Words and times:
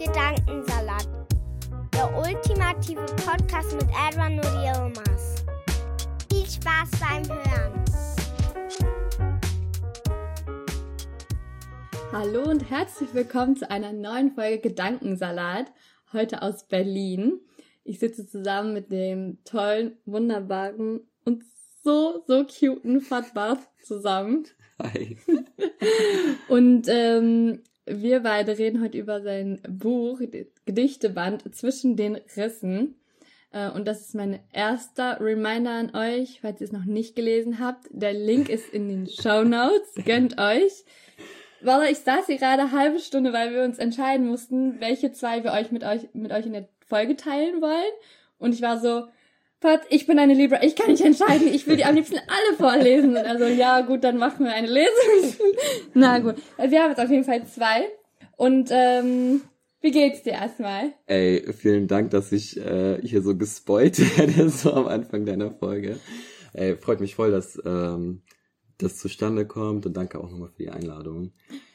Gedankensalat, 0.00 1.06
der 1.92 2.16
ultimative 2.16 3.04
Podcast 3.22 3.74
mit 3.74 3.84
Edwin 4.08 4.38
und 4.38 4.64
Yilmaz. 4.64 5.44
Viel 6.32 6.46
Spaß 6.46 6.90
beim 6.98 7.28
Hören. 7.28 7.84
Hallo 12.12 12.48
und 12.48 12.70
herzlich 12.70 13.12
willkommen 13.12 13.56
zu 13.56 13.70
einer 13.70 13.92
neuen 13.92 14.30
Folge 14.30 14.70
Gedankensalat, 14.70 15.70
heute 16.14 16.40
aus 16.40 16.66
Berlin. 16.66 17.38
Ich 17.84 17.98
sitze 17.98 18.26
zusammen 18.26 18.72
mit 18.72 18.90
dem 18.90 19.44
tollen, 19.44 19.98
wunderbaren 20.06 21.00
und 21.26 21.44
so, 21.84 22.24
so 22.26 22.46
cuten 22.46 23.02
Fatbach 23.02 23.58
zusammen. 23.82 24.46
Hi. 24.78 25.18
Und 26.48 26.86
ähm, 26.88 27.62
wir 27.90 28.20
beide 28.20 28.58
reden 28.58 28.82
heute 28.82 28.98
über 28.98 29.20
sein 29.20 29.60
Buch, 29.68 30.20
Gedichteband 30.64 31.54
Zwischen 31.54 31.96
den 31.96 32.16
Rissen. 32.36 32.96
Äh, 33.52 33.70
und 33.70 33.86
das 33.86 34.00
ist 34.00 34.14
mein 34.14 34.40
erster 34.52 35.20
Reminder 35.20 35.72
an 35.72 35.94
euch, 35.94 36.40
falls 36.40 36.60
ihr 36.60 36.66
es 36.66 36.72
noch 36.72 36.84
nicht 36.84 37.16
gelesen 37.16 37.58
habt. 37.58 37.86
Der 37.90 38.12
Link 38.12 38.48
ist 38.48 38.72
in 38.72 38.88
den 38.88 39.06
Show 39.22 39.42
Notes. 39.44 39.94
Gönnt 40.04 40.38
euch. 40.38 40.84
Walla, 41.62 41.90
ich 41.90 41.98
saß 41.98 42.26
hier 42.26 42.38
gerade 42.38 42.62
eine 42.62 42.72
halbe 42.72 43.00
Stunde, 43.00 43.32
weil 43.32 43.52
wir 43.52 43.64
uns 43.64 43.78
entscheiden 43.78 44.28
mussten, 44.28 44.80
welche 44.80 45.12
zwei 45.12 45.44
wir 45.44 45.52
euch 45.52 45.70
mit 45.70 45.84
euch, 45.84 46.08
mit 46.14 46.32
euch 46.32 46.46
in 46.46 46.54
der 46.54 46.68
Folge 46.86 47.16
teilen 47.16 47.60
wollen. 47.60 47.92
Und 48.38 48.54
ich 48.54 48.62
war 48.62 48.78
so, 48.80 49.08
Pat, 49.60 49.82
ich 49.90 50.06
bin 50.06 50.18
eine 50.18 50.32
Libra, 50.32 50.62
ich 50.62 50.74
kann 50.74 50.90
nicht 50.90 51.04
entscheiden, 51.04 51.46
ich 51.46 51.66
will 51.66 51.76
die 51.76 51.84
am 51.84 51.94
liebsten 51.94 52.16
alle 52.16 52.56
vorlesen. 52.56 53.10
Und 53.10 53.26
also, 53.26 53.44
ja, 53.44 53.82
gut, 53.82 54.04
dann 54.04 54.16
machen 54.16 54.46
wir 54.46 54.52
eine 54.52 54.68
Lesung. 54.68 55.36
Na 55.94 56.18
gut. 56.18 56.36
Wir 56.56 56.82
haben 56.82 56.90
jetzt 56.90 57.00
auf 57.00 57.10
jeden 57.10 57.24
Fall 57.24 57.46
zwei. 57.46 57.86
Und, 58.36 58.70
ähm, 58.72 59.42
wie 59.82 59.90
geht's 59.90 60.22
dir 60.22 60.32
erstmal? 60.32 60.92
Ey, 61.06 61.52
vielen 61.52 61.88
Dank, 61.88 62.10
dass 62.10 62.32
ich 62.32 62.58
äh, 62.58 63.00
hier 63.02 63.22
so 63.22 63.36
gespoilt 63.36 63.98
werde, 64.18 64.48
so 64.48 64.72
am 64.72 64.86
Anfang 64.86 65.24
deiner 65.24 65.50
Folge. 65.50 65.98
Ey, 66.52 66.76
freut 66.76 67.00
mich 67.00 67.14
voll, 67.14 67.30
dass 67.30 67.60
ähm, 67.64 68.22
das 68.78 68.96
zustande 68.96 69.46
kommt 69.46 69.86
und 69.86 69.96
danke 69.96 70.18
auch 70.18 70.30
nochmal 70.30 70.48
für 70.48 70.62
die 70.62 70.70
Einladung. 70.70 71.32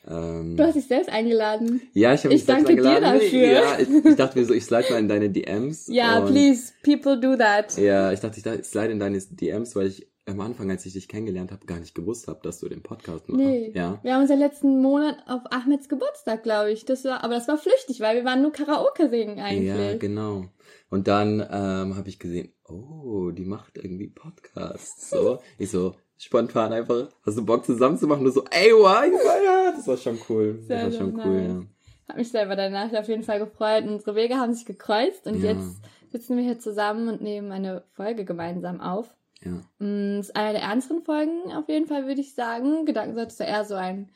Ähm, 0.07 0.55
Du 0.55 0.63
hast 0.63 0.75
dich 0.75 0.87
selbst 0.87 1.09
eingeladen. 1.09 1.81
ja, 1.93 2.13
ich 2.13 2.23
habe 2.23 2.33
ich 2.33 2.41
mich 2.41 2.45
selbst 2.45 2.67
danke 2.69 2.81
dir 2.81 2.89
eingeladen. 2.89 3.19
dafür. 3.19 3.47
Ja, 3.47 3.79
ich, 3.79 4.05
ich 4.05 4.15
dachte 4.15 4.39
mir 4.39 4.45
so, 4.45 4.53
ich 4.53 4.63
slide 4.65 4.85
mal 4.91 4.99
in 4.99 5.07
deine 5.07 5.29
DMs. 5.29 5.87
Ja, 5.91 6.21
please, 6.21 6.73
people 6.83 7.19
do 7.19 7.35
that. 7.35 7.77
Ja, 7.77 8.11
ich 8.11 8.19
dachte, 8.19 8.39
ich 8.39 8.65
slide 8.65 8.91
in 8.91 8.99
deine 8.99 9.19
DMs, 9.19 9.75
weil 9.75 9.87
ich 9.87 10.07
am 10.27 10.39
Anfang, 10.41 10.71
als 10.71 10.85
ich 10.87 10.93
dich 10.93 11.07
kennengelernt 11.07 11.51
habe, 11.51 11.65
gar 11.67 11.79
nicht 11.79 11.93
gewusst 11.93 12.27
habe, 12.27 12.39
dass 12.41 12.59
du 12.59 12.67
den 12.67 12.81
Podcast 12.81 13.29
machst. 13.29 13.43
Nee. 13.43 13.71
Ja. 13.75 13.99
Wir 14.01 14.13
haben 14.15 14.21
uns 14.21 14.29
ja 14.31 14.35
letzten 14.35 14.81
Monat 14.81 15.17
auf 15.27 15.41
Ahmeds 15.51 15.87
Geburtstag, 15.87 16.41
glaube 16.41 16.71
ich. 16.71 16.83
Das 16.85 17.05
war, 17.05 17.23
aber 17.23 17.35
das 17.35 17.47
war 17.47 17.57
flüchtig, 17.59 17.99
weil 17.99 18.15
wir 18.17 18.25
waren 18.25 18.41
nur 18.41 18.51
Karaoke 18.51 19.09
singen 19.09 19.39
eigentlich. 19.39 19.67
Ja, 19.67 19.97
genau. 19.97 20.45
Und 20.89 21.07
dann 21.07 21.39
ähm, 21.39 21.95
habe 21.95 22.07
ich 22.07 22.19
gesehen, 22.19 22.53
oh, 22.67 23.31
die 23.31 23.45
macht 23.45 23.77
irgendwie 23.77 24.07
Podcasts. 24.07 25.09
So, 25.09 25.39
ich 25.57 25.71
so 25.71 25.95
spontan 26.17 26.73
einfach, 26.73 27.09
hast 27.25 27.37
du 27.37 27.45
Bock 27.45 27.65
zusammen 27.65 27.97
zu 27.97 28.07
machen? 28.07 28.23
Du 28.23 28.31
so, 28.31 28.45
ey, 28.51 28.71
so, 28.71 28.83
ja, 28.83 29.71
das 29.75 29.87
war 29.87 29.97
schon 29.97 30.19
cool. 30.29 30.59
Sehr, 30.61 30.85
das 30.85 30.93
war 30.93 30.99
schon 31.01 31.15
nice. 31.15 31.25
cool, 31.25 31.45
ja. 31.47 31.65
Hat 32.07 32.17
mich 32.17 32.29
selber 32.29 32.55
danach 32.55 32.93
auf 32.93 33.07
jeden 33.07 33.23
Fall 33.23 33.39
gefreut. 33.39 33.85
Unsere 33.87 34.15
Wege 34.15 34.35
haben 34.35 34.53
sich 34.53 34.65
gekreuzt 34.65 35.25
und 35.25 35.41
Ja. 35.41 35.53
jetzt 35.53 35.81
sitzen 36.11 36.37
wir 36.37 36.43
hier 36.43 36.59
zusammen 36.59 37.09
und 37.09 37.21
nehmen 37.21 37.51
eine 37.51 37.83
Folge 37.93 38.25
gemeinsam 38.25 38.79
auf. 38.79 39.15
Ja. 39.43 39.61
Mm, 39.79 40.19
ist 40.19 40.35
eine 40.35 40.53
der 40.53 40.61
ernsteren 40.61 41.03
Folgen 41.03 41.51
auf 41.51 41.67
jeden 41.67 41.87
Fall, 41.87 42.07
würde 42.07 42.21
ich 42.21 42.35
sagen. 42.35 42.85
Gedankensatz 42.85 43.33
ist 43.33 43.39
ja 43.39 43.47
eher 43.47 43.65
so 43.65 43.75
ein 43.75 44.11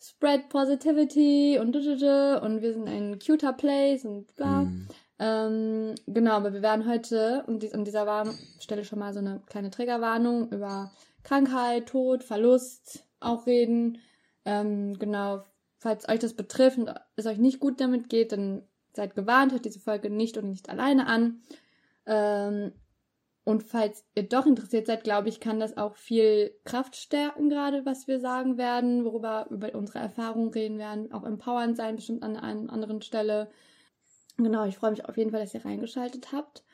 Spread 0.00 0.48
Positivity 0.48 1.58
und 1.60 1.74
und 1.76 2.62
wir 2.62 2.72
sind 2.72 2.88
ein 2.88 3.18
cuter 3.18 3.52
Place 3.52 4.04
und 4.04 4.34
bla. 4.36 4.62
Mm. 4.62 4.88
Ähm, 5.18 5.94
genau, 6.06 6.32
aber 6.32 6.52
wir 6.52 6.62
werden 6.62 6.88
heute 6.88 7.44
an 7.46 7.84
dieser 7.84 8.06
Warn 8.06 8.38
Stelle 8.60 8.84
schon 8.84 9.00
mal 9.00 9.12
so 9.12 9.18
eine 9.18 9.40
kleine 9.46 9.70
Triggerwarnung 9.70 10.50
über 10.50 10.92
Krankheit, 11.24 11.86
Tod, 11.86 12.22
Verlust 12.22 13.04
auch 13.20 13.46
reden. 13.46 13.98
Ähm, 14.44 14.98
genau, 14.98 15.42
falls 15.78 16.08
euch 16.08 16.20
das 16.20 16.34
betrifft 16.34 16.78
und 16.78 16.94
es 17.16 17.26
euch 17.26 17.38
nicht 17.38 17.60
gut 17.60 17.80
damit 17.80 18.08
geht, 18.08 18.32
dann 18.32 18.62
seid 18.94 19.14
gewarnt, 19.14 19.52
hört 19.52 19.64
diese 19.64 19.80
Folge 19.80 20.10
nicht 20.10 20.36
und 20.38 20.48
nicht 20.48 20.68
alleine 20.68 21.06
an. 21.06 21.42
Ähm, 22.06 22.72
und 23.44 23.62
falls 23.62 24.04
ihr 24.14 24.24
doch 24.28 24.44
interessiert 24.44 24.86
seid, 24.86 25.04
glaube 25.04 25.30
ich, 25.30 25.40
kann 25.40 25.58
das 25.58 25.76
auch 25.78 25.96
viel 25.96 26.54
Kraft 26.64 26.96
stärken, 26.96 27.48
gerade 27.48 27.86
was 27.86 28.06
wir 28.06 28.20
sagen 28.20 28.58
werden, 28.58 29.04
worüber 29.04 29.46
über 29.50 29.74
unsere 29.74 30.00
Erfahrungen 30.00 30.50
reden 30.50 30.78
werden, 30.78 31.12
auch 31.12 31.24
empowernd 31.24 31.76
sein, 31.76 31.96
bestimmt 31.96 32.22
an 32.22 32.36
einer 32.36 32.70
anderen 32.70 33.00
Stelle. 33.00 33.50
Genau, 34.38 34.64
ich 34.66 34.76
freue 34.76 34.92
mich 34.92 35.04
auf 35.04 35.16
jeden 35.16 35.30
Fall, 35.30 35.40
dass 35.40 35.54
ihr 35.54 35.64
reingeschaltet 35.64 36.28
habt. 36.32 36.64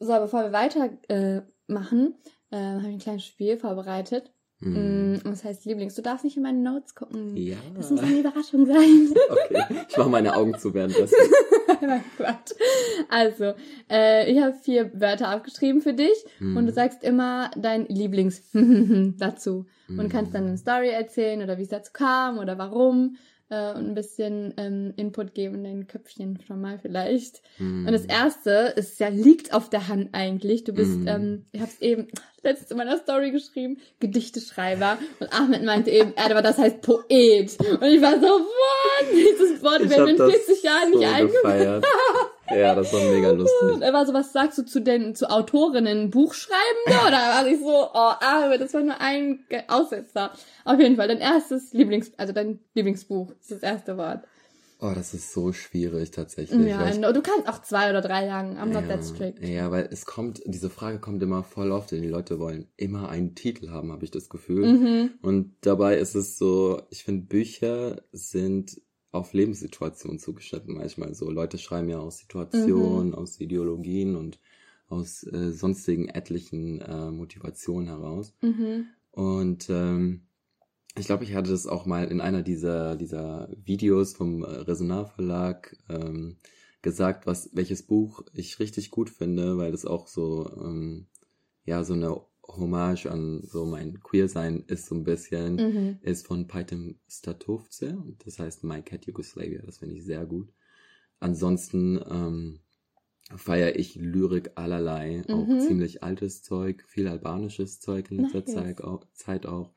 So, 0.00 0.12
bevor 0.18 0.42
wir 0.44 0.52
weitermachen, 0.52 0.98
äh, 1.08 1.42
machen, 1.66 2.14
äh, 2.50 2.56
habe 2.56 2.88
ich 2.88 2.94
ein 2.94 2.98
kleines 2.98 3.24
Spiel 3.24 3.56
vorbereitet. 3.56 4.32
Mm. 4.60 5.14
Mm, 5.14 5.20
Das 5.24 5.42
heißt 5.44 5.64
Lieblings. 5.64 5.94
Du 5.96 6.02
darfst 6.02 6.24
nicht 6.24 6.36
in 6.36 6.42
meine 6.44 6.58
Notes 6.58 6.94
gucken. 6.94 7.36
Ja. 7.36 7.56
Das 7.76 7.90
muss 7.90 8.00
eine 8.00 8.18
Überraschung 8.20 8.66
sein. 8.66 9.12
Okay, 9.28 9.64
ich 9.88 9.96
mache 9.96 10.08
meine 10.08 10.34
Augen 10.36 10.56
zu 10.58 10.72
währenddessen. 10.72 11.16
Nein, 11.80 12.04
Quatsch. 12.16 12.52
Also, 13.08 13.54
äh, 13.90 14.30
ich 14.30 14.40
habe 14.40 14.54
vier 14.54 14.92
Wörter 15.00 15.34
aufgeschrieben 15.34 15.80
für 15.80 15.94
dich 15.94 16.24
Mm. 16.38 16.56
und 16.56 16.66
du 16.66 16.72
sagst 16.72 17.02
immer 17.02 17.50
dein 17.56 17.86
Lieblings 17.86 18.42
dazu 19.18 19.66
und 19.88 20.08
kannst 20.08 20.34
dann 20.34 20.46
eine 20.46 20.56
Story 20.58 20.88
erzählen 20.90 21.42
oder 21.42 21.58
wie 21.58 21.62
es 21.62 21.68
dazu 21.68 21.90
kam 21.92 22.38
oder 22.38 22.56
warum 22.58 23.16
äh, 23.52 23.74
und 23.74 23.86
ein 23.90 23.94
bisschen 23.94 24.54
ähm, 24.56 24.94
Input 24.96 25.34
geben 25.34 25.56
in 25.56 25.64
dein 25.64 25.86
Köpfchen 25.86 26.38
schon 26.46 26.60
mal 26.60 26.78
vielleicht. 26.80 27.42
Mm. 27.58 27.86
Und 27.86 27.92
das 27.92 28.06
erste 28.06 28.72
ist 28.76 28.98
ja 28.98 29.08
liegt 29.08 29.52
auf 29.52 29.68
der 29.68 29.88
Hand 29.88 30.08
eigentlich. 30.12 30.64
Du 30.64 30.72
bist, 30.72 31.00
Mhm. 31.00 31.08
ähm, 31.08 31.46
ich 31.52 31.60
hab's 31.60 31.80
eben 31.80 32.08
letztens 32.42 32.70
in 32.70 32.78
meiner 32.78 32.96
Story 32.98 33.30
geschrieben, 33.30 33.76
Gedichteschreiber. 34.00 34.96
Und 35.20 35.32
Ahmed 35.32 35.64
meinte 35.64 35.90
eben, 35.90 36.14
er, 36.16 36.30
aber 36.30 36.40
das 36.42 36.56
heißt 36.56 36.80
Poet. 36.80 37.56
Und 37.60 37.82
ich 37.82 38.00
war 38.00 38.14
so, 38.14 38.26
what? 38.26 39.06
Dieses 39.12 39.62
Wort 39.62 39.82
Ich 39.82 39.90
wäre 39.90 40.10
in 40.10 40.16
das 40.16 40.32
40 40.32 40.62
Jahren 40.62 40.92
so 40.92 40.98
nicht 40.98 41.08
eingefallen. 41.08 41.82
Ja, 42.50 42.74
das 42.74 42.92
war 42.92 43.00
mega 43.00 43.30
Und 43.30 43.38
lustig. 43.38 43.80
er 43.80 43.92
war 43.92 44.06
so, 44.06 44.12
was 44.12 44.32
sagst 44.32 44.58
du 44.58 44.64
zu 44.64 44.80
den, 44.80 45.14
zu 45.14 45.30
Autorinnen? 45.30 46.10
Buchschreibende? 46.10 47.06
Oder 47.06 47.18
war 47.18 47.46
ich 47.46 47.60
so, 47.60 47.88
oh, 47.94 48.12
Ahmed, 48.20 48.60
das 48.60 48.74
war 48.74 48.82
nur 48.82 49.00
ein 49.00 49.44
Aussetzer. 49.68 50.32
Auf 50.64 50.78
jeden 50.78 50.96
Fall, 50.96 51.08
dein 51.08 51.18
erstes 51.18 51.72
Lieblings, 51.72 52.12
also 52.16 52.32
dein 52.32 52.58
Lieblingsbuch 52.74 53.30
ist 53.40 53.50
das 53.50 53.62
erste 53.62 53.96
Wort. 53.96 54.24
Oh, 54.84 54.90
das 54.96 55.14
ist 55.14 55.32
so 55.32 55.52
schwierig 55.52 56.10
tatsächlich. 56.10 56.66
Ja, 56.66 56.88
ich 56.88 56.96
du 56.96 57.22
kannst 57.22 57.48
auch 57.48 57.62
zwei 57.62 57.90
oder 57.90 58.00
drei 58.00 58.26
sagen. 58.26 58.58
I'm 58.58 58.72
not 58.72 58.88
that 58.88 59.04
strict. 59.04 59.38
Ja, 59.40 59.70
weil 59.70 59.88
es 59.92 60.06
kommt, 60.06 60.42
diese 60.44 60.70
Frage 60.70 60.98
kommt 60.98 61.22
immer 61.22 61.44
voll 61.44 61.70
oft, 61.70 61.92
denn 61.92 62.02
die 62.02 62.08
Leute 62.08 62.40
wollen 62.40 62.66
immer 62.76 63.08
einen 63.08 63.36
Titel 63.36 63.70
haben, 63.70 63.92
habe 63.92 64.04
ich 64.04 64.10
das 64.10 64.28
Gefühl. 64.28 64.66
Mhm. 64.66 65.10
Und 65.22 65.54
dabei 65.60 65.98
ist 65.98 66.16
es 66.16 66.36
so, 66.36 66.82
ich 66.90 67.04
finde, 67.04 67.26
Bücher 67.26 68.02
sind 68.10 68.82
auf 69.12 69.32
Lebenssituationen 69.34 70.18
zugeschnitten 70.18 70.74
manchmal 70.74 71.14
so. 71.14 71.30
Leute 71.30 71.58
schreiben 71.58 71.88
ja 71.88 71.98
aus 71.98 72.18
Situationen, 72.18 73.08
Mhm. 73.08 73.14
aus 73.14 73.38
Ideologien 73.40 74.16
und 74.16 74.40
aus 74.88 75.22
äh, 75.24 75.52
sonstigen 75.52 76.08
etlichen 76.08 76.80
äh, 76.80 77.10
Motivationen 77.10 77.88
heraus. 77.88 78.34
Mhm. 78.42 78.86
Und 79.12 79.68
ähm, 79.70 80.22
ich 80.98 81.06
glaube, 81.06 81.24
ich 81.24 81.34
hatte 81.34 81.50
das 81.50 81.66
auch 81.66 81.86
mal 81.86 82.08
in 82.10 82.20
einer 82.20 82.42
dieser, 82.42 82.96
dieser 82.96 83.48
Videos 83.64 84.14
vom 84.14 84.42
äh, 84.44 84.46
Resonar 84.46 85.06
Verlag 85.06 85.76
ähm, 85.88 86.36
gesagt, 86.82 87.26
was, 87.26 87.50
welches 87.52 87.82
Buch 87.82 88.24
ich 88.34 88.58
richtig 88.58 88.90
gut 88.90 89.08
finde, 89.08 89.56
weil 89.56 89.72
das 89.72 89.86
auch 89.86 90.08
so, 90.08 90.50
ähm, 90.56 91.06
ja, 91.64 91.84
so 91.84 91.92
eine 91.94 92.20
Hommage 92.56 93.06
an 93.10 93.42
so 93.44 93.64
mein 93.66 94.00
Queer-Sein 94.00 94.64
ist 94.66 94.86
so 94.86 94.94
ein 94.94 95.04
bisschen, 95.04 95.64
Mhm. 95.64 96.00
ist 96.00 96.26
von 96.26 96.46
Paitem 96.48 96.98
Statovce 97.08 97.96
das 98.24 98.38
heißt 98.38 98.64
My 98.64 98.82
Cat 98.82 99.06
Yugoslavia, 99.06 99.62
das 99.62 99.78
finde 99.78 99.96
ich 99.96 100.04
sehr 100.04 100.26
gut. 100.26 100.52
Ansonsten 101.20 102.00
ähm, 102.10 102.60
feiere 103.36 103.76
ich 103.76 103.96
Lyrik 103.96 104.52
allerlei, 104.56 105.24
auch 105.30 105.48
Mhm. 105.48 105.58
ziemlich 105.58 106.02
altes 106.02 106.42
Zeug, 106.42 106.84
viel 106.88 107.08
albanisches 107.08 107.80
Zeug 107.80 108.10
in 108.10 108.18
letzter 108.18 108.46
Nice. 108.46 108.46
Zeit, 108.46 108.82
auch, 108.82 109.06
Zeit 109.14 109.46
auch. 109.46 109.72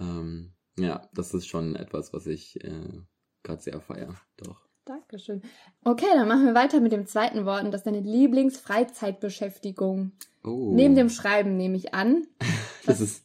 Ähm, 0.00 0.54
ja, 0.78 1.08
das 1.14 1.34
ist 1.34 1.48
schon 1.48 1.76
etwas, 1.76 2.12
was 2.14 2.26
ich 2.26 2.62
äh, 2.64 3.00
gerade 3.44 3.62
sehr 3.62 3.80
feiere. 3.80 4.16
Doch. 4.38 4.67
Dankeschön. 5.08 5.40
Okay, 5.84 6.04
dann 6.14 6.28
machen 6.28 6.44
wir 6.44 6.54
weiter 6.54 6.80
mit 6.80 6.92
dem 6.92 7.06
zweiten 7.06 7.46
Wort. 7.46 7.64
Und 7.64 7.70
das 7.72 7.80
ist 7.80 7.86
deine 7.86 8.00
Lieblingsfreizeitbeschäftigung. 8.00 10.12
Oh. 10.44 10.72
Neben 10.74 10.94
dem 10.94 11.08
Schreiben 11.08 11.56
nehme 11.56 11.76
ich 11.76 11.94
an. 11.94 12.26
Das 12.86 13.00
ist, 13.02 13.24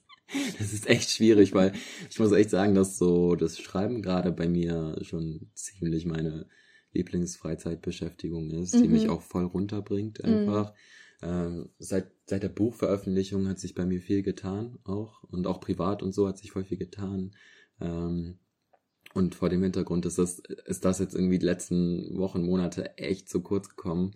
das 0.59 0.73
ist 0.73 0.89
echt 0.89 1.09
schwierig, 1.09 1.53
weil 1.53 1.71
ich 2.09 2.19
muss 2.19 2.33
echt 2.33 2.49
sagen, 2.49 2.75
dass 2.75 2.97
so 2.97 3.35
das 3.35 3.57
Schreiben 3.57 4.01
gerade 4.01 4.33
bei 4.33 4.49
mir 4.49 4.97
schon 5.03 5.49
ziemlich 5.53 6.05
meine 6.05 6.47
Lieblingsfreizeitbeschäftigung 6.91 8.51
ist, 8.51 8.73
die 8.73 8.87
Mhm. 8.87 8.91
mich 8.91 9.07
auch 9.07 9.21
voll 9.21 9.45
runterbringt 9.45 10.21
einfach. 10.25 10.73
Ähm, 11.21 11.69
seit, 11.79 12.11
seit 12.25 12.43
der 12.43 12.49
Buchveröffentlichung 12.49 13.47
hat 13.47 13.57
sich 13.59 13.73
bei 13.73 13.85
mir 13.85 14.01
viel 14.01 14.21
getan 14.21 14.79
auch 14.83 15.23
und 15.23 15.47
auch 15.47 15.61
privat 15.61 16.03
und 16.03 16.11
so 16.13 16.27
hat 16.27 16.37
sich 16.37 16.51
voll 16.51 16.65
viel 16.65 16.77
getan. 16.77 17.31
Ähm, 17.79 18.37
und 19.13 19.35
vor 19.35 19.49
dem 19.49 19.63
Hintergrund 19.63 20.05
ist 20.05 20.17
das, 20.17 20.39
ist 20.39 20.85
das 20.85 20.99
jetzt 20.99 21.15
irgendwie 21.15 21.39
die 21.39 21.45
letzten 21.45 22.17
Wochen, 22.17 22.43
Monate 22.45 22.97
echt 22.97 23.29
zu 23.29 23.41
kurz 23.41 23.69
gekommen. 23.69 24.11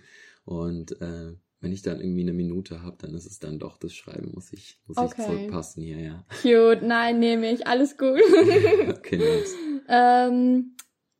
Und 0.45 0.99
äh, 1.01 1.33
wenn 1.59 1.71
ich 1.71 1.81
dann 1.81 1.99
irgendwie 1.99 2.21
eine 2.21 2.33
Minute 2.33 2.81
habe, 2.83 2.97
dann 2.99 3.13
ist 3.13 3.25
es 3.25 3.39
dann 3.39 3.59
doch 3.59 3.77
das 3.77 3.93
Schreiben, 3.93 4.31
muss 4.33 4.53
ich, 4.53 4.79
muss 4.85 4.97
Okay. 4.97 5.13
ich 5.19 5.25
zurückpassen 5.25 5.83
hier, 5.83 5.99
ja. 5.99 6.25
Cute. 6.41 6.83
Nein, 6.83 7.19
nehme 7.19 7.51
ich. 7.51 7.65
Alles 7.67 7.97
gut. 7.97 8.19
Okay, 8.89 9.17
nice. 9.17 9.55
ähm, 9.89 10.75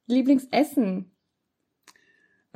Lieblingsessen. 0.07 1.11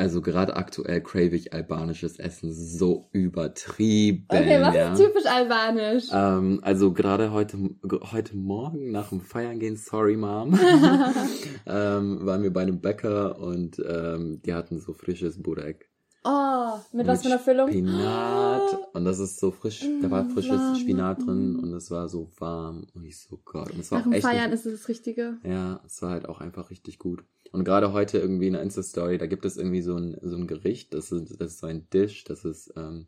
Also 0.02 0.24
gerade 0.24 0.56
aktuell 0.56 1.00
crave 1.00 1.36
ich 1.36 1.54
albanisches 1.54 2.18
Essen 2.18 2.52
so 2.52 3.08
übertrieben. 3.12 4.26
Okay, 4.30 4.60
was 4.60 4.74
ja. 4.74 4.94
ist 4.94 5.00
typisch 5.00 5.28
albanisch? 5.28 6.06
Ähm, 6.12 6.60
also 6.64 6.92
gerade 6.92 7.32
heute, 7.32 7.70
heute 8.12 8.36
Morgen 8.36 8.90
nach 8.90 9.10
dem 9.10 9.22
Feiern 9.22 9.60
gehen, 9.60 9.78
sorry 9.78 10.18
Mom, 10.18 10.54
ähm, 11.68 12.26
waren 12.26 12.42
wir 12.42 12.52
bei 12.52 12.64
einem 12.64 12.82
Bäcker 12.82 13.38
und 13.38 13.80
ähm, 13.88 14.42
die 14.44 14.56
hatten 14.56 14.80
so 14.80 14.94
frisches 14.94 15.40
Burek. 15.40 15.91
Oh, 16.24 16.80
mit 16.94 17.08
was 17.08 17.22
für 17.22 17.28
einer 17.30 17.40
Füllung? 17.40 17.70
Spinat. 17.70 18.78
Und 18.94 19.06
das 19.06 19.20
ist 19.20 19.40
so 19.40 19.52
frisch, 19.52 19.90
da 20.00 20.12
war 20.12 20.24
Mm, 20.24 20.32
frisches 20.34 20.60
warm, 20.72 20.76
Spinat 20.80 21.26
drin 21.26 21.56
und 21.56 21.74
es 21.74 21.90
war 21.90 22.08
so 22.10 22.30
warm. 22.38 22.86
Und 22.94 23.06
ich 23.06 23.20
so, 23.20 23.40
Gott. 23.44 23.72
Und 23.72 23.80
es 23.80 23.92
war 23.92 24.00
Nach 24.00 24.08
auch 24.08 24.12
echt 24.12 24.24
Feiern 24.24 24.52
nicht, 24.52 24.54
ist 24.54 24.66
es 24.66 24.80
das 24.82 24.90
Richtige. 24.90 25.38
Ja, 25.44 25.82
es 25.86 26.02
war 26.02 26.12
halt 26.12 26.28
auch 26.30 26.42
einfach 26.42 26.70
richtig 26.70 27.00
gut. 27.00 27.24
Und 27.52 27.64
gerade 27.66 27.92
heute 27.92 28.18
irgendwie 28.20 28.48
in 28.48 28.54
der 28.54 28.62
Insta-Story, 28.62 29.18
da 29.18 29.26
gibt 29.28 29.46
es 29.46 29.58
irgendwie 29.58 29.82
so 29.82 29.96
ein, 29.98 30.18
so 30.22 30.36
ein 30.38 30.48
Gericht, 30.48 30.94
das 30.94 31.12
ist, 31.12 31.40
das 31.42 31.54
ist 31.54 31.60
so 31.60 31.68
ein 31.68 31.90
Dish, 31.90 32.24
das 32.24 32.46
ist 32.46 32.72
ähm, 32.76 33.08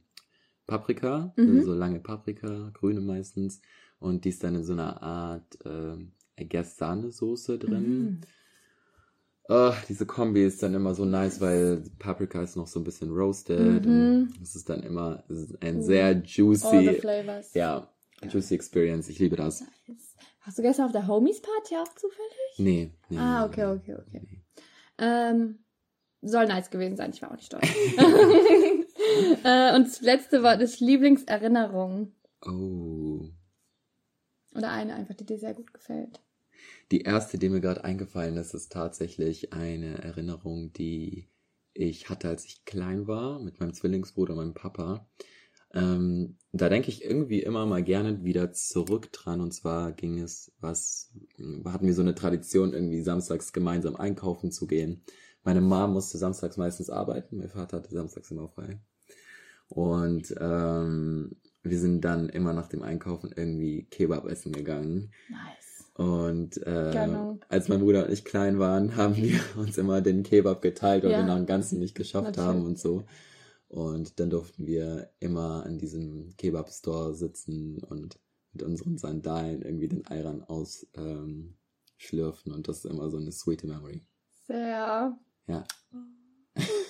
Paprika, 0.68 1.34
Mhm. 1.38 1.62
so 1.64 1.74
lange 1.74 2.00
Paprika, 2.00 2.72
grüne 2.74 3.02
meistens. 3.02 3.62
Und 4.00 4.26
die 4.26 4.30
ist 4.30 4.44
dann 4.44 4.56
in 4.56 4.64
so 4.64 4.74
einer 4.74 5.02
Art, 5.02 5.58
I 6.40 6.50
guess, 6.50 6.78
Sahnesoße 6.78 7.60
drin. 7.60 7.90
Mhm. 8.00 8.22
Oh, 9.50 9.74
diese 9.90 10.06
Kombi 10.06 10.46
ist 10.46 10.64
dann 10.64 10.74
immer 10.74 10.96
so 10.96 11.04
nice, 11.04 11.42
weil 11.42 11.84
Paprika 12.00 12.42
ist 12.42 12.56
noch 12.56 12.68
so 12.68 12.80
ein 12.80 12.84
bisschen 12.86 13.12
roasted. 13.12 13.86
Mhm. 13.86 14.34
Und 14.38 14.42
es 14.42 14.56
ist 14.56 14.70
dann 14.70 14.84
immer 14.84 15.24
ein 15.60 15.78
Mhm. 15.78 15.82
sehr 15.84 16.06
All 16.06 16.22
the 16.26 16.28
juicy, 16.42 16.94
flavors. 17.00 17.54
ja, 17.54 17.90
juicy 18.22 18.56
Experience. 18.56 19.10
Ich 19.10 19.20
liebe 19.20 19.36
das. 19.36 19.62
Nice. 19.88 20.16
Hast 20.42 20.58
du 20.58 20.62
gestern 20.62 20.86
auf 20.86 20.92
der 20.94 21.08
Homies 21.08 21.42
Party 21.42 21.76
auch 21.76 21.94
zufällig? 21.96 22.58
Nee. 22.58 22.92
nee 23.10 23.18
Ah, 23.18 23.42
nee, 23.42 23.46
okay, 23.48 23.66
okay, 23.66 23.96
okay. 23.96 24.22
nee. 24.24 24.42
Ähm, 24.98 25.60
soll 26.22 26.46
nice 26.48 26.70
gewesen 26.70 26.96
sein, 26.96 27.12
ich 27.14 27.22
war 27.22 27.32
auch 27.32 27.36
nicht 27.36 27.46
stolz. 27.48 27.64
äh, 29.44 29.76
und 29.76 29.88
das 29.88 30.02
letzte 30.02 30.42
Wort 30.44 30.62
ist 30.62 30.80
Lieblingserinnerung. 30.80 32.14
Oh. 32.46 33.26
Oder 34.56 34.72
eine 34.72 34.94
einfach, 34.96 35.16
die 35.16 35.26
dir 35.26 35.38
sehr 35.40 35.54
gut 35.54 35.74
gefällt. 35.74 36.22
Die 36.92 37.02
erste, 37.02 37.38
die 37.38 37.50
mir 37.50 37.62
gerade 37.62 37.84
eingefallen 37.84 38.38
ist, 38.38 38.54
ist 38.54 38.72
tatsächlich 38.72 39.54
eine 39.54 39.98
Erinnerung, 40.04 40.74
die 40.74 41.28
ich 41.74 42.10
hatte, 42.10 42.30
als 42.30 42.46
ich 42.46 42.66
klein 42.66 43.08
war, 43.08 43.40
mit 43.40 43.60
meinem 43.60 43.74
Zwillingsbruder, 43.74 44.36
meinem 44.36 44.54
Papa. 44.54 45.08
Ähm, 45.74 46.38
da 46.52 46.70
denke 46.70 46.90
ich 46.90 47.04
irgendwie 47.04 47.42
immer 47.42 47.66
mal 47.66 47.84
gerne 47.84 48.24
wieder 48.24 48.52
zurück 48.54 49.12
dran. 49.12 49.42
Und 49.42 49.54
zwar 49.54 49.92
ging 49.92 50.20
es, 50.20 50.52
was, 50.60 51.12
hatten 51.66 51.88
wir 51.88 51.96
so 51.96 52.04
eine 52.04 52.16
Tradition, 52.16 52.74
irgendwie 52.74 53.02
samstags 53.02 53.54
gemeinsam 53.54 53.96
einkaufen 53.96 54.52
zu 54.52 54.68
gehen. 54.68 55.04
Meine 55.44 55.62
Mom 55.62 55.94
musste 55.94 56.18
samstags 56.18 56.58
meistens 56.58 56.90
arbeiten, 56.90 57.38
mein 57.38 57.50
Vater 57.50 57.78
hatte 57.78 57.92
samstags 57.92 58.32
immer 58.32 58.48
frei. 58.48 58.80
Und 59.68 60.34
ähm, 60.40 61.36
wir 61.64 61.80
sind 61.80 62.02
dann 62.02 62.30
immer 62.30 62.54
nach 62.54 62.68
dem 62.68 62.84
Einkaufen 62.84 63.34
irgendwie 63.36 63.86
Kebab 63.90 64.26
essen 64.26 64.52
gegangen. 64.52 65.12
Nice. 65.30 65.73
Und 65.96 66.58
äh, 66.66 66.92
Genau. 66.92 67.38
als 67.50 67.68
mein 67.68 67.80
Bruder 67.82 68.06
und 68.08 68.12
ich 68.12 68.26
klein 68.26 68.58
waren, 68.60 68.96
haben 68.96 69.16
wir 69.16 69.40
uns 69.58 69.78
immer 69.78 70.02
den 70.02 70.24
Kebab 70.24 70.62
geteilt, 70.62 71.04
weil 71.04 71.12
Ja. 71.12 71.18
wir 71.20 71.26
nach 71.26 71.38
dem 71.38 71.46
Ganzen 71.46 71.80
nicht 71.80 71.96
geschafft 71.96 72.36
Natürlich. 72.36 72.48
haben 72.48 72.66
und 72.66 72.80
so. 72.80 73.04
Und 73.68 74.20
dann 74.20 74.30
durften 74.30 74.66
wir 74.68 75.10
immer 75.20 75.66
an 75.66 75.78
diesem 75.80 76.36
Kebab-Store 76.38 77.14
sitzen 77.16 77.84
und 77.84 78.20
mit 78.52 78.64
unseren 78.64 78.98
Sandalen 78.98 79.62
irgendwie 79.64 79.88
den 79.88 80.06
Ayran 80.06 80.44
ausschlürfen. 80.44 81.54
Ähm, 82.52 82.54
und 82.54 82.68
das 82.68 82.78
ist 82.78 82.86
immer 82.86 83.10
so 83.10 83.18
eine 83.18 83.32
sweet 83.32 83.64
Memory. 83.64 84.02
Sehr. 84.48 85.18
Ja. 85.48 85.64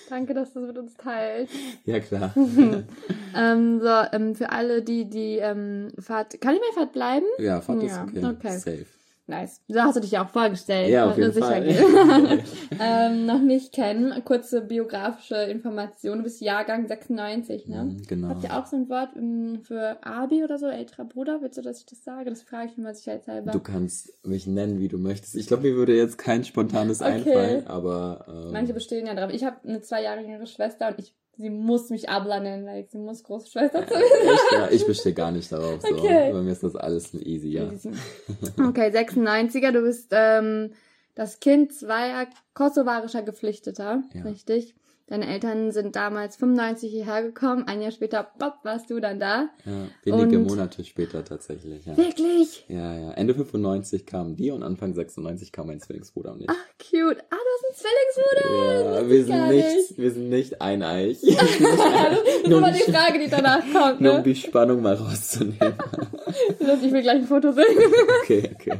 Danke, 0.08 0.34
dass 0.34 0.52
du 0.52 0.60
es 0.60 0.66
mit 0.66 0.78
uns 0.78 0.94
teilst. 0.96 1.54
Ja, 1.84 2.00
klar. 2.00 2.32
ähm, 3.36 3.80
so, 3.80 3.88
ähm, 4.12 4.34
für 4.34 4.50
alle, 4.50 4.82
die 4.82 5.04
die 5.04 5.38
ähm, 5.38 5.92
Fahrt. 5.98 6.40
Kann 6.40 6.54
ich 6.54 6.60
bei 6.60 6.80
Fahrt 6.80 6.92
bleiben? 6.92 7.26
ja, 7.38 7.60
Fahrt 7.60 7.82
ist 7.82 7.92
Ja, 7.96 8.04
okay. 8.04 8.24
okay. 8.24 8.58
Safe. 8.58 8.86
Nice. 9.26 9.62
So 9.68 9.80
hast 9.80 9.96
du 9.96 10.00
dich 10.00 10.10
ja 10.10 10.22
auch 10.24 10.28
vorgestellt. 10.28 10.90
Ja, 10.90 11.08
auf 11.08 11.16
Nur 11.16 11.28
jeden 11.28 11.42
Fall. 11.42 11.66
ähm, 12.78 13.24
noch 13.24 13.40
nicht 13.40 13.72
kennen. 13.72 14.22
Kurze 14.22 14.60
biografische 14.60 15.36
Information. 15.36 16.18
Du 16.18 16.24
bist 16.24 16.42
Jahrgang 16.42 16.86
96, 16.86 17.66
ne? 17.66 17.84
Mhm, 17.84 18.02
genau. 18.06 18.28
Habt 18.28 18.44
ihr 18.44 18.54
auch 18.54 18.66
so 18.66 18.76
ein 18.76 18.88
Wort 18.90 19.10
ähm, 19.16 19.60
für 19.62 19.96
Abi 20.04 20.44
oder 20.44 20.58
so, 20.58 20.66
älterer 20.66 21.06
Bruder? 21.06 21.40
Willst 21.40 21.56
du, 21.56 21.62
dass 21.62 21.78
ich 21.78 21.86
das 21.86 22.04
sage? 22.04 22.28
Das 22.28 22.42
frage 22.42 22.66
ich 22.70 22.76
mich 22.76 22.84
mal 22.84 22.94
sicherheitshalber. 22.94 23.52
Du 23.52 23.60
kannst 23.60 24.12
mich 24.26 24.46
nennen, 24.46 24.78
wie 24.78 24.88
du 24.88 24.98
möchtest. 24.98 25.36
Ich 25.36 25.46
glaube, 25.46 25.62
mir 25.62 25.74
würde 25.74 25.96
jetzt 25.96 26.18
kein 26.18 26.44
spontanes 26.44 27.00
Okay. 27.00 27.12
einfallen, 27.12 27.66
aber 27.66 28.26
ähm, 28.28 28.52
Manche 28.52 28.74
bestehen 28.74 29.06
ja 29.06 29.14
drauf. 29.14 29.30
Ich 29.32 29.44
habe 29.44 29.56
eine 29.66 29.80
zwei 29.80 30.02
Jahre 30.02 30.20
jüngere 30.20 30.46
Schwester 30.46 30.88
und 30.88 30.98
ich, 30.98 31.14
sie 31.36 31.50
muss 31.50 31.90
mich 31.90 32.08
Abla 32.08 32.40
nennen, 32.40 32.66
weil 32.66 32.86
sie 32.88 32.98
muss 32.98 33.22
große 33.22 33.50
Schwester 33.50 33.86
zu 33.86 33.94
mir 33.94 34.02
Echt, 34.04 34.52
ja, 34.52 34.68
ich 34.70 34.86
bestehe 34.86 35.12
gar 35.14 35.30
nicht 35.30 35.50
darauf. 35.52 35.80
So. 35.82 35.96
Okay. 35.96 36.32
Bei 36.32 36.40
mir 36.42 36.52
ist 36.52 36.62
das 36.62 36.76
alles 36.76 37.12
ein 37.14 37.22
easy, 37.22 37.48
ja. 37.48 37.64
Okay, 38.68 38.90
96er, 38.90 39.70
du 39.72 39.82
bist 39.82 40.08
ähm, 40.12 40.72
das 41.14 41.40
Kind 41.40 41.72
zweier 41.72 42.26
kosovarischer 42.54 43.22
Geflüchteter, 43.22 44.02
Ja. 44.14 44.22
richtig? 44.22 44.74
Deine 45.06 45.26
Eltern 45.28 45.70
sind 45.70 45.96
damals 45.96 46.36
95 46.36 46.90
hierher 46.90 47.22
gekommen, 47.22 47.64
ein 47.68 47.82
Jahr 47.82 47.90
später, 47.90 48.22
pop, 48.38 48.54
warst 48.62 48.88
du 48.88 49.00
dann 49.00 49.20
da. 49.20 49.50
ja. 49.66 49.88
Wenige 50.02 50.38
Und- 50.38 50.46
Monate 50.48 50.82
später 50.82 51.22
tatsächlich, 51.22 51.84
ja. 51.84 51.94
Wirklich? 51.94 52.64
Ja, 52.68 52.98
ja. 52.98 53.10
Ende 53.10 53.34
95 53.34 54.06
kamen 54.06 54.34
die 54.34 54.50
und 54.50 54.62
Anfang 54.62 54.94
96 54.94 55.52
kam 55.52 55.66
mein 55.66 55.78
Zwillingsbruder 55.78 56.32
und 56.32 56.40
ich. 56.40 56.48
Ach, 56.48 56.54
cute. 56.78 57.18
Ah, 57.30 57.36
du 57.36 57.50
hast 57.52 57.84
einen 57.84 58.46
Zwillingsbruder. 58.46 58.94
ja, 59.02 59.08
wir 59.10 59.18
ist 59.18 59.26
sind 59.26 59.36
gar 59.36 59.48
nicht, 59.50 59.98
wir 59.98 60.10
sind 60.10 60.28
nicht 60.30 60.62
eineich. 60.62 61.20
das 61.22 61.42
ist 61.50 62.48
Nur 62.48 62.70
die 62.70 62.90
Frage, 62.90 63.18
die 63.18 63.28
danach 63.28 63.60
kommt, 63.72 64.00
Nur 64.00 64.12
um 64.12 64.16
ne? 64.18 64.22
die 64.22 64.34
Spannung 64.36 64.80
mal 64.80 64.94
rauszunehmen. 64.94 65.58
Los, 66.60 66.78
ich 66.82 66.92
will 66.92 67.02
gleich 67.02 67.16
ein 67.16 67.26
Foto 67.26 67.52
sehen. 67.52 67.66
Okay, 68.22 68.50
okay. 68.54 68.78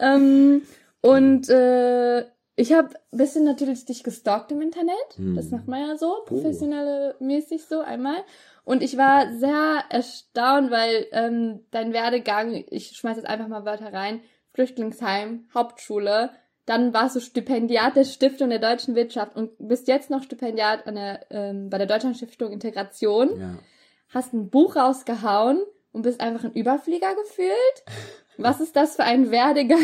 ähm, 0.00 0.62
und 1.00 1.48
äh, 1.48 2.24
ich 2.60 2.74
habe 2.74 2.90
ein 3.10 3.16
bisschen 3.16 3.44
natürlich 3.44 3.86
dich 3.86 4.04
gestalkt 4.04 4.52
im 4.52 4.60
Internet. 4.60 5.16
Hm. 5.16 5.34
Das 5.34 5.50
macht 5.50 5.66
man 5.66 5.80
ja 5.80 5.96
so, 5.96 6.22
professionelle 6.26 7.16
mäßig 7.18 7.64
so 7.64 7.80
einmal. 7.80 8.22
Und 8.64 8.82
ich 8.82 8.98
war 8.98 9.32
sehr 9.38 9.84
erstaunt, 9.88 10.70
weil 10.70 11.06
ähm, 11.12 11.60
dein 11.70 11.94
Werdegang, 11.94 12.62
ich 12.68 12.88
schmeiß 12.88 13.16
jetzt 13.16 13.26
einfach 13.26 13.48
mal 13.48 13.64
Wörter 13.64 13.94
rein, 13.94 14.20
Flüchtlingsheim, 14.52 15.48
Hauptschule, 15.54 16.32
dann 16.66 16.92
warst 16.92 17.16
du 17.16 17.20
Stipendiat 17.20 17.96
der 17.96 18.04
Stiftung 18.04 18.50
der 18.50 18.58
deutschen 18.58 18.94
Wirtschaft 18.94 19.36
und 19.36 19.52
bist 19.58 19.88
jetzt 19.88 20.10
noch 20.10 20.22
Stipendiat 20.22 20.86
an 20.86 20.96
der, 20.96 21.26
ähm, 21.30 21.70
bei 21.70 21.78
der 21.78 21.86
Deutschen 21.86 22.14
Stiftung 22.14 22.52
Integration 22.52 23.40
Ja. 23.40 23.58
hast 24.10 24.34
ein 24.34 24.50
Buch 24.50 24.76
rausgehauen 24.76 25.62
und 25.92 26.02
bist 26.02 26.20
einfach 26.20 26.44
ein 26.44 26.52
Überflieger 26.52 27.14
gefühlt. 27.14 27.84
Was 28.42 28.60
ist 28.60 28.76
das 28.76 28.96
für 28.96 29.04
ein 29.04 29.30
Werdegang? 29.30 29.78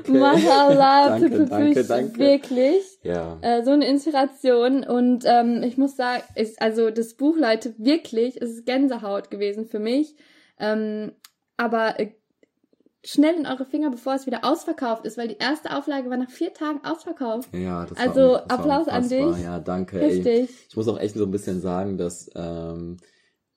Okay. 0.00 0.12
Mashallah, 0.18 1.08
danke, 1.18 1.36
für 1.36 1.44
danke, 1.46 1.84
danke. 1.84 2.18
wirklich 2.18 2.84
Ja. 3.02 3.38
äh, 3.42 3.64
so 3.64 3.70
eine 3.72 3.86
Inspiration 3.86 4.84
und 4.84 5.24
ähm, 5.26 5.62
ich 5.62 5.76
muss 5.78 5.96
sagen, 5.96 6.22
ist, 6.34 6.60
also 6.62 6.90
das 6.90 7.14
Buch, 7.14 7.36
Leute, 7.36 7.74
wirklich, 7.78 8.40
es 8.40 8.50
ist 8.50 8.66
Gänsehaut 8.66 9.30
gewesen 9.30 9.66
für 9.66 9.78
mich. 9.78 10.16
Ähm, 10.58 11.12
aber 11.56 11.98
äh, 12.00 12.12
schnell 13.04 13.34
in 13.34 13.46
eure 13.46 13.64
Finger, 13.64 13.90
bevor 13.90 14.14
es 14.14 14.26
wieder 14.26 14.44
ausverkauft 14.44 15.04
ist, 15.04 15.18
weil 15.18 15.28
die 15.28 15.36
erste 15.38 15.76
Auflage 15.76 16.08
war 16.10 16.16
nach 16.16 16.30
vier 16.30 16.54
Tagen 16.54 16.80
ausverkauft. 16.84 17.48
Ja, 17.54 17.84
das 17.86 17.98
Also, 17.98 18.20
war, 18.32 18.44
das 18.48 18.58
Applaus 18.58 18.86
war 18.86 18.94
an 18.94 19.08
dich. 19.08 19.42
Ja, 19.42 19.58
danke. 19.60 20.00
Ey. 20.00 20.06
Richtig. 20.22 20.50
Ich 20.70 20.76
muss 20.76 20.88
auch 20.88 20.98
echt 20.98 21.14
so 21.14 21.24
ein 21.24 21.30
bisschen 21.30 21.60
sagen, 21.60 21.98
dass 21.98 22.30
ähm, 22.34 22.96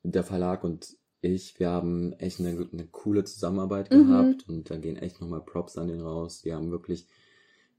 der 0.03 0.23
Verlag 0.23 0.63
und 0.63 0.95
ich, 1.21 1.59
wir 1.59 1.69
haben 1.69 2.13
echt 2.13 2.39
eine, 2.39 2.67
eine 2.71 2.87
coole 2.87 3.23
Zusammenarbeit 3.23 3.91
Mhm. 3.91 4.03
gehabt 4.07 4.47
und 4.47 4.69
da 4.69 4.77
gehen 4.77 4.97
echt 4.97 5.21
nochmal 5.21 5.41
Props 5.41 5.77
an 5.77 5.87
den 5.87 6.01
raus. 6.01 6.41
Die 6.41 6.53
haben 6.53 6.71
wirklich 6.71 7.07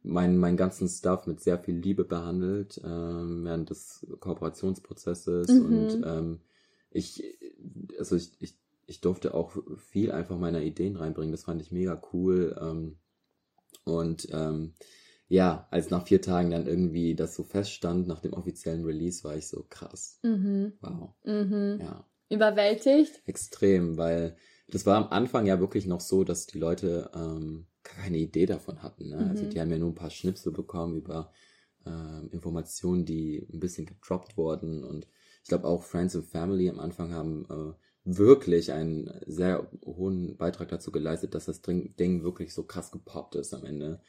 meinen, 0.02 0.38
meinen 0.38 0.56
ganzen 0.56 0.88
Stuff 0.88 1.26
mit 1.26 1.40
sehr 1.40 1.58
viel 1.58 1.76
Liebe 1.76 2.04
behandelt 2.04 2.80
ähm, 2.84 3.44
während 3.44 3.70
des 3.70 4.06
Kooperationsprozesses 4.20 5.50
Mhm. 5.50 5.64
und 5.64 5.98
ähm, 6.04 6.40
ich, 6.90 7.22
also 7.98 8.16
ich, 8.16 8.32
ich, 8.40 8.56
ich 8.86 9.00
durfte 9.00 9.34
auch 9.34 9.52
viel 9.76 10.12
einfach 10.12 10.38
meiner 10.38 10.62
Ideen 10.62 10.96
reinbringen. 10.96 11.32
Das 11.32 11.44
fand 11.44 11.60
ich 11.60 11.72
mega 11.72 12.00
cool. 12.12 12.56
Ähm, 12.60 12.96
und 13.84 14.28
ähm, 14.32 14.74
ja, 15.28 15.66
als 15.70 15.90
nach 15.90 16.06
vier 16.06 16.22
Tagen 16.22 16.50
dann 16.50 16.66
irgendwie 16.66 17.14
das 17.14 17.34
so 17.34 17.42
feststand, 17.42 18.06
nach 18.08 18.20
dem 18.20 18.32
offiziellen 18.32 18.84
Release, 18.84 19.24
war 19.24 19.36
ich 19.36 19.48
so 19.48 19.64
krass. 19.68 20.20
Mhm. 20.22 20.72
Wow. 20.80 21.14
Mhm. 21.24 21.80
Ja, 21.80 22.04
Überwältigt. 22.30 23.22
extrem, 23.26 23.96
weil 23.96 24.36
das 24.70 24.86
war 24.86 24.96
am 24.96 25.10
Anfang 25.12 25.46
ja 25.46 25.60
wirklich 25.60 25.86
noch 25.86 26.00
so, 26.00 26.24
dass 26.24 26.46
die 26.46 26.58
Leute 26.58 27.10
ähm, 27.14 27.66
keine 27.82 28.18
Idee 28.18 28.46
davon 28.46 28.82
hatten. 28.82 29.08
Ne? 29.08 29.26
Also 29.28 29.46
Mhm. 29.46 29.50
die 29.50 29.60
haben 29.60 29.70
ja 29.70 29.78
nur 29.78 29.90
ein 29.90 29.94
paar 29.94 30.10
Schnipsel 30.10 30.52
bekommen 30.52 30.96
über 30.96 31.32
ähm, 31.86 32.28
Informationen, 32.32 33.04
die 33.04 33.46
ein 33.52 33.60
bisschen 33.60 33.86
gedroppt 33.86 34.36
wurden. 34.36 34.84
Und 34.84 35.06
ich 35.42 35.48
glaube 35.48 35.66
auch 35.66 35.82
Friends 35.84 36.16
and 36.16 36.26
Family 36.26 36.68
am 36.68 36.80
Anfang 36.80 37.12
haben 37.12 37.46
äh, 37.50 37.74
wirklich 38.04 38.72
einen 38.72 39.10
sehr 39.26 39.70
hohen 39.84 40.36
Beitrag 40.36 40.68
dazu 40.68 40.90
geleistet, 40.92 41.34
dass 41.34 41.46
das 41.46 41.62
Ding, 41.62 41.96
Ding 41.96 42.22
wirklich 42.22 42.52
so 42.54 42.64
krass 42.64 42.90
gepoppt 42.90 43.36
ist 43.36 43.54
am 43.54 43.64
Ende. 43.64 44.00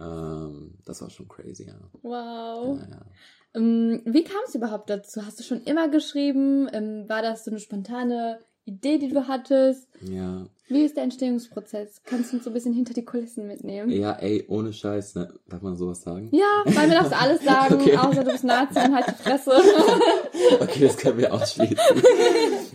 Ähm, 0.00 0.78
das 0.84 1.02
war 1.02 1.10
schon 1.10 1.28
crazy, 1.28 1.66
ja. 1.66 1.80
Wow. 2.02 2.78
ja, 2.80 2.88
ja. 2.88 3.06
Ähm, 3.54 4.00
wie 4.04 4.24
kam 4.24 4.40
es 4.46 4.54
überhaupt 4.54 4.88
dazu? 4.90 5.24
Hast 5.26 5.38
du 5.38 5.44
schon 5.44 5.62
immer 5.64 5.88
geschrieben? 5.88 6.68
Ähm, 6.72 7.08
war 7.08 7.22
das 7.22 7.44
so 7.44 7.50
eine 7.50 7.60
spontane 7.60 8.38
Idee, 8.64 8.98
die 8.98 9.08
du 9.08 9.26
hattest? 9.28 9.88
ja. 10.00 10.46
Wie 10.68 10.84
ist 10.86 10.96
der 10.96 11.02
Entstehungsprozess? 11.04 12.00
Kannst 12.06 12.32
du 12.32 12.36
uns 12.36 12.44
so 12.44 12.50
ein 12.50 12.54
bisschen 12.54 12.72
hinter 12.72 12.94
die 12.94 13.04
Kulissen 13.04 13.46
mitnehmen? 13.46 13.90
Ja, 13.90 14.12
ey, 14.12 14.46
ohne 14.48 14.72
Scheiß, 14.72 15.16
ne? 15.16 15.34
Darf 15.46 15.60
man 15.60 15.76
sowas 15.76 16.00
sagen? 16.00 16.30
Ja, 16.32 16.62
weil 16.64 16.88
wir 16.88 16.94
darfst 16.94 17.12
alles 17.12 17.44
sagen, 17.44 17.74
Okay. 17.80 17.94
außer 17.98 18.24
du 18.24 18.30
bist 18.32 18.44
Nazi 18.44 18.78
und 18.78 18.94
halt 18.94 19.06
die 19.08 19.22
Fresse. 19.22 19.52
Okay, 20.60 20.80
das 20.86 20.96
können 20.96 21.18
wir 21.18 21.34
ausschließen. 21.34 21.76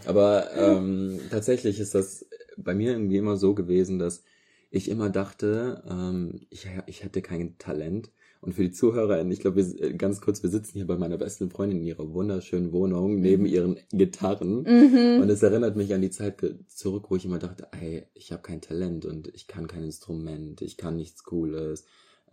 Aber 0.06 0.54
ähm, 0.56 1.20
tatsächlich 1.32 1.80
ist 1.80 1.96
das 1.96 2.28
bei 2.56 2.76
mir 2.76 2.92
irgendwie 2.92 3.18
immer 3.18 3.36
so 3.38 3.56
gewesen, 3.56 3.98
dass 3.98 4.24
ich 4.70 4.90
immer 4.90 5.10
dachte, 5.10 5.84
ähm, 5.90 6.42
ich, 6.52 6.68
ich 6.86 7.04
hätte 7.04 7.24
kein 7.24 7.58
Talent. 7.58 8.12
Und 8.42 8.54
für 8.54 8.64
die 8.64 8.72
ZuhörerInnen, 8.72 9.32
ich 9.32 9.40
glaube, 9.40 9.58
wir, 9.58 9.94
ganz 9.94 10.22
kurz, 10.22 10.44
wir 10.44 10.50
sitzen 10.50 10.74
hier 10.74 10.88
bei 10.88 10.98
meiner 10.98 11.18
besten 11.18 11.50
Freundin 11.50 11.80
in 11.80 11.86
ihrer 11.86 12.14
wunderschönen 12.14 12.72
Wohnung 12.72 13.20
neben 13.20 13.46
ihren 13.46 13.78
Gitarren. 13.92 14.64
mhm. 14.64 15.22
Und 15.22 15.30
es 15.30 15.44
erinnert 15.44 15.76
mich 15.76 15.94
an 15.94 16.02
die 16.02 16.12
Zeit 16.12 16.44
zurück, 16.68 17.06
wo 17.10 17.16
ich 17.16 17.26
immer 17.26 17.40
dachte, 17.40 17.68
ey, 17.72 18.04
ich 18.14 18.32
habe 18.32 18.42
kein 18.42 18.62
Talent 18.62 19.06
und 19.06 19.28
ich 19.34 19.48
kann 19.48 19.68
kein 19.68 19.84
Instrument, 19.84 20.62
ich 20.62 20.78
kann 20.78 20.96
nichts 20.96 21.24
Cooles, 21.24 21.86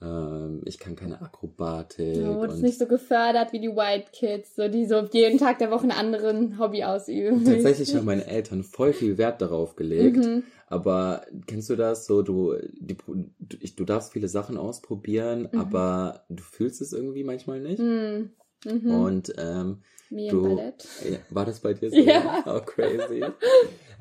ähm, 0.03 0.63
ich 0.65 0.79
kann 0.79 0.97
keine 0.97 1.21
Akrobatik. 1.21 2.15
Du 2.15 2.35
wurdest 2.37 2.63
nicht 2.63 2.79
so 2.79 2.87
gefördert 2.87 3.53
wie 3.53 3.61
die 3.61 3.69
White 3.75 4.11
Kids, 4.13 4.55
so 4.57 4.69
die 4.69 4.87
so 4.87 5.01
jeden 5.13 5.39
Tag 5.39 5.59
der 5.59 5.71
Woche 5.71 5.83
einen 5.83 5.93
anderen 5.93 6.59
Hobby 6.59 6.85
ausüben. 6.85 7.45
Tatsächlich 7.45 7.95
haben 7.97 8.05
meine 8.05 8.27
Eltern 8.27 8.63
voll 8.63 8.93
viel 8.93 9.19
Wert 9.19 9.41
darauf 9.41 9.77
gelegt. 9.77 10.17
Mhm. 10.25 10.43
Aber 10.67 11.23
kennst 11.47 11.71
du 11.71 11.77
das 11.77 12.07
so? 12.07 12.23
Du, 12.23 12.55
die, 12.73 12.97
du, 12.97 13.57
du 13.77 13.85
darfst 13.85 14.13
viele 14.13 14.29
Sachen 14.29 14.57
ausprobieren, 14.57 15.49
Mhm. 15.53 15.61
aber 15.61 16.25
du 16.29 16.43
fühlst 16.43 16.81
es 16.81 16.93
irgendwie 16.93 17.25
manchmal 17.25 17.61
nicht. 17.61 17.79
Mhm. 17.81 18.31
Mhm. 18.65 18.91
Und 18.95 19.35
ähm, 19.39 19.83
Me 20.11 20.29
du- 20.31 20.43
Ballett. 20.57 20.87
ja, 21.11 21.19
war 21.31 21.45
das 21.47 21.61
bei 21.61 21.75
dir 21.75 21.91
so? 21.91 21.97
Ja. 22.05 22.43
Oh, 22.47 22.61
crazy. 22.65 23.25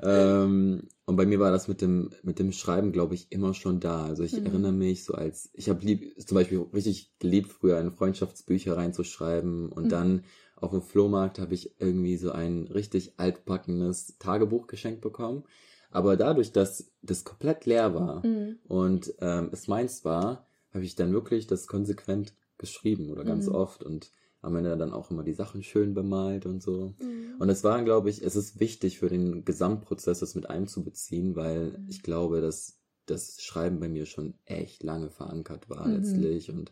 ähm, 0.02 0.88
und 1.06 1.16
bei 1.16 1.26
mir 1.26 1.40
war 1.40 1.52
das 1.52 1.68
mit 1.68 1.82
dem 1.82 2.10
mit 2.24 2.40
dem 2.40 2.52
Schreiben, 2.52 2.92
glaube 2.92 3.16
ich, 3.16 3.32
immer 3.32 3.54
schon 3.54 3.80
da. 3.80 4.06
Also 4.06 4.24
ich 4.24 4.34
Mhm. 4.34 4.46
erinnere 4.46 4.72
mich 4.72 5.04
so 5.06 5.14
als 5.14 5.50
ich 5.54 5.70
habe 5.70 5.84
lieb 5.86 6.20
zum 6.22 6.36
Beispiel 6.36 6.60
richtig 6.74 7.14
geliebt 7.20 7.52
früher 7.52 7.80
in 7.80 7.92
Freundschaftsbücher 7.92 8.78
reinzuschreiben 8.78 9.72
und 9.72 9.86
Mhm. 9.86 9.90
dann 9.90 10.24
auf 10.56 10.72
dem 10.72 10.82
Flohmarkt 10.82 11.40
habe 11.40 11.54
ich 11.54 11.76
irgendwie 11.80 12.16
so 12.18 12.32
ein 12.32 12.68
richtig 12.68 13.14
altbackenes 13.18 14.18
Tagebuch 14.18 14.68
geschenkt 14.68 15.02
bekommen. 15.02 15.44
Aber 15.92 16.16
dadurch, 16.18 16.52
dass 16.54 16.92
das 17.02 17.24
komplett 17.24 17.66
leer 17.66 17.94
war 17.94 18.26
Mhm. 18.26 18.58
und 18.68 19.14
ähm, 19.20 19.50
es 19.52 19.68
meins 19.68 20.06
war, 20.06 20.48
habe 20.74 20.86
ich 20.86 20.96
dann 20.96 21.14
wirklich 21.14 21.46
das 21.48 21.68
konsequent 21.68 22.34
geschrieben 22.58 23.10
oder 23.12 23.24
ganz 23.26 23.48
Mhm. 23.48 23.56
oft 23.56 23.84
und 23.84 24.10
am 24.44 24.56
Ende 24.56 24.78
dann 24.78 24.94
auch 24.94 25.10
immer 25.12 25.24
die 25.24 25.34
Sachen 25.34 25.64
schön 25.64 25.94
bemalt 25.96 26.46
und 26.46 26.62
so. 26.62 26.94
Mhm. 27.00 27.36
Und 27.40 27.50
es 27.50 27.64
war, 27.64 27.84
glaube 27.84 28.10
ich, 28.10 28.22
es 28.24 28.36
ist 28.36 28.60
wichtig 28.60 29.00
für 29.00 29.10
den 29.10 29.46
Gesamtprozess, 29.46 30.20
das 30.20 30.36
mit 30.36 30.50
einzubeziehen, 30.50 31.36
weil 31.36 31.72
Mhm. 31.72 31.88
ich 31.90 32.04
glaube, 32.04 32.42
dass 32.42 32.80
das 33.06 33.42
Schreiben 33.42 33.80
bei 33.80 33.90
mir 33.90 34.06
schon 34.06 34.36
echt 34.46 34.84
lange 34.84 35.10
verankert 35.10 35.70
war 35.70 35.88
Mhm. 35.88 35.96
letztlich 35.96 36.52
und 36.52 36.72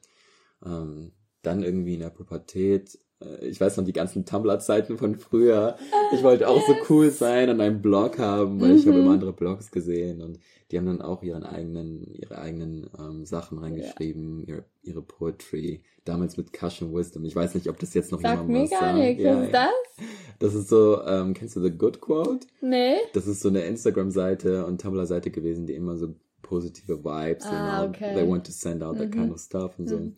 ähm, 0.65 1.13
dann 1.41 1.63
irgendwie 1.63 1.95
in 1.95 2.01
der 2.01 2.09
Pubertät, 2.11 2.99
ich 3.41 3.59
weiß 3.61 3.77
noch 3.77 3.85
die 3.85 3.93
ganzen 3.93 4.25
Tumblr-Zeiten 4.25 4.97
von 4.97 5.15
früher, 5.15 5.75
ich 6.13 6.23
wollte 6.23 6.47
auch 6.47 6.61
so 6.65 6.75
cool 6.89 7.09
sein 7.11 7.49
und 7.49 7.61
einen 7.61 7.81
Blog 7.81 8.17
haben, 8.19 8.59
weil 8.61 8.75
ich 8.75 8.85
habe 8.87 8.97
Mhm. 8.97 9.03
immer 9.03 9.13
andere 9.13 9.33
Blogs 9.33 9.71
gesehen 9.71 10.21
und 10.21 10.39
die 10.71 10.77
haben 10.77 10.85
dann 10.85 11.01
auch 11.01 11.21
ihren 11.21 11.43
eigenen, 11.43 12.05
ihre 12.13 12.37
eigenen 12.37 12.89
ähm, 12.97 13.25
Sachen 13.25 13.57
reingeschrieben, 13.59 14.43
ihre, 14.47 14.63
ihre 14.83 15.01
Poetry, 15.01 15.81
damals 16.05 16.37
mit 16.37 16.53
Cushion 16.53 16.93
Wisdom. 16.95 17.25
Ich 17.25 17.35
weiß 17.35 17.55
nicht, 17.55 17.67
ob 17.67 17.77
das 17.79 17.93
jetzt 17.93 18.11
noch 18.11 18.21
Sagt 18.21 18.33
jemand 18.33 18.49
mir 18.49 18.63
was 18.63 18.69
gar 18.71 18.93
nichts. 18.93 19.21
Ja, 19.23 19.35
Was 19.37 19.45
ist 19.47 19.53
ja. 19.53 19.65
das? 19.65 20.05
Das 20.39 20.53
ist 20.55 20.69
so, 20.69 21.01
ähm, 21.05 21.33
kennst 21.33 21.55
du 21.57 21.61
The 21.61 21.71
Good 21.71 21.99
Quote? 22.01 22.47
Nee. 22.61 22.95
Das 23.13 23.27
ist 23.27 23.41
so 23.41 23.49
eine 23.49 23.61
Instagram-Seite 23.65 24.65
und 24.65 24.81
Tumblr-Seite 24.81 25.29
gewesen, 25.29 25.67
die 25.67 25.73
immer 25.73 25.97
so 25.97 26.15
positive 26.41 27.03
Vibes, 27.03 27.45
Ah, 27.45 27.81
know, 27.81 27.89
okay. 27.89 28.15
they 28.15 28.27
want 28.27 28.45
to 28.45 28.51
send 28.51 28.81
out 28.81 28.97
that 28.97 29.07
Mhm. 29.09 29.11
kind 29.11 29.31
of 29.33 29.39
stuff 29.39 29.77
und 29.77 29.87
so. 29.89 29.97
Mhm. 29.97 30.15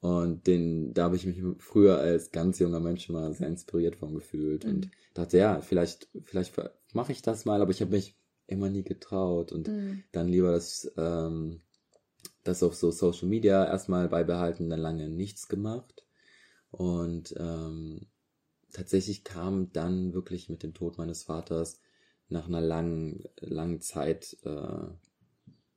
Und 0.00 0.46
den, 0.46 0.94
da 0.94 1.04
habe 1.04 1.16
ich 1.16 1.26
mich 1.26 1.42
früher 1.58 1.98
als 1.98 2.32
ganz 2.32 2.58
junger 2.58 2.80
Mensch 2.80 3.08
mal 3.10 3.32
sehr 3.34 3.48
inspiriert 3.48 3.96
von 3.96 4.14
gefühlt 4.14 4.64
Mhm. 4.64 4.70
und 4.70 4.90
dachte, 5.14 5.38
ja, 5.38 5.60
vielleicht, 5.60 6.08
vielleicht 6.24 6.54
mache 6.94 7.12
ich 7.12 7.22
das 7.22 7.44
mal, 7.44 7.60
aber 7.60 7.70
ich 7.70 7.82
habe 7.82 7.92
mich 7.92 8.16
immer 8.46 8.70
nie 8.70 8.82
getraut 8.82 9.52
und 9.52 9.68
Mhm. 9.68 10.02
dann 10.12 10.28
lieber 10.28 10.52
das, 10.52 10.90
ähm, 10.96 11.60
das 12.44 12.62
auf 12.62 12.74
so 12.74 12.90
Social 12.90 13.28
Media 13.28 13.66
erstmal 13.66 14.08
beibehalten, 14.08 14.70
dann 14.70 14.80
lange 14.80 15.08
nichts 15.10 15.48
gemacht. 15.48 16.04
Und 16.70 17.34
ähm, 17.38 18.06
tatsächlich 18.72 19.24
kam 19.24 19.72
dann 19.72 20.14
wirklich 20.14 20.48
mit 20.48 20.62
dem 20.62 20.74
Tod 20.74 20.98
meines 20.98 21.24
Vaters 21.24 21.80
nach 22.28 22.46
einer 22.48 22.60
langen, 22.60 23.24
langen 23.40 23.80
Zeit 23.80 24.36
äh, 24.44 24.88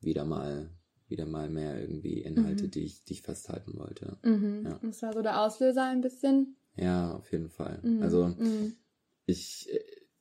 wieder 0.01 0.25
mal, 0.25 0.69
wieder 1.09 1.25
mal 1.25 1.49
mehr 1.49 1.79
irgendwie 1.79 2.21
Inhalte, 2.21 2.65
Mhm. 2.65 2.71
die 2.71 2.81
ich, 2.85 3.03
die 3.03 3.13
ich 3.13 3.21
festhalten 3.21 3.77
wollte. 3.77 4.17
Mhm. 4.23 4.65
Ja. 4.65 4.79
Das 4.81 5.01
war 5.01 5.13
so 5.13 5.21
der 5.21 5.41
Auslöser 5.41 5.83
ein 5.85 6.01
bisschen. 6.01 6.55
Ja, 6.75 7.15
auf 7.15 7.31
jeden 7.31 7.49
Fall. 7.49 7.79
Mhm. 7.83 8.01
Also 8.01 8.27
Mhm. 8.27 8.73
ich, 9.25 9.69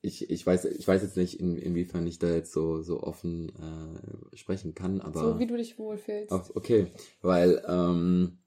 ich, 0.03 0.31
ich 0.31 0.47
weiß, 0.47 0.67
ich 0.67 0.87
weiß 0.87 1.03
jetzt 1.03 1.17
nicht, 1.17 1.41
in, 1.41 1.57
inwiefern 1.57 2.07
ich 2.07 2.19
da 2.19 2.29
jetzt 2.33 2.53
so, 2.53 2.83
so 2.83 3.03
offen 3.03 3.51
äh, 3.51 4.37
sprechen 4.37 4.75
kann, 4.75 5.01
aber. 5.01 5.21
so 5.21 5.39
wie 5.39 5.47
du 5.47 5.57
dich 5.57 5.79
wohlfühlst. 5.79 6.33
Ach, 6.33 6.51
okay, 6.55 6.89
weil 7.21 7.62
ähm, 7.67 8.39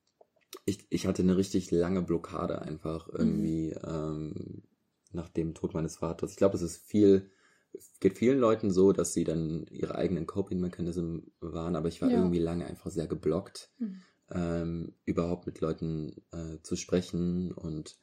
ich, 0.65 0.85
ich 0.89 1.07
hatte 1.07 1.21
eine 1.23 1.37
richtig 1.37 1.71
lange 1.71 2.01
Blockade 2.01 2.61
einfach 2.61 3.09
irgendwie 3.11 3.71
ähm, 3.85 4.63
nach 5.11 5.29
dem 5.29 5.53
Tod 5.53 5.73
meines 5.73 5.97
Vaters. 5.97 6.31
Ich 6.31 6.37
glaube, 6.37 6.55
es 6.55 6.61
ist 6.61 6.77
viel, 6.77 7.29
es 7.77 7.99
geht 7.99 8.17
vielen 8.17 8.39
Leuten 8.39 8.71
so, 8.71 8.91
dass 8.91 9.13
sie 9.13 9.23
dann 9.23 9.65
ihre 9.67 9.95
eigenen 9.95 10.25
Coping-Mechanismen 10.25 11.31
waren, 11.39 11.75
aber 11.75 11.87
ich 11.87 12.01
war 12.01 12.09
Ja. 12.09 12.17
irgendwie 12.17 12.39
lange 12.39 12.65
einfach 12.65 12.91
sehr 12.91 13.07
geblockt, 13.07 13.71
Mhm. 13.77 14.01
ähm, 14.31 14.93
überhaupt 15.05 15.45
mit 15.45 15.61
Leuten 15.61 16.21
äh, 16.31 16.59
zu 16.63 16.75
sprechen 16.75 17.51
und 17.51 17.97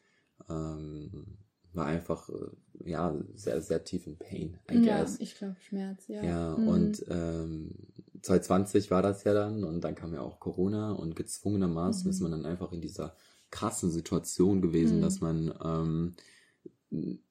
ähm, 0.48 1.38
war 1.72 1.86
einfach 1.86 2.28
äh, 2.28 2.90
ja 2.90 3.16
sehr, 3.34 3.60
sehr 3.62 3.82
tief 3.84 4.06
in 4.06 4.18
Pain, 4.18 4.58
I 4.70 4.80
Ja, 4.80 4.98
guess. 5.00 5.16
ich 5.20 5.34
glaube 5.36 5.56
Schmerz, 5.60 6.06
ja. 6.08 6.22
Ja, 6.22 6.54
Mhm. 6.54 6.68
und 6.68 7.04
ähm, 7.08 7.70
2020 8.22 8.90
war 8.90 9.02
das 9.02 9.24
ja 9.24 9.34
dann 9.34 9.64
und 9.64 9.80
dann 9.82 9.94
kam 9.94 10.14
ja 10.14 10.20
auch 10.20 10.38
Corona 10.38 10.92
und 10.92 11.16
gezwungenermaßen 11.16 12.04
Mhm. 12.06 12.10
ist 12.10 12.20
man 12.20 12.30
dann 12.32 12.46
einfach 12.46 12.72
in 12.72 12.80
dieser 12.80 13.16
krassen 13.50 13.90
Situation 13.90 14.62
gewesen, 14.62 14.98
Mhm. 14.98 15.02
dass 15.02 15.20
man 15.20 15.54
ähm, 15.64 16.14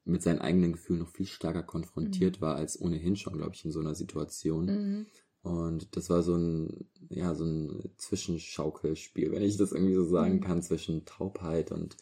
mit 0.06 0.22
seinen 0.24 0.40
eigenen 0.40 0.74
Gefühlen 0.74 1.00
noch 1.00 1.10
viel 1.10 1.26
stärker 1.28 1.64
konfrontiert 1.64 2.42
war 2.42 2.56
als 2.56 2.80
ohnehin 2.82 3.16
schon, 3.16 3.38
glaube 3.38 3.52
ich, 3.54 3.64
in 3.64 3.72
so 3.72 3.80
einer 3.80 3.96
Situation. 3.96 4.66
Mhm. 4.66 5.06
Und 5.44 5.96
das 5.96 6.10
war 6.10 6.22
so 6.24 6.36
ein, 6.36 6.88
ja, 7.10 7.34
so 7.34 7.46
ein 7.46 7.92
Zwischenschaukelspiel, 7.98 9.32
wenn 9.32 9.42
ich 9.42 9.58
das 9.58 9.72
irgendwie 9.72 9.94
so 9.96 10.04
sagen 10.06 10.36
Mhm. 10.36 10.42
kann, 10.42 10.62
zwischen 10.62 11.06
Taubheit 11.06 11.72
und 11.72 11.98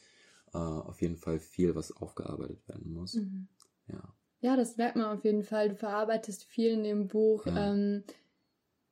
äh, 0.54 0.58
auf 0.58 1.02
jeden 1.02 1.16
Fall 1.18 1.40
viel, 1.40 1.76
was 1.76 1.96
aufgearbeitet 1.96 2.68
werden 2.68 2.92
muss. 2.94 3.16
Mhm. 3.16 3.48
Ja. 3.88 4.14
Ja, 4.42 4.56
das 4.56 4.78
merkt 4.78 4.96
man 4.96 5.18
auf 5.18 5.24
jeden 5.26 5.44
Fall. 5.44 5.70
Du 5.70 5.76
verarbeitest 5.76 6.46
viel 6.46 6.72
in 6.72 6.84
dem 6.84 7.08
Buch. 7.08 7.46
Ja. 7.46 7.74
Ähm, 7.74 8.04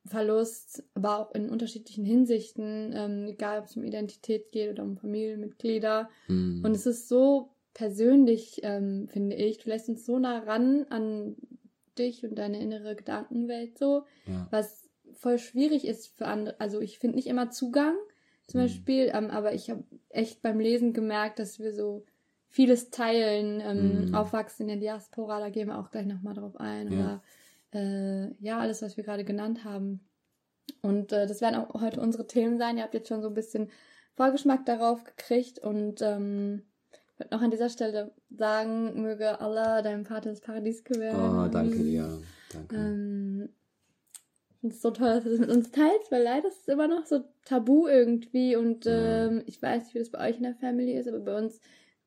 Verlust, 0.05 0.83
aber 0.93 1.19
auch 1.19 1.35
in 1.35 1.49
unterschiedlichen 1.49 2.05
Hinsichten, 2.05 2.93
ähm, 2.95 3.27
egal 3.27 3.59
ob 3.59 3.65
es 3.65 3.75
um 3.75 3.83
Identität 3.83 4.51
geht 4.53 4.71
oder 4.71 4.83
um 4.83 4.97
Familienmitglieder. 4.97 6.09
Mhm. 6.29 6.63
Und 6.63 6.71
es 6.71 6.85
ist 6.85 7.09
so 7.09 7.49
persönlich, 7.77 8.61
ähm, 8.63 9.07
finde 9.07 9.35
ich. 9.35 9.59
Du 9.59 9.69
lässt 9.69 9.87
uns 9.87 10.03
so 10.03 10.17
nah 10.17 10.39
ran 10.39 10.87
an 10.89 11.35
dich 11.95 12.25
und 12.25 12.33
deine 12.35 12.59
innere 12.59 12.95
Gedankenwelt 12.95 13.77
so, 13.77 14.03
Ja. 14.25 14.47
was 14.49 14.89
voll 15.13 15.37
schwierig 15.37 15.85
ist 15.85 16.07
für 16.17 16.25
andere. 16.25 16.59
Also 16.59 16.81
ich 16.81 16.97
finde 16.97 17.17
nicht 17.17 17.27
immer 17.27 17.51
Zugang 17.51 17.95
zum 18.47 18.61
Mhm. 18.61 18.63
Beispiel, 18.65 19.11
ähm, 19.13 19.29
aber 19.29 19.53
ich 19.53 19.69
habe 19.69 19.83
echt 20.09 20.41
beim 20.41 20.59
Lesen 20.59 20.91
gemerkt, 20.91 21.37
dass 21.37 21.59
wir 21.59 21.71
so 21.71 22.03
vieles 22.49 22.89
teilen, 22.89 23.61
ähm, 23.63 24.05
Mhm. 24.07 24.13
aufwachsen 24.15 24.63
in 24.63 24.69
der 24.69 24.77
Diaspora, 24.93 25.39
da 25.39 25.49
gehen 25.51 25.67
wir 25.67 25.77
auch 25.77 25.91
gleich 25.91 26.07
nochmal 26.07 26.33
drauf 26.33 26.55
ein. 26.59 26.91
Ja. 26.91 26.99
Oder 26.99 27.23
äh, 27.73 28.33
ja, 28.43 28.57
alles, 28.57 28.81
was 28.81 28.97
wir 28.97 29.03
gerade 29.03 29.23
genannt 29.23 29.63
haben. 29.65 29.99
Und 30.81 31.11
äh, 31.11 31.27
das 31.27 31.41
werden 31.41 31.55
auch 31.57 31.79
heute 31.79 32.01
unsere 32.01 32.25
Themen 32.25 32.57
sein. 32.57 32.77
Ihr 32.77 32.83
habt 32.83 32.95
jetzt 32.95 33.09
schon 33.09 33.21
so 33.21 33.27
ein 33.27 33.35
bisschen 33.35 33.69
Vorgeschmack 34.15 34.65
darauf 34.65 35.03
gekriegt 35.03 35.59
und 35.59 36.01
ähm, 36.01 36.63
würde 37.19 37.35
noch 37.35 37.41
an 37.41 37.51
dieser 37.51 37.69
Stelle 37.69 38.11
sagen, 38.29 39.01
möge 39.01 39.39
Allah 39.41 39.81
deinem 39.81 40.05
Vater 40.05 40.29
das 40.29 40.41
Paradies 40.41 40.83
gewähren. 40.83 41.45
Oh, 41.45 41.47
danke 41.51 41.83
dir. 41.83 42.19
Danke. 42.53 42.75
Ähm, 42.75 43.49
ich 44.49 44.59
finde 44.61 44.75
es 44.75 44.81
so 44.81 44.91
toll, 44.91 45.07
dass 45.13 45.23
du 45.23 45.29
das 45.29 45.39
mit 45.39 45.49
uns 45.49 45.71
teilst, 45.71 46.11
weil 46.11 46.23
leider 46.23 46.47
ist 46.47 46.61
es 46.61 46.67
immer 46.67 46.87
noch 46.87 47.05
so 47.05 47.23
tabu 47.45 47.87
irgendwie 47.87 48.55
und 48.55 48.85
Ja. 48.85 49.25
ähm, 49.27 49.43
ich 49.45 49.61
weiß 49.61 49.83
nicht, 49.83 49.95
wie 49.95 49.99
das 49.99 50.09
bei 50.09 50.27
euch 50.29 50.37
in 50.37 50.43
der 50.43 50.55
Family 50.55 50.93
ist, 50.93 51.07
aber 51.07 51.19
bei 51.19 51.37
uns 51.37 51.59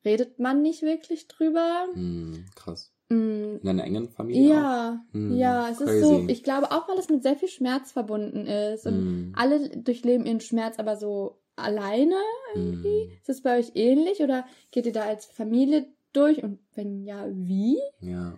redet 0.04 0.38
man 0.38 0.62
nicht 0.62 0.82
wirklich 0.82 1.28
drüber. 1.28 1.86
Hm, 1.92 2.44
krass. 2.56 2.92
Mm, 3.08 3.56
In 3.62 3.68
einer 3.68 3.84
engen 3.84 4.08
Familie? 4.08 4.48
ja, 4.48 5.04
Hm, 5.12 5.36
ja, 5.36 5.68
es 5.70 5.80
ist 5.80 5.86
crazy. 5.86 6.04
so, 6.04 6.24
ich 6.28 6.42
glaube 6.42 6.70
auch, 6.72 6.88
weil 6.88 6.98
es 6.98 7.08
mit 7.08 7.22
sehr 7.22 7.36
viel 7.36 7.48
Schmerz 7.48 7.92
verbunden 7.92 8.46
ist 8.46 8.86
und 8.86 8.94
Hm, 8.94 9.32
alle 9.36 9.68
durchleben 9.76 10.26
ihren 10.26 10.40
Schmerz 10.40 10.78
aber 10.78 10.96
so 10.96 11.40
alleine. 11.62 12.16
hm. 12.54 12.84
Ist 13.20 13.28
es 13.28 13.42
bei 13.42 13.58
euch 13.58 13.72
ähnlich 13.74 14.20
oder 14.20 14.44
geht 14.70 14.86
ihr 14.86 14.92
da 14.92 15.02
als 15.02 15.26
Familie 15.26 15.86
durch 16.12 16.42
und 16.42 16.58
wenn 16.74 17.04
ja, 17.04 17.26
wie? 17.30 17.78
Ja, 18.00 18.36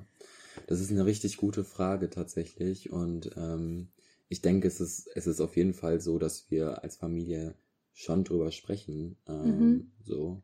das 0.66 0.80
ist 0.80 0.90
eine 0.90 1.06
richtig 1.06 1.36
gute 1.38 1.64
Frage 1.64 2.10
tatsächlich. 2.10 2.92
Und 2.92 3.30
ähm, 3.36 3.88
ich 4.28 4.42
denke, 4.42 4.68
es 4.68 4.80
ist, 4.80 5.08
es 5.14 5.26
ist 5.26 5.40
auf 5.40 5.56
jeden 5.56 5.74
Fall 5.74 6.00
so, 6.00 6.18
dass 6.18 6.50
wir 6.50 6.82
als 6.82 6.96
Familie 6.96 7.54
schon 7.94 8.24
drüber 8.24 8.50
sprechen. 8.52 9.16
Ähm, 9.26 9.44
Mhm. 9.58 9.92
So. 10.04 10.42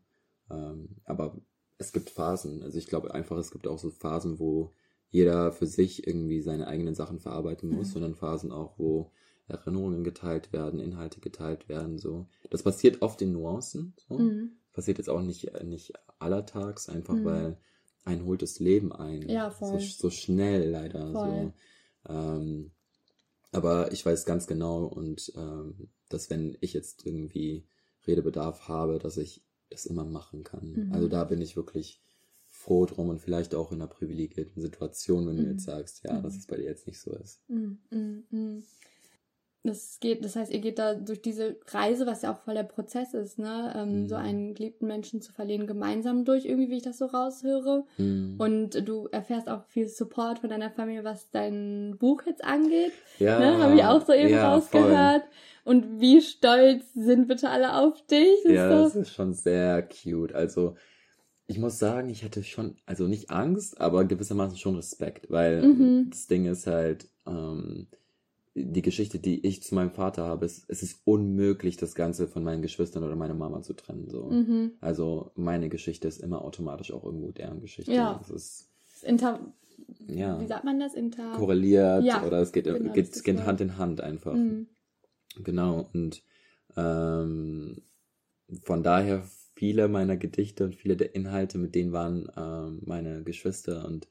Ähm, 0.50 0.97
aber 1.04 1.37
es 1.78 1.92
gibt 1.92 2.11
Phasen. 2.11 2.62
Also 2.62 2.78
ich 2.78 2.87
glaube 2.87 3.14
einfach, 3.14 3.37
es 3.38 3.50
gibt 3.50 3.66
auch 3.66 3.78
so 3.78 3.90
Phasen, 3.90 4.38
wo 4.38 4.73
jeder 5.11 5.52
für 5.52 5.66
sich 5.66 6.06
irgendwie 6.06 6.42
seine 6.42 6.66
eigenen 6.66 6.94
Sachen 6.94 7.18
verarbeiten 7.20 7.70
muss, 7.70 7.88
Mhm. 7.88 7.92
sondern 7.92 8.14
Phasen 8.14 8.52
auch, 8.52 8.78
wo 8.78 9.11
Erinnerungen 9.48 10.04
geteilt 10.04 10.52
werden, 10.52 10.78
Inhalte 10.80 11.20
geteilt 11.20 11.68
werden. 11.68 11.98
So. 11.98 12.26
Das 12.50 12.62
passiert 12.62 13.02
oft 13.02 13.20
in 13.22 13.32
Nuancen. 13.32 13.94
So 14.08 14.18
Mhm. 14.18 14.52
passiert 14.72 14.98
jetzt 14.98 15.08
auch 15.10 15.22
nicht, 15.22 15.50
nicht 15.64 15.92
allertags, 16.18 16.88
einfach 16.88 17.14
Mhm. 17.14 17.24
weil 17.24 17.56
ein 18.04 18.24
holt 18.24 18.42
das 18.42 18.58
Leben 18.58 18.92
ein. 18.92 19.28
Ja, 19.28 19.50
voll. 19.50 19.80
So, 19.80 19.86
so 19.86 20.10
schnell 20.10 20.70
leider. 20.70 21.12
Voll. 21.12 21.52
So. 22.06 22.12
Ähm, 22.12 22.70
aber 23.52 23.92
ich 23.92 24.04
weiß 24.04 24.24
ganz 24.24 24.46
genau 24.46 24.84
und 24.84 25.32
ähm, 25.36 25.88
dass 26.08 26.30
wenn 26.30 26.56
ich 26.60 26.72
jetzt 26.74 27.06
irgendwie 27.06 27.66
Redebedarf 28.06 28.68
habe, 28.68 28.98
dass 28.98 29.16
ich 29.16 29.42
das 29.70 29.86
immer 29.86 30.04
machen 30.04 30.44
kann. 30.44 30.72
Mhm. 30.72 30.92
Also 30.92 31.08
da 31.08 31.24
bin 31.24 31.40
ich 31.40 31.56
wirklich 31.56 32.00
froh 32.46 32.86
drum 32.86 33.08
und 33.10 33.20
vielleicht 33.20 33.54
auch 33.54 33.72
in 33.72 33.80
einer 33.80 33.90
privilegierten 33.90 34.60
Situation, 34.62 35.26
wenn 35.26 35.36
du 35.36 35.42
Mhm. 35.44 35.50
jetzt 35.50 35.64
sagst, 35.64 36.02
ja, 36.04 36.18
Mhm. 36.18 36.22
dass 36.22 36.36
es 36.36 36.46
bei 36.46 36.56
dir 36.56 36.64
jetzt 36.64 36.86
nicht 36.86 37.00
so 37.00 37.12
ist. 37.12 37.40
Mm, 37.48 37.74
mm, 37.90 38.24
mm. 38.30 38.62
Das 39.68 40.00
geht, 40.00 40.25
das 40.25 40.34
heißt, 40.37 40.50
ihr 40.52 40.60
geht 40.60 40.78
da 40.78 40.94
durch 40.94 41.20
diese 41.20 41.56
Reise, 41.68 42.06
was 42.06 42.22
ja 42.22 42.32
auch 42.32 42.38
voll 42.40 42.54
der 42.54 42.62
Prozess 42.62 43.14
ist, 43.14 43.38
ne? 43.38 43.72
Ähm, 43.76 44.02
Mhm. 44.02 44.08
So 44.08 44.14
einen 44.16 44.54
geliebten 44.54 44.87
Menschen 44.87 45.20
zu 45.20 45.32
verlieren, 45.32 45.66
gemeinsam 45.66 46.25
durch, 46.25 46.44
irgendwie, 46.46 46.70
wie 46.70 46.76
ich 46.78 46.82
das 46.82 46.98
so 46.98 47.06
raushöre. 47.06 47.84
Mhm. 47.98 48.37
Und 48.38 48.88
du 48.88 49.08
erfährst 49.12 49.48
auch 49.48 49.64
viel 49.66 49.88
Support 49.88 50.38
von 50.38 50.50
deiner 50.50 50.70
Familie, 50.70 51.04
was 51.04 51.30
dein 51.30 51.96
Buch 51.98 52.22
jetzt 52.26 52.44
angeht. 52.44 52.92
ja, 53.18 53.38
ne? 53.38 53.58
Habe 53.58 53.75
ich 53.76 53.84
auch 53.84 54.04
so 54.06 54.12
eben 54.12 54.30
ja, 54.30 54.60
voll. 54.60 54.82
rausgehört. 54.82 55.24
Und 55.64 56.00
wie 56.00 56.22
stolz 56.22 56.85
sind 56.94 57.28
bitte 57.28 57.50
alle 57.50 57.74
auf 57.76 58.00
dich? 58.07 58.42
Das 58.44 58.52
Ja, 58.52 58.85
ist 58.87 58.94
das 58.94 59.02
ist 59.09 59.14
schon 59.14 59.35
sehr 59.35 59.83
cute. 59.87 60.33
Also, 60.35 60.76
ich 61.46 61.59
muss 61.59 61.78
sagen, 61.78 62.09
ich 62.09 62.24
hatte 62.24 62.42
schon, 62.42 62.76
also 62.87 63.07
nicht 63.07 63.31
Angst, 63.31 63.81
aber 63.81 64.04
gewissermaßen 64.04 64.57
schon 64.57 64.76
Respekt, 64.76 65.31
weil 65.31 65.62
Mhm. 65.62 66.11
das 66.11 66.26
Ding 66.26 66.46
ist 66.46 66.66
halt, 66.66 67.09
ähm, 67.26 67.88
die 68.54 68.82
Geschichte, 68.82 69.18
die 69.18 69.46
ich 69.46 69.62
zu 69.62 69.74
meinem 69.74 69.90
Vater 69.90 70.24
habe, 70.24 70.46
ist, 70.46 70.64
es 70.68 70.82
ist 70.82 71.00
unmöglich, 71.04 71.76
das 71.76 71.94
Ganze 71.94 72.26
von 72.26 72.44
meinen 72.44 72.62
Geschwistern 72.62 73.04
oder 73.04 73.16
meiner 73.16 73.34
Mama 73.34 73.62
zu 73.62 73.74
trennen. 73.74 74.08
So. 74.08 74.24
mhm. 74.24 74.72
Also 74.80 75.30
meine 75.34 75.68
Geschichte 75.68 76.08
ist 76.08 76.20
immer 76.20 76.42
automatisch 76.42 76.92
auch 76.92 77.04
irgendwo 77.04 77.30
deren 77.30 77.61
Geschichte. 77.61 77.92
Ja. 77.92 78.20
Es 78.22 78.30
ist 78.30 78.68
Inter, 79.02 79.40
ja 80.08 80.40
wie 80.40 80.46
sagt 80.46 80.64
man 80.64 80.80
das? 80.80 80.94
Inter. 80.94 81.32
korreliert 81.32 82.04
Ja, 82.04 82.24
oder 82.24 82.40
es 82.40 82.52
geht, 82.52 82.64
genau, 82.64 82.92
geht, 82.92 83.22
geht 83.22 83.37
Wort. 83.37 83.46
Hand 83.46 83.61
in 83.61 83.78
Hand 83.78 84.00
einfach. 84.00 84.34
Mhm. 84.34 84.66
Genau, 85.42 85.88
und 85.92 86.22
ähm, 86.76 87.82
von 88.62 88.82
daher 88.82 89.22
viele 89.54 89.88
meiner 89.88 90.16
Gedichte 90.16 90.64
und 90.64 90.74
viele 90.74 90.96
der 90.96 91.14
Inhalte, 91.14 91.58
mit 91.58 91.74
denen 91.74 91.92
waren 91.92 92.30
ähm, 92.37 92.80
meine 92.84 93.22
Geschwister 93.22 93.87
und 93.87 94.08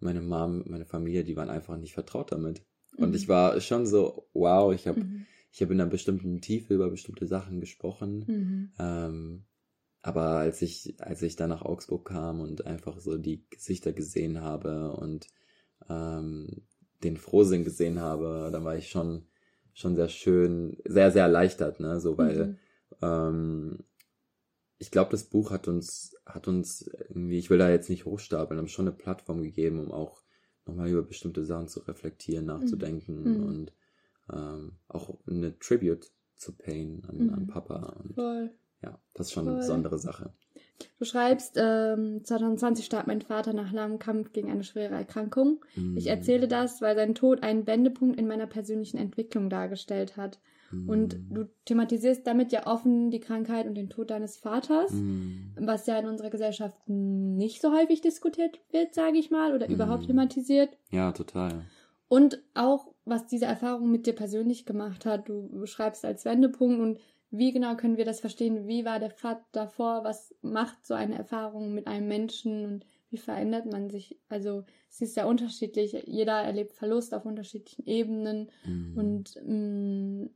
meine 0.00 0.20
Mom, 0.20 0.64
meine 0.66 0.84
Familie, 0.84 1.24
die 1.24 1.36
waren 1.36 1.50
einfach 1.50 1.76
nicht 1.76 1.94
vertraut 1.94 2.32
damit. 2.32 2.62
Und 2.96 3.14
Mhm. 3.14 3.16
ich 3.16 3.28
war 3.28 3.60
schon 3.60 3.86
so, 3.86 4.28
wow, 4.32 4.72
ich 4.74 4.86
habe 4.86 5.00
Mhm. 5.00 5.26
ich 5.52 5.60
hab 5.62 5.70
in 5.70 5.80
einer 5.80 5.90
bestimmten 5.90 6.40
Tiefe 6.40 6.74
über 6.74 6.90
bestimmte 6.90 7.26
Sachen 7.26 7.60
gesprochen. 7.60 8.28
Mhm. 8.28 8.72
Ähm, 8.78 9.44
aber 10.02 10.22
als 10.38 10.62
ich, 10.62 10.94
als 11.00 11.22
ich 11.22 11.36
dann 11.36 11.50
nach 11.50 11.62
Augsburg 11.62 12.06
kam 12.08 12.40
und 12.40 12.66
einfach 12.66 13.00
so 13.00 13.18
die 13.18 13.44
Gesichter 13.50 13.92
gesehen 13.92 14.40
habe 14.42 14.92
und 14.94 15.28
ähm, 15.88 16.62
den 17.04 17.16
Frohsinn 17.16 17.64
gesehen 17.64 18.00
habe, 18.00 18.50
dann 18.52 18.64
war 18.64 18.76
ich 18.76 18.90
schon, 18.90 19.26
schon 19.74 19.96
sehr 19.96 20.08
schön, 20.08 20.78
sehr, 20.86 21.10
sehr 21.12 21.24
erleichtert, 21.24 21.80
ne? 21.80 22.00
So, 22.00 22.18
weil 22.18 22.52
Mhm. 22.52 22.58
ähm, 23.02 23.84
ich 24.78 24.90
glaube, 24.90 25.10
das 25.12 25.24
Buch 25.24 25.50
hat 25.50 25.68
uns, 25.68 26.16
hat 26.26 26.48
uns 26.48 26.82
irgendwie, 27.08 27.38
ich 27.38 27.50
will 27.50 27.58
da 27.58 27.70
jetzt 27.70 27.88
nicht 27.88 28.04
hochstapeln, 28.04 28.58
aber 28.58 28.68
schon 28.68 28.88
eine 28.88 28.96
Plattform 28.96 29.42
gegeben, 29.42 29.78
um 29.80 29.92
auch 29.92 30.21
nochmal 30.66 30.88
über 30.88 31.02
bestimmte 31.02 31.44
Sachen 31.44 31.68
zu 31.68 31.80
reflektieren, 31.80 32.46
nachzudenken 32.46 33.38
Mhm. 33.38 33.44
und 33.46 33.72
ähm, 34.32 34.72
auch 34.88 35.18
eine 35.26 35.58
Tribute 35.58 36.10
zu 36.36 36.52
payen 36.52 37.04
an, 37.08 37.30
an 37.30 37.42
Mhm. 37.42 37.46
Papa. 37.48 37.96
Und 38.02 38.14
Voll. 38.14 38.50
ja, 38.82 38.98
das 39.14 39.26
ist 39.28 39.32
schon 39.32 39.44
Voll. 39.44 39.52
eine 39.54 39.60
besondere 39.60 39.98
Sache. 39.98 40.32
Du 40.98 41.04
schreibst, 41.04 41.54
ähm, 41.56 42.24
2020 42.24 42.84
starb 42.84 43.06
mein 43.06 43.22
Vater 43.22 43.52
nach 43.52 43.72
langem 43.72 43.98
Kampf 43.98 44.32
gegen 44.32 44.50
eine 44.50 44.64
schwere 44.64 44.94
Erkrankung. 44.94 45.64
Ich 45.74 46.04
Mhm. 46.04 46.10
erzähle 46.10 46.48
das, 46.48 46.80
weil 46.80 46.96
sein 46.96 47.14
Tod 47.14 47.42
einen 47.42 47.66
Wendepunkt 47.66 48.18
in 48.18 48.26
meiner 48.26 48.46
persönlichen 48.46 48.96
Entwicklung 48.96 49.48
dargestellt 49.50 50.16
hat. 50.16 50.40
Und 50.72 51.18
Mhm. 51.18 51.34
du 51.34 51.48
thematisierst 51.66 52.26
damit 52.26 52.50
ja 52.52 52.66
offen 52.66 53.10
die 53.10 53.20
Krankheit 53.20 53.66
und 53.66 53.74
den 53.74 53.90
Tod 53.90 54.10
deines 54.10 54.36
Vaters, 54.36 54.92
Mhm. 54.92 55.52
was 55.60 55.86
ja 55.86 55.98
in 55.98 56.06
unserer 56.06 56.30
Gesellschaft 56.30 56.76
nicht 56.88 57.60
so 57.60 57.72
häufig 57.72 58.00
diskutiert 58.00 58.58
wird, 58.70 58.94
sage 58.94 59.18
ich 59.18 59.30
mal, 59.30 59.54
oder 59.54 59.68
Mhm. 59.68 59.74
überhaupt 59.74 60.06
thematisiert. 60.06 60.76
Ja, 60.90 61.12
total. 61.12 61.66
Und 62.08 62.42
auch, 62.54 62.92
was 63.04 63.26
diese 63.26 63.46
Erfahrung 63.46 63.90
mit 63.90 64.06
dir 64.06 64.14
persönlich 64.14 64.66
gemacht 64.66 65.06
hat. 65.06 65.28
Du 65.28 65.48
beschreibst 65.48 66.04
als 66.04 66.24
Wendepunkt 66.24 66.80
und 66.80 66.98
wie 67.30 67.52
genau 67.52 67.74
können 67.76 67.96
wir 67.96 68.04
das 68.04 68.20
verstehen? 68.20 68.66
Wie 68.68 68.84
war 68.84 68.98
der 68.98 69.10
Pfad 69.10 69.40
davor? 69.52 70.04
Was 70.04 70.34
macht 70.42 70.84
so 70.86 70.92
eine 70.94 71.16
Erfahrung 71.16 71.72
mit 71.72 71.86
einem 71.86 72.06
Menschen 72.08 72.66
und 72.66 72.86
wie 73.08 73.16
verändert 73.16 73.64
man 73.72 73.88
sich? 73.88 74.18
Also 74.28 74.64
es 74.90 75.00
ist 75.00 75.16
ja 75.16 75.24
unterschiedlich. 75.24 75.92
Jeder 76.06 76.34
erlebt 76.42 76.72
Verlust 76.74 77.14
auf 77.14 77.24
unterschiedlichen 77.24 77.86
Ebenen. 77.86 78.50
Mhm. 78.66 78.98
Und 78.98 79.34
mh, 79.46 80.28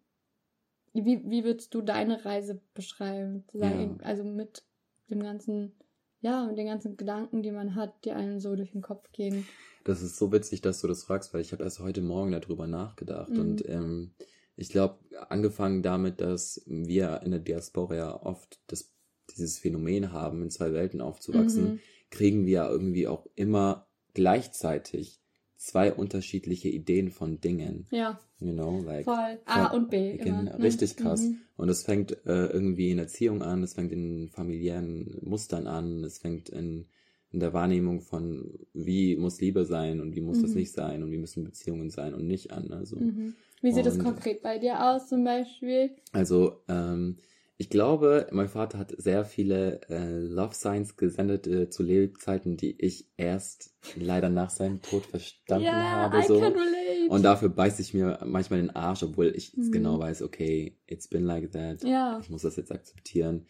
wie, 1.05 1.23
wie 1.29 1.45
würdest 1.45 1.75
du 1.75 1.83
deine 1.83 2.25
Reise 2.25 2.61
beschreiben? 2.75 3.45
Sagen, 3.53 4.01
Also 4.03 4.25
mit 4.25 4.65
dem 5.09 5.23
ganzen, 5.23 5.73
ja, 6.21 6.47
mit 6.47 6.59
den 6.59 6.67
ganzen 6.67 6.97
Gedanken, 6.97 7.43
die 7.43 7.51
man 7.53 7.75
hat, 7.75 8.05
die 8.05 8.13
einem 8.13 8.41
so 8.41 8.57
durch 8.57 8.73
den 8.73 8.83
Kopf 8.83 9.11
gehen. 9.13 9.47
Das 9.85 10.03
ist 10.03 10.17
so 10.17 10.33
witzig, 10.33 10.63
dass 10.63 10.81
du 10.81 10.89
das 10.89 11.05
fragst, 11.05 11.33
weil 11.33 11.41
ich 11.41 11.53
habe 11.53 11.63
erst 11.63 11.81
heute 11.81 12.03
Morgen 12.03 12.33
darüber 12.33 12.67
nachgedacht. 12.67 13.31
Mhm. 13.31 13.41
Und 13.41 13.69
ähm, 13.69 14.11
ich 14.57 14.71
glaube, 14.71 14.99
angefangen 15.29 15.83
damit, 15.83 16.21
dass 16.21 16.63
wir 16.67 17.21
in 17.25 17.31
der 17.31 17.41
Diaspora 17.41 17.95
ja 17.95 18.23
oft 18.23 18.61
das, 18.67 18.93
dieses 19.37 19.59
Phänomen 19.59 20.13
haben, 20.13 20.43
in 20.43 20.51
zwei 20.51 20.73
Welten 20.73 21.01
aufzuwachsen, 21.01 21.65
Mhm. 21.75 21.81
kriegen 22.11 22.47
wir 22.47 22.53
ja 22.53 22.69
irgendwie 22.71 23.07
auch 23.07 23.27
immer 23.35 23.87
gleichzeitig 24.15 25.21
zwei 25.57 25.93
unterschiedliche 25.93 26.69
Ideen 26.69 27.11
von 27.11 27.41
Dingen. 27.41 27.87
Ja, 27.91 28.19
You 28.41 28.53
know, 28.53 28.83
like. 28.83 29.05
voll. 29.05 29.39
A 29.47 29.69
und 29.73 29.89
B. 29.91 30.13
Immer, 30.17 30.25
Genau, 30.45 30.57
richtig 30.59 30.97
krass. 30.97 31.23
Mhm. 31.23 31.39
Und 31.57 31.69
es 31.71 31.83
fängt 31.85 32.13
äh, 32.27 32.47
irgendwie 32.47 32.91
in 32.91 32.99
Erziehung 32.99 33.43
an, 33.43 33.63
es 33.63 33.73
fängt 33.75 33.93
in 33.93 34.29
familiären 34.29 35.19
Mustern 35.23 35.67
an, 35.67 36.05
es 36.05 36.19
fängt 36.19 36.51
in, 36.51 36.87
in 37.31 37.41
der 37.41 37.55
Wahrnehmung 37.55 38.03
von, 38.03 38.59
wie 38.75 39.17
muss 39.17 39.41
Liebe 39.41 39.65
sein 39.65 40.01
und 40.01 40.15
wie 40.15 40.21
muss 40.21 40.43
das 40.43 40.51
Mhm. 40.51 40.57
nicht 40.59 40.73
sein 40.73 41.03
und 41.03 41.11
wie 41.13 41.17
müssen 41.19 41.45
Beziehungen 41.45 41.89
sein 41.91 42.13
und 42.15 42.27
nicht 42.27 42.51
an. 42.53 42.73
Also, 42.73 42.97
Mhm. 42.97 43.35
Wie 43.63 43.73
sieht 43.73 43.87
das 43.87 43.97
Und- 43.97 44.05
konkret 44.05 44.43
bei 44.43 44.59
dir 44.59 44.85
aus 44.85 45.09
zum 45.09 45.25
Beispiel? 45.25 45.91
also 46.13 46.61
ähm, 46.69 47.17
Ich 47.59 47.71
glaube, 47.71 48.27
mein 48.33 48.49
Vater 48.49 48.79
hat 48.79 48.95
sehr 48.99 49.25
viele 49.25 49.81
äh, 49.89 50.19
Love 50.21 50.55
Signs 50.55 50.97
gesendet 50.97 51.47
äh, 51.47 51.71
zu 51.71 51.83
Lebzeiten, 51.83 52.57
die 52.59 52.79
ich 52.79 53.09
erst 53.17 53.75
leider 53.97 54.29
nach 54.29 54.51
seinem 54.51 54.83
Tod 54.83 55.07
verstanden 55.07 55.65
Ja, 55.65 55.73
habe. 56.03 56.19
I 56.19 56.23
So. 56.27 56.39
can 56.39 56.53
relate. 56.53 57.09
Und 57.09 57.23
dafür 57.23 57.49
beiße 57.49 57.81
ich 57.81 57.95
mir 57.95 58.19
manchmal 58.27 58.61
den 58.61 58.71
Arsch, 58.77 59.03
obwohl 59.03 59.33
ich 59.35 59.57
Mhm. 59.57 59.73
genau 59.73 59.99
weiß, 59.99 60.21
okay, 60.23 60.77
it's 60.87 61.09
been 61.09 61.25
like 61.25 61.51
that. 61.53 61.83
ja. 61.83 62.19
Ich 62.21 62.29
muss 62.29 62.43
das 62.43 62.57
jetzt 62.57 62.73
akzeptieren. 62.73 63.47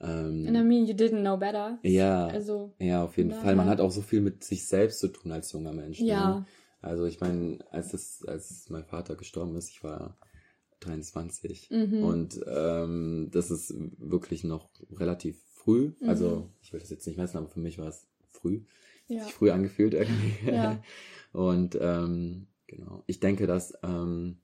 Ähm, 0.00 0.46
And 0.48 0.56
I 0.56 0.62
mean, 0.62 0.86
you 0.86 0.94
didn't 0.94 1.20
know 1.20 1.36
better. 1.36 1.78
ja, 1.82 2.26
Also, 2.26 2.74
ja, 2.80 3.04
auf 3.04 3.16
jeden 3.16 3.30
Fall. 3.30 3.54
Man 3.54 3.68
hat 3.68 3.80
auch 3.80 3.92
so 3.92 4.02
viel 4.02 4.20
mit 4.20 4.42
sich 4.42 4.66
selbst 4.66 4.98
zu 4.98 5.08
tun 5.08 5.30
als 5.30 5.52
junger 5.52 5.72
Mensch. 5.72 6.00
Ne? 6.00 6.06
ja. 6.06 6.46
Also 6.82 7.06
ich 7.06 7.20
meine, 7.20 7.58
als 7.70 7.92
das, 7.92 8.24
als 8.26 8.68
mein 8.68 8.84
Vater 8.84 9.14
gestorben 9.14 9.56
ist, 9.56 9.70
ich 9.70 9.82
war 9.84 10.18
23 10.84 11.70
Mhm. 11.70 12.04
und 12.04 12.40
ähm, 12.46 13.28
das 13.32 13.50
ist 13.50 13.74
wirklich 13.98 14.44
noch 14.44 14.70
relativ 14.92 15.40
früh. 15.54 15.92
Also 16.06 16.36
Mhm. 16.36 16.48
ich 16.62 16.72
will 16.72 16.80
das 16.80 16.90
jetzt 16.90 17.06
nicht 17.06 17.16
messen, 17.16 17.38
aber 17.38 17.48
für 17.48 17.60
mich 17.60 17.78
war 17.78 17.88
es 17.88 18.06
früh. 18.30 18.62
Ja. 19.08 19.24
Sich 19.24 19.34
früh 19.34 19.50
angefühlt 19.50 19.94
irgendwie. 19.94 20.50
Ja. 20.50 20.82
Und 21.32 21.76
ähm, 21.80 22.46
genau, 22.66 23.02
ich 23.06 23.20
denke, 23.20 23.46
dass, 23.46 23.74
ähm, 23.82 24.38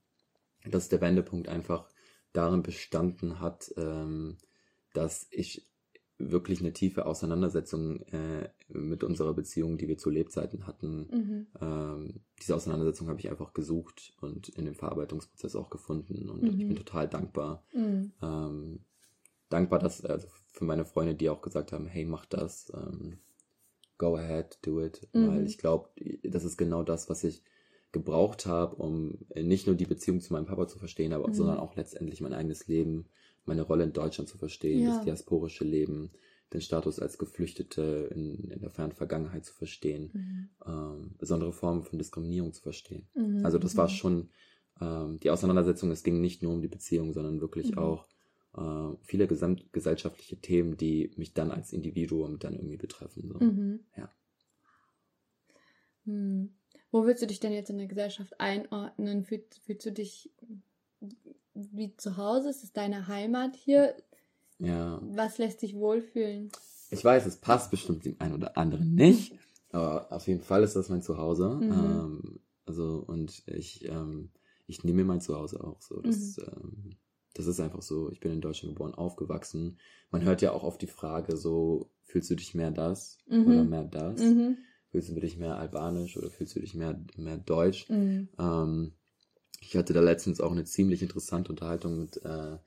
dass 0.69 0.89
der 0.89 1.01
Wendepunkt 1.01 1.49
einfach 1.49 1.89
darin 2.33 2.63
bestanden 2.63 3.41
hat, 3.41 3.73
ähm, 3.77 4.37
dass 4.93 5.27
ich 5.31 5.67
wirklich 6.19 6.61
eine 6.61 6.73
tiefe 6.73 7.07
Auseinandersetzung 7.07 8.03
äh, 8.03 8.49
mit 8.73 9.05
unserer 9.05 9.35
Beziehung, 9.35 9.79
die 9.79 9.89
wir 9.89 9.99
zu 9.99 10.11
Lebzeiten 10.11 10.67
hatten, 10.67 11.09
Mhm. 11.13 11.47
ähm, 11.61 12.21
diese 12.41 12.55
Auseinandersetzung 12.57 13.09
habe 13.09 13.19
ich 13.21 13.29
einfach 13.31 13.53
gesucht 13.55 14.15
und 14.21 14.49
in 14.51 14.65
dem 14.67 14.75
Verarbeitungsprozess 14.75 15.57
auch 15.57 15.71
gefunden 15.71 16.29
und 16.31 16.49
ich 16.49 16.55
Mhm. 16.57 16.69
bin 16.69 16.77
total 16.77 17.09
dankbar. 17.09 17.63
Mhm. 17.73 18.13
Ähm, 18.23 18.81
dankbar, 19.49 19.79
dass 19.79 20.05
also 20.05 20.29
für 20.53 20.65
meine 20.65 20.85
Freunde, 20.85 21.15
die 21.15 21.29
auch 21.31 21.43
gesagt 21.43 21.73
haben, 21.73 21.87
hey, 21.87 22.05
mach 22.05 22.27
das, 22.27 22.73
ähm, 22.75 23.19
go 23.99 24.17
ahead, 24.17 24.59
do 24.63 24.81
it, 24.83 25.07
Mhm. 25.13 25.27
weil 25.27 25.47
ich 25.47 25.59
glaube, 25.59 25.91
das 26.23 26.45
ist 26.45 26.57
genau 26.57 26.83
das, 26.83 27.09
was 27.11 27.25
ich 27.25 27.43
gebraucht 27.93 28.47
habe, 28.47 28.77
um 28.77 29.19
nicht 29.35 29.67
nur 29.67 29.77
die 29.77 29.87
Beziehung 29.87 30.21
zu 30.21 30.33
meinem 30.33 30.47
Papa 30.47 30.69
zu 30.69 30.79
verstehen, 30.79 31.13
aber 31.13 31.29
Mhm. 31.29 31.35
sondern 31.35 31.59
auch 31.59 31.75
letztendlich 31.77 32.21
mein 32.21 32.33
eigenes 32.33 32.69
Leben, 32.69 33.07
meine 33.47 33.63
Rolle 33.63 33.85
in 33.85 33.93
Deutschland 33.93 34.29
zu 34.29 34.39
verstehen, 34.39 34.85
Ja. 34.85 34.87
das 34.87 35.01
diasporische 35.01 35.65
Leben, 35.65 36.11
den 36.53 36.61
Status 36.61 36.99
als 36.99 37.19
Geflüchtete 37.19 38.11
in, 38.15 38.51
in 38.51 38.61
der 38.61 38.71
fernen 38.71 38.93
Vergangenheit 38.93 39.45
zu 39.45 39.55
verstehen, 39.55 40.11
Mhm. 40.13 40.49
ähm, 40.67 41.15
besondere 41.19 41.53
Formen 41.53 41.83
von 41.83 41.99
Diskriminierung 41.99 42.53
zu 42.53 42.63
verstehen. 42.63 43.07
Mhm. 43.15 43.45
Also 43.45 43.59
das 43.59 43.77
war 43.77 43.87
Mhm. 43.87 43.95
schon 43.95 44.31
ähm, 44.81 45.21
die 45.21 45.31
Auseinandersetzung, 45.31 45.91
es 45.91 46.03
ging 46.03 46.21
nicht 46.21 46.43
nur 46.43 46.53
um 46.53 46.61
die 46.61 46.69
Beziehung, 46.69 47.13
sondern 47.13 47.41
wirklich 47.41 47.73
Mhm. 47.73 47.79
auch 47.79 48.07
äh, 48.57 48.97
viele 49.03 49.27
gesamtgesellschaftliche 49.27 50.41
Themen, 50.41 50.77
die 50.77 51.13
mich 51.17 51.35
dann 51.35 51.51
als 51.51 51.73
Individuum 51.73 52.39
dann 52.39 52.55
irgendwie 52.55 52.77
betreffen. 52.79 53.29
So. 53.29 53.39
Mhm. 53.39 53.81
Ja. 53.97 54.11
Hm. 56.07 56.55
Wo 56.91 57.05
willst 57.05 57.23
du 57.23 57.27
dich 57.27 57.39
denn 57.41 57.53
jetzt 57.53 57.71
in 57.71 57.79
der 57.79 57.87
Gesellschaft 57.87 58.41
einordnen? 58.41 59.25
Fühlst, 59.25 59.61
fühlst 59.65 59.87
du 59.87 59.93
dich 59.93 60.33
wie 61.55 61.97
zu 61.97 62.17
Hause? 62.17 62.51
Ist 62.51 62.65
es 62.65 62.73
deine 62.73 63.07
Heimat 63.07 63.55
hier? 63.57 63.95
Ja, 64.61 65.01
Was 65.03 65.39
lässt 65.39 65.63
dich 65.63 65.75
wohlfühlen? 65.75 66.51
ich 66.91 67.05
weiß, 67.05 67.27
es 67.27 67.37
passt 67.37 67.71
bestimmt 67.71 68.05
dem 68.05 68.17
einen 68.21 68.35
oder 68.35 68.57
anderen 68.57 68.95
nicht, 68.95 69.33
aber 69.71 70.11
auf 70.13 70.27
jeden 70.27 70.41
Fall 70.43 70.63
ist 70.65 70.75
das 70.77 70.89
mein 70.89 71.03
Zuhause. 71.03 71.49
Mhm. 71.61 71.71
Ähm, 71.73 72.41
also 72.67 73.05
und 73.07 73.43
ich, 73.47 73.85
ähm, 73.89 74.31
ich 74.67 74.85
nehme 74.85 74.99
mir 74.99 75.05
mein 75.05 75.21
Zuhause 75.21 75.63
auch 75.63 75.81
so. 75.83 76.01
Das, 76.01 76.37
Mhm. 76.39 76.45
ähm, 76.47 76.97
das 77.35 77.47
ist 77.47 77.61
einfach 77.61 77.83
so. 77.83 78.11
Ich 78.11 78.19
bin 78.21 78.33
in 78.33 78.41
Deutschland 78.41 78.75
geboren, 78.75 78.95
aufgewachsen. 78.95 79.79
Man 80.11 80.23
hört 80.25 80.43
ja 80.43 80.51
auch 80.53 80.65
oft 80.65 80.83
die 80.83 80.87
Frage 80.89 81.37
so, 81.37 81.91
fühlst 82.05 82.29
du 82.31 82.35
dich 82.35 82.55
mehr 82.55 82.73
das 82.73 83.19
Mhm. 83.29 83.47
oder 83.47 83.65
mehr 83.65 83.85
das? 83.85 84.21
Mhm. 84.21 84.59
Fühlst 84.91 85.11
du 85.11 85.15
dich 85.21 85.37
mehr 85.37 85.57
albanisch 85.57 86.17
oder 86.17 86.31
fühlst 86.31 86.57
du 86.57 86.61
dich 86.61 86.75
mehr, 86.75 87.01
mehr 87.17 87.39
deutsch? 87.39 87.89
Mhm. 87.89 88.29
Ähm, 88.39 88.93
ich 89.61 89.77
hatte 89.77 89.93
da 89.93 90.01
letztens 90.01 90.41
auch 90.41 90.51
eine 90.51 90.65
ziemlich 90.65 91.03
interessante 91.03 91.51
Unterhaltung 91.53 91.99
mit, 92.01 92.17
äh, 92.25 92.59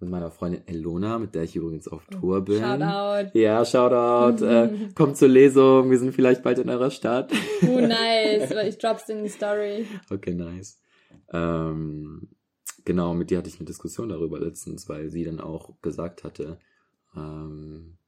mit 0.00 0.10
meiner 0.10 0.30
Freundin 0.30 0.66
Elona, 0.66 1.18
mit 1.18 1.34
der 1.34 1.42
ich 1.44 1.56
übrigens 1.56 1.86
auf 1.88 2.06
Tour 2.06 2.44
bin. 2.44 2.60
Shoutout. 2.60 3.38
Ja, 3.38 3.64
Shoutout. 3.64 4.44
Mhm. 4.44 4.50
Äh, 4.50 4.88
kommt 4.94 5.16
zur 5.16 5.28
Lesung. 5.28 5.90
Wir 5.90 5.98
sind 5.98 6.14
vielleicht 6.14 6.42
bald 6.42 6.58
in 6.58 6.70
eurer 6.70 6.90
Stadt. 6.90 7.32
Oh, 7.62 7.80
nice. 7.80 8.50
Ich 8.66 8.78
drop's 8.78 9.08
in 9.08 9.22
die 9.22 9.28
Story. 9.28 9.86
Okay, 10.10 10.34
nice. 10.34 10.80
Ähm, 11.32 12.28
genau, 12.84 13.14
mit 13.14 13.30
dir 13.30 13.38
hatte 13.38 13.48
ich 13.48 13.58
eine 13.58 13.66
Diskussion 13.66 14.08
darüber 14.08 14.40
letztens, 14.40 14.88
weil 14.88 15.10
sie 15.10 15.24
dann 15.24 15.40
auch 15.40 15.80
gesagt 15.82 16.24
hatte, 16.24 16.58
ähm, 17.16 17.98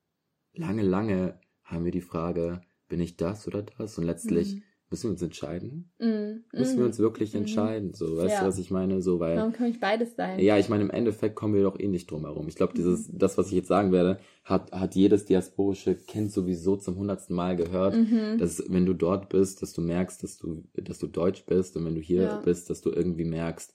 lange, 0.54 0.82
lange 0.82 1.38
haben 1.64 1.84
wir 1.84 1.92
die 1.92 2.00
Frage, 2.00 2.62
bin 2.88 3.00
ich 3.00 3.16
das 3.16 3.46
oder 3.46 3.62
das? 3.62 3.98
Und 3.98 4.04
letztlich 4.04 4.56
Mhm. 4.56 4.62
Müssen 4.92 5.04
wir 5.08 5.10
uns 5.12 5.22
entscheiden. 5.22 5.90
Mhm. 5.98 6.44
Müssen 6.52 6.78
wir 6.78 6.84
uns 6.86 6.98
wirklich 7.00 7.32
Mhm. 7.34 7.40
entscheiden? 7.40 7.94
So, 7.94 8.16
weißt 8.16 8.34
Ja. 8.34 8.40
du, 8.42 8.46
was 8.46 8.58
ich 8.58 8.70
meine? 8.70 9.00
So, 9.02 9.18
weil, 9.18 9.36
Warum 9.38 9.52
kann 9.52 9.66
ich 9.68 9.80
beides 9.80 10.14
sein? 10.14 10.38
ja, 10.38 10.56
ich 10.58 10.68
meine, 10.68 10.84
im 10.84 10.90
Endeffekt 10.90 11.34
kommen 11.34 11.54
wir 11.54 11.62
doch 11.64 11.78
eh 11.80 11.88
nicht 11.88 12.10
drum 12.10 12.24
herum. 12.24 12.46
Ich 12.46 12.54
glaube, 12.54 12.74
dieses, 12.74 13.08
Mhm. 13.08 13.18
das, 13.18 13.36
was 13.38 13.48
ich 13.48 13.54
jetzt 13.54 13.68
sagen 13.68 13.90
werde, 13.90 14.18
hat, 14.44 14.70
hat 14.70 14.94
jedes 14.94 15.24
diasporische 15.24 15.94
Kind 15.96 16.30
sowieso 16.30 16.76
zum 16.76 16.96
hundertsten 16.96 17.34
Mal 17.34 17.56
gehört. 17.56 17.96
Mhm. 17.96 18.38
Dass, 18.38 18.62
wenn 18.68 18.86
du 18.86 18.92
dort 18.94 19.28
bist, 19.30 19.62
dass 19.62 19.72
du 19.72 19.80
merkst, 19.80 20.22
dass 20.22 20.36
du, 20.38 20.62
dass 20.74 20.98
du 20.98 21.08
deutsch 21.08 21.44
bist 21.46 21.76
und 21.76 21.84
wenn 21.84 21.94
du 21.96 22.00
hier 22.00 22.22
Ja. 22.22 22.36
bist, 22.40 22.70
dass 22.70 22.80
du 22.82 22.90
irgendwie 22.90 23.24
merkst, 23.24 23.74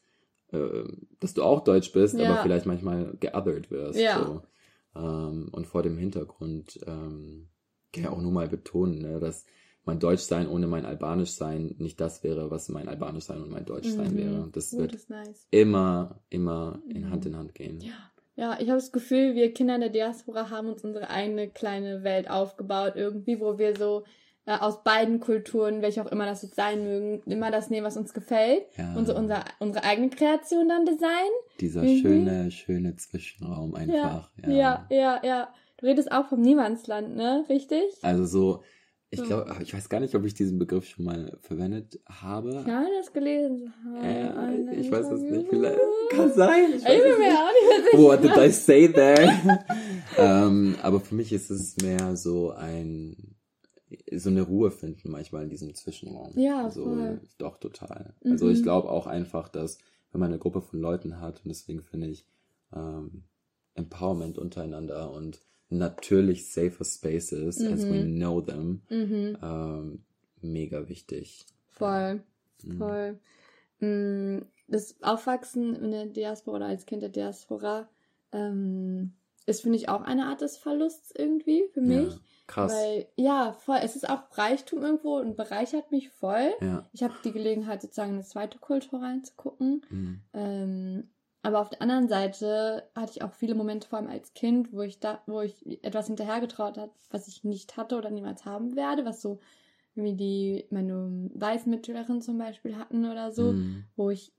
äh, 0.54 0.84
dass 1.20 1.34
du 1.34 1.44
auch 1.44 1.64
deutsch 1.64 1.92
bist, 1.92 2.18
Ja. 2.18 2.30
aber 2.30 2.42
vielleicht 2.44 2.66
manchmal 2.66 3.16
geothert 3.20 3.70
wirst. 3.70 4.00
Ja. 4.00 4.24
So. 4.24 4.42
Ähm, 5.02 5.50
und 5.52 5.68
vor 5.68 5.84
dem 5.84 5.98
Hintergrund 5.98 6.80
ähm, 6.88 7.48
kann 7.94 8.04
ich 8.04 8.08
auch 8.10 8.22
nur 8.22 8.32
mal 8.32 8.48
betonen, 8.48 9.00
ne, 9.02 9.20
dass 9.20 9.46
mein 9.88 10.00
Deutschsein 10.00 10.48
ohne 10.48 10.68
mein 10.68 10.86
Albanischsein 10.86 11.76
nicht 11.80 12.00
das 12.00 12.24
wäre, 12.24 12.52
was 12.52 12.70
mein 12.70 12.88
Albanischsein 12.88 13.42
und 13.42 13.50
mein 13.50 13.66
Deutschsein 13.66 14.14
Mhm. 14.14 14.18
wäre. 14.18 14.50
Das 14.52 14.74
Oh, 14.74 14.80
wird 14.80 14.94
das 14.94 15.02
ist 15.02 15.10
nice. 15.10 15.48
immer, 15.50 16.20
immer 16.30 16.80
in 16.90 17.06
Mhm. 17.06 17.10
Hand 17.12 17.26
in 17.26 17.36
Hand 17.38 17.56
gehen. 17.56 17.80
Ja. 17.82 17.94
Ja, 18.40 18.54
ich 18.60 18.68
habe 18.70 18.78
das 18.78 18.92
Gefühl, 18.92 19.34
wir 19.34 19.52
Kinder 19.52 19.80
der 19.80 19.90
Diaspora 19.90 20.52
haben 20.52 20.68
uns 20.70 20.84
unsere 20.84 21.10
eigene 21.10 21.50
kleine 21.50 22.04
Welt 22.04 22.30
aufgebaut, 22.30 22.94
irgendwie, 22.96 23.40
wo 23.40 23.58
wir 23.58 23.76
so 23.76 24.04
äh, 24.46 24.58
aus 24.60 24.82
beiden 24.84 25.20
Kulturen, 25.20 25.82
welche 25.82 26.02
auch 26.06 26.10
immer 26.12 26.26
das 26.26 26.42
jetzt 26.44 26.56
sein 26.56 26.84
mögen, 26.84 27.22
immer 27.30 27.50
das 27.52 27.70
nehmen, 27.70 27.86
was 27.86 27.98
uns 27.98 28.14
gefällt 28.14 28.64
Ja. 28.78 28.94
und 28.96 29.06
so 29.08 29.14
unser, 29.16 29.44
unsere 29.60 29.84
eigene 29.84 30.10
Kreation 30.10 30.70
dann 30.70 30.86
designen. 30.86 31.34
Dieser 31.60 31.82
Mhm. 31.84 31.98
schöne, 31.98 32.52
schöne 32.52 32.96
Zwischenraum 32.96 33.74
einfach. 33.76 34.30
Ja, 34.48 34.86
ja, 34.90 35.20
ja. 35.24 35.50
Du 35.78 35.86
redest 35.88 36.12
auch 36.14 36.28
vom 36.28 36.40
Niemandsland, 36.42 37.16
ne? 37.16 37.44
Richtig? 37.50 37.84
Also 38.04 38.24
so, 38.26 38.64
ich 39.10 39.20
So. 39.20 39.26
glaube, 39.26 39.56
ich 39.62 39.74
weiß 39.74 39.88
gar 39.90 40.00
nicht, 40.00 40.16
ob 40.16 40.26
ich 40.26 40.34
diesen 40.34 40.60
Begriff 40.60 40.86
schon 40.86 41.06
mal 41.06 41.38
verwendet 41.42 42.00
habe. 42.08 42.64
Ja, 42.68 42.86
das 43.00 43.14
gelesen. 43.14 43.74
Äh, 44.02 44.80
ich 44.80 44.92
weiß 44.92 45.06
es 45.12 45.22
nicht. 45.22 45.48
Vielleicht, 45.50 45.80
kann 46.12 46.32
sein. 46.34 46.66
Ich 46.72 46.76
Ich 46.78 46.84
weiß 46.84 47.02
bin 47.04 47.12
es 47.14 47.18
mir 47.20 47.28
nicht. 47.28 47.38
auch 47.38 47.94
nicht. 47.94 48.04
What 48.04 48.24
did 48.24 48.38
I 48.38 48.50
say 48.52 48.88
there? 48.92 49.60
ähm, 50.18 50.76
aber 50.82 51.00
für 51.00 51.16
mich 51.16 51.32
ist 51.32 51.50
es 51.50 51.78
mehr 51.78 52.16
so 52.18 52.52
ein, 52.52 53.36
so 54.14 54.30
eine 54.30 54.42
Ruhe 54.42 54.72
finden 54.72 55.10
manchmal 55.12 55.44
in 55.44 55.50
diesem 55.50 55.74
Zwischenraum. 55.74 56.34
Ja, 56.38 56.70
so, 56.70 56.84
voll. 56.84 57.22
Doch, 57.38 57.58
total. 57.58 58.14
Mhm. 58.24 58.34
Also 58.34 58.50
ich 58.50 58.62
glaube 58.64 58.90
auch 58.90 59.08
einfach, 59.08 59.48
dass 59.50 59.78
wenn 60.12 60.20
man 60.20 60.30
eine 60.32 60.40
Gruppe 60.40 60.62
von 60.62 60.80
Leuten 60.80 61.22
hat 61.22 61.42
und 61.44 61.50
deswegen 61.50 61.82
finde 61.82 62.08
ich 62.08 62.26
ähm, 62.76 63.24
Empowerment 63.76 64.38
untereinander 64.38 65.12
und 65.12 65.40
natürlich 65.70 66.52
safer 66.52 66.84
spaces 66.86 67.62
as 67.62 67.84
we 67.86 68.04
Mhm. 68.06 68.16
know 68.16 68.42
them 68.42 68.82
Mhm. 68.90 69.38
ähm, 69.42 70.04
mega 70.42 70.88
wichtig. 70.88 71.46
Voll. 71.70 72.24
Mhm. 72.64 72.78
Voll. 72.78 73.20
Mm, 73.80 74.46
Das 74.70 75.02
Aufwachsen 75.02 75.76
in 75.76 75.92
der 75.92 76.08
Diaspora 76.08 76.58
oder 76.58 76.66
als 76.66 76.86
Kind 76.86 77.02
der 77.02 77.08
Diaspora 77.10 77.88
ähm, 78.34 79.14
ist, 79.46 79.62
finde 79.62 79.78
ich, 79.78 79.88
auch 79.88 80.02
eine 80.02 80.26
Art 80.26 80.42
des 80.42 80.58
Verlusts 80.58 81.14
irgendwie 81.18 81.64
für 81.72 81.80
mich. 81.80 82.12
Ja, 82.12 82.20
krass. 82.48 82.74
Weil, 82.74 83.08
ja, 83.16 83.54
voll. 83.54 83.80
Es 83.82 83.96
ist 83.96 84.10
auch 84.10 84.24
Reichtum 84.38 84.84
irgendwo 84.84 85.18
und 85.20 85.38
bereichert 85.38 85.90
mich 85.92 86.10
voll. 86.10 86.52
ja. 86.60 86.86
Ich 86.92 87.02
habe 87.02 87.14
die 87.24 87.32
Gelegenheit, 87.32 87.82
sozusagen 87.82 88.10
in 88.10 88.16
eine 88.18 88.26
zweite 88.26 88.60
Kultur 88.60 89.02
reinzugucken. 89.02 89.86
Mhm. 89.90 90.22
Ähm, 90.34 91.10
aber 91.48 91.62
auf 91.62 91.70
der 91.70 91.82
anderen 91.82 92.10
Seite 92.10 92.84
hatte 92.94 93.14
ich 93.16 93.24
auch 93.24 93.32
viele 93.34 93.56
Momente, 93.56 93.88
vor 93.88 94.00
allem 94.00 94.10
als 94.10 94.34
Kind, 94.34 94.74
wo 94.74 94.82
ich 94.82 95.00
da, 95.00 95.22
wo 95.28 95.40
ich 95.40 95.82
etwas 95.82 96.08
hinterhergetraut 96.08 96.78
hat, 96.78 96.92
was 97.10 97.30
ich 97.30 97.46
nicht 97.46 97.78
hatte 97.78 97.96
oder 97.98 98.10
niemals 98.10 98.44
haben 98.44 98.76
werde, 98.76 99.06
was 99.06 99.22
so 99.22 99.40
wie 99.96 100.14
die 100.14 100.66
meine 100.72 101.30
weißen 101.34 101.70
Mitschülerinnen 101.72 102.22
zum 102.22 102.38
Beispiel 102.38 102.76
hatten 102.78 103.06
oder 103.06 103.32
so, 103.32 103.54
Mhm. 103.54 103.86
wo 103.96 104.10
ich 104.10 104.34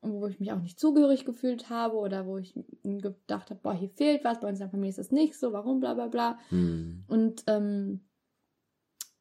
wo 0.00 0.26
ich 0.26 0.40
mich 0.40 0.52
auch 0.52 0.60
nicht 0.60 0.80
zugehörig 0.80 1.24
gefühlt 1.26 1.68
habe 1.70 1.96
oder 1.96 2.26
wo 2.26 2.38
ich 2.38 2.54
gedacht 2.82 3.50
habe, 3.50 3.60
boah, 3.62 3.74
hier 3.74 3.88
fehlt 3.90 4.24
was, 4.24 4.40
bei 4.40 4.48
uns 4.48 4.58
in 4.58 4.64
der 4.64 4.70
Familie 4.70 4.90
ist 4.90 4.98
das 4.98 5.10
nicht 5.10 5.38
so, 5.38 5.52
warum, 5.52 5.80
bla 5.80 5.92
bla 5.94 6.08
bla. 6.08 6.38
Mhm. 6.50 7.04
Und 7.08 7.44
ähm, 7.46 8.00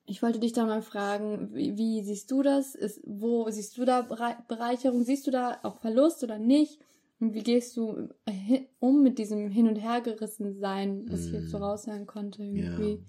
ich 0.06 0.22
wollte 0.22 0.40
dich 0.40 0.52
da 0.54 0.66
mal 0.66 0.82
fragen, 0.82 1.54
wie, 1.54 1.78
wie 1.78 2.04
siehst 2.04 2.32
du 2.32 2.42
das? 2.42 2.76
Ist, 2.76 3.02
wo 3.06 3.50
siehst 3.50 3.78
du 3.78 3.86
da 3.86 4.02
Berei- 4.02 4.38
Bereicherung? 4.48 5.04
Siehst 5.04 5.28
du 5.28 5.32
da 5.32 5.60
auch 5.64 5.76
Verlust 5.80 6.24
oder 6.24 6.38
nicht? 6.40 6.80
Und 7.24 7.34
wie 7.34 7.42
gehst 7.44 7.78
du 7.78 8.10
hi- 8.30 8.68
um 8.80 9.02
mit 9.02 9.18
diesem 9.18 9.50
Hin- 9.50 9.70
und 9.70 9.78
Hergerissen 9.78 10.60
sein, 10.60 11.06
was 11.10 11.28
ich 11.28 11.32
jetzt 11.32 11.52
so 11.52 11.58
Mm. 11.58 11.64
raushören 11.64 12.06
konnte? 12.06 12.44
Ja. 12.44 12.60
Irgendwie? 12.78 13.00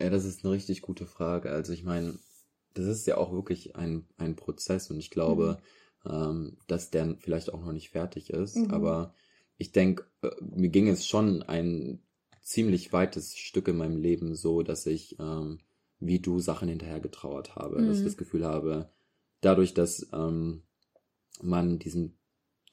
Ja, 0.00 0.10
das 0.10 0.24
ist 0.26 0.44
eine 0.44 0.52
richtig 0.52 0.82
gute 0.82 1.06
Frage. 1.06 1.50
Also 1.50 1.72
ich 1.72 1.82
meine, 1.82 2.18
das 2.74 2.84
ist 2.86 3.06
ja 3.06 3.16
auch 3.16 3.32
wirklich 3.32 3.74
ein, 3.76 4.06
ein 4.18 4.36
Prozess 4.36 4.90
und 4.90 4.98
ich 4.98 5.10
glaube, 5.10 5.58
ähm, 6.04 6.58
dass 6.66 6.90
der 6.90 7.16
vielleicht 7.20 7.52
auch 7.52 7.64
noch 7.64 7.72
nicht 7.72 7.88
fertig 7.90 8.30
ist. 8.30 8.56
Mhm. 8.56 8.70
Aber 8.70 9.14
ich 9.56 9.72
denke, 9.72 10.04
äh, 10.22 10.30
mir 10.40 10.68
ging 10.68 10.86
es 10.88 11.06
schon 11.06 11.42
ein 11.42 12.02
ziemlich 12.42 12.92
weites 12.92 13.34
Stück 13.36 13.68
in 13.68 13.78
meinem 13.78 13.96
Leben 13.96 14.34
so, 14.34 14.62
dass 14.62 14.84
ich 14.86 15.16
ähm, 15.18 15.58
wie 16.00 16.20
du 16.20 16.38
Sachen 16.38 16.68
hinterher 16.68 17.00
getrauert 17.00 17.56
habe. 17.56 17.76
Dass 17.82 17.96
ich 17.96 18.02
Mhm. 18.02 18.04
das 18.04 18.16
Gefühl 18.18 18.44
habe, 18.44 18.90
dadurch, 19.40 19.72
dass 19.72 20.06
ähm, 20.12 20.62
man 21.42 21.78
diesen, 21.78 22.18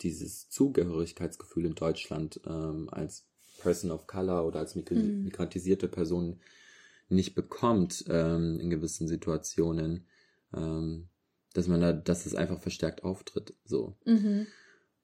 dieses 0.01 0.49
Zugehörigkeitsgefühl 0.49 1.65
in 1.65 1.75
Deutschland 1.75 2.41
ähm, 2.45 2.89
als 2.91 3.25
Person 3.59 3.91
of 3.91 4.07
Color 4.07 4.45
oder 4.45 4.59
als 4.59 4.75
migr 4.75 4.95
Mhm. 4.95 5.23
migrantisierte 5.23 5.87
Person 5.87 6.39
nicht 7.09 7.35
bekommt 7.35 8.05
ähm, 8.09 8.59
in 8.59 8.69
gewissen 8.69 9.07
Situationen, 9.07 10.05
ähm, 10.53 11.09
dass 11.53 11.67
man 11.67 11.81
da, 11.81 11.93
dass 11.93 12.25
es 12.25 12.35
einfach 12.35 12.59
verstärkt 12.59 13.03
auftritt. 13.03 13.53
So. 13.65 13.95
Mhm. 14.05 14.47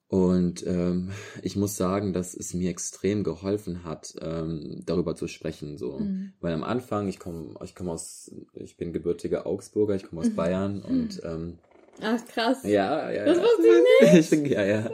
Und 0.07 0.65
ähm, 0.65 1.11
ich 1.43 1.55
muss 1.55 1.77
sagen, 1.77 2.13
dass 2.13 2.33
es 2.33 2.55
mir 2.55 2.71
extrem 2.71 3.23
geholfen 3.23 3.83
hat, 3.83 4.15
ähm, 4.19 4.81
darüber 4.85 5.15
zu 5.15 5.27
sprechen. 5.27 5.77
So. 5.77 5.99
Mhm. 5.99 6.33
Weil 6.39 6.53
am 6.53 6.63
Anfang, 6.63 7.07
ich 7.07 7.19
komme, 7.19 7.53
ich 7.63 7.75
komme 7.75 7.91
aus, 7.91 8.31
ich 8.53 8.75
bin 8.75 8.91
gebürtiger 8.91 9.45
Augsburger, 9.45 9.95
ich 9.95 10.03
komme 10.03 10.21
aus 10.21 10.29
Mhm. 10.29 10.35
Bayern 10.35 10.81
und 10.81 11.21
ähm, 11.23 11.59
Ach, 12.01 12.25
krass. 12.27 12.59
ja, 12.63 13.11
ja, 13.11 13.25
Das 13.25 13.37
ja. 13.37 13.43
wusste 13.43 13.67
ich 13.67 14.31
nicht. 14.31 14.31
Ich 14.45 14.51
ja, 14.51 14.65
ja. 14.65 14.89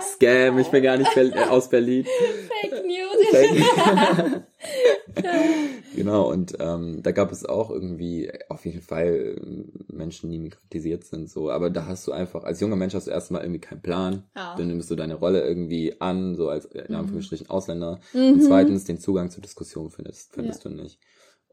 Scam, 0.00 0.58
ich 0.58 0.68
bin 0.68 0.82
gar 0.82 0.96
nicht 0.96 1.14
Ber 1.14 1.22
äh, 1.34 1.44
aus 1.48 1.68
Berlin. 1.68 2.04
Fake 2.62 2.84
News. 2.86 4.42
genau, 5.94 6.30
und 6.30 6.54
ähm, 6.60 7.02
da 7.02 7.12
gab 7.12 7.32
es 7.32 7.44
auch 7.46 7.70
irgendwie 7.70 8.30
auf 8.48 8.64
jeden 8.64 8.80
Fall 8.82 9.36
ähm, 9.40 9.72
Menschen, 9.88 10.30
die 10.30 10.38
migrantisiert 10.38 11.04
sind, 11.04 11.30
so. 11.30 11.50
Aber 11.50 11.70
da 11.70 11.86
hast 11.86 12.06
du 12.06 12.12
einfach, 12.12 12.44
als 12.44 12.60
junger 12.60 12.76
Mensch 12.76 12.94
hast 12.94 13.06
du 13.06 13.10
erstmal 13.10 13.42
irgendwie 13.42 13.60
keinen 13.60 13.82
Plan. 13.82 14.24
Ja. 14.36 14.54
Dann 14.56 14.68
nimmst 14.68 14.90
du 14.90 14.96
deine 14.96 15.14
Rolle 15.14 15.42
irgendwie 15.46 16.00
an, 16.00 16.34
so 16.36 16.48
als 16.48 16.66
in 16.66 16.84
Mhm. 16.88 16.96
Anführungsstrichen 16.96 17.48
Ausländer. 17.50 18.00
Mhm. 18.12 18.32
Und 18.34 18.42
zweitens, 18.42 18.84
den 18.84 18.98
Zugang 18.98 19.30
zur 19.30 19.42
Diskussion 19.42 19.90
findest, 19.90 20.32
findest 20.34 20.64
Ja. 20.64 20.70
du 20.70 20.76
nicht. 20.76 20.98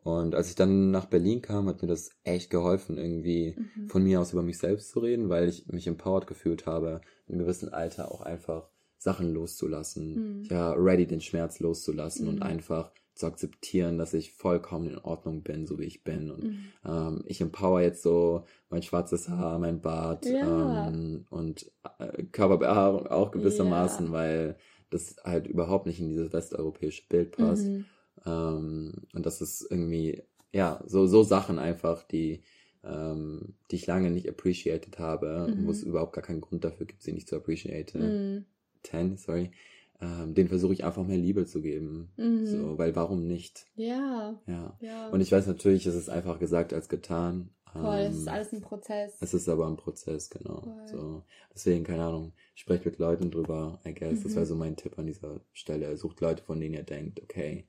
Und 0.03 0.35
als 0.35 0.49
ich 0.49 0.55
dann 0.55 0.91
nach 0.91 1.05
Berlin 1.05 1.41
kam, 1.41 1.67
hat 1.67 1.81
mir 1.81 1.87
das 1.87 2.11
echt 2.23 2.49
geholfen, 2.49 2.97
irgendwie 2.97 3.55
Mhm. 3.57 3.89
von 3.89 4.03
mir 4.03 4.21
aus 4.21 4.31
über 4.33 4.41
mich 4.43 4.57
selbst 4.57 4.89
zu 4.91 4.99
reden, 4.99 5.29
weil 5.29 5.49
ich 5.49 5.67
mich 5.67 5.87
empowered 5.87 6.27
gefühlt 6.27 6.65
habe, 6.65 7.01
in 7.27 7.33
einem 7.35 7.41
gewissen 7.43 7.69
Alter 7.73 8.11
auch 8.11 8.21
einfach 8.21 8.69
Sachen 8.97 9.33
loszulassen. 9.33 10.39
Mhm. 10.39 10.43
Ja, 10.45 10.71
ready, 10.73 11.05
den 11.07 11.21
Schmerz 11.21 11.59
loszulassen 11.59 12.23
Mhm. 12.25 12.29
und 12.33 12.41
einfach 12.41 12.91
zu 13.15 13.25
akzeptieren, 13.25 13.97
dass 13.97 14.13
ich 14.13 14.31
vollkommen 14.33 14.87
in 14.89 14.97
Ordnung 14.99 15.41
bin, 15.41 15.65
so 15.65 15.77
wie 15.79 15.85
ich 15.85 16.03
bin. 16.03 16.29
Und 16.31 16.43
Mhm. 16.43 16.57
ähm, 16.85 17.23
ich 17.25 17.41
empower 17.41 17.81
jetzt 17.81 18.03
so 18.03 18.43
mein 18.69 18.83
schwarzes 18.83 19.27
Haar, 19.27 19.57
mein 19.59 19.81
Bart 19.81 20.25
Ja. 20.25 20.87
ähm, 20.87 21.25
und 21.29 21.69
äh, 21.99 22.23
Körperbehaarung 22.31 23.07
auch 23.07 23.31
gewissermaßen, 23.31 24.07
Ja. 24.07 24.11
weil 24.11 24.57
das 24.89 25.17
halt 25.23 25.47
überhaupt 25.47 25.85
nicht 25.85 25.99
in 25.99 26.09
dieses 26.09 26.31
westeuropäische 26.31 27.07
Bild 27.09 27.35
passt. 27.35 27.67
Mhm. 27.67 27.85
Ähm, 28.27 28.93
und 29.13 29.25
das 29.25 29.41
ist 29.41 29.65
irgendwie, 29.69 30.21
ja, 30.53 30.83
so, 30.85 31.07
so 31.07 31.23
Sachen 31.23 31.59
einfach, 31.59 32.03
die, 32.03 32.41
ähm, 32.83 33.55
die 33.71 33.75
ich 33.77 33.87
lange 33.87 34.11
nicht 34.11 34.27
appreciated 34.29 34.99
habe, 34.99 35.53
Mhm. 35.55 35.65
wo 35.67 35.71
es 35.71 35.83
überhaupt 35.83 36.13
gar 36.13 36.23
keinen 36.23 36.41
Grund 36.41 36.63
dafür 36.63 36.85
gibt, 36.85 37.03
sie 37.03 37.13
nicht 37.13 37.27
zu 37.27 37.35
appreciaten. 37.35 38.01
Mhm. 38.35 38.45
Ten, 38.83 39.17
sorry. 39.17 39.51
Ähm, 39.99 40.35
den 40.35 40.47
versuche 40.47 40.73
ich 40.73 40.83
einfach 40.83 41.03
mehr 41.05 41.17
Liebe 41.17 41.45
zu 41.45 41.61
geben. 41.61 42.11
Mhm. 42.17 42.45
So, 42.45 42.77
weil 42.77 42.95
warum 42.95 43.25
nicht? 43.25 43.65
Ja. 43.75 44.39
Ja. 44.45 44.77
Ja. 44.79 45.09
Und 45.09 45.21
ich 45.21 45.31
weiß 45.31 45.47
natürlich, 45.47 45.85
es 45.87 45.95
ist 45.95 46.09
einfach 46.09 46.37
gesagt 46.39 46.71
als 46.73 46.87
getan. 46.87 47.49
Voll, 47.73 48.05
das 48.05 48.15
ist 48.15 48.27
Ähm, 48.27 48.33
alles 48.33 48.53
ein 48.53 48.61
Prozess. 48.61 49.17
es 49.19 49.33
ist 49.33 49.49
aber 49.49 49.67
ein 49.67 49.75
Prozess, 49.75 50.29
genau. 50.29 50.61
Voll. 50.61 50.87
So. 50.87 51.23
Deswegen, 51.53 51.83
keine 51.83 52.03
Ahnung, 52.05 52.33
sprecht 52.55 52.85
mit 52.85 52.97
Leuten 52.99 53.29
drüber, 53.31 53.79
I 53.85 53.93
guess. 53.93 54.23
Das 54.23 54.31
Mhm. 54.31 54.35
wäre 54.35 54.45
so 54.45 54.55
mein 54.55 54.75
Tipp 54.77 54.97
an 54.97 55.05
dieser 55.07 55.41
Stelle. 55.51 55.97
Sucht 55.97 56.21
Leute, 56.21 56.43
von 56.43 56.59
denen 56.59 56.75
ihr 56.75 56.83
denkt, 56.83 57.21
okay, 57.21 57.65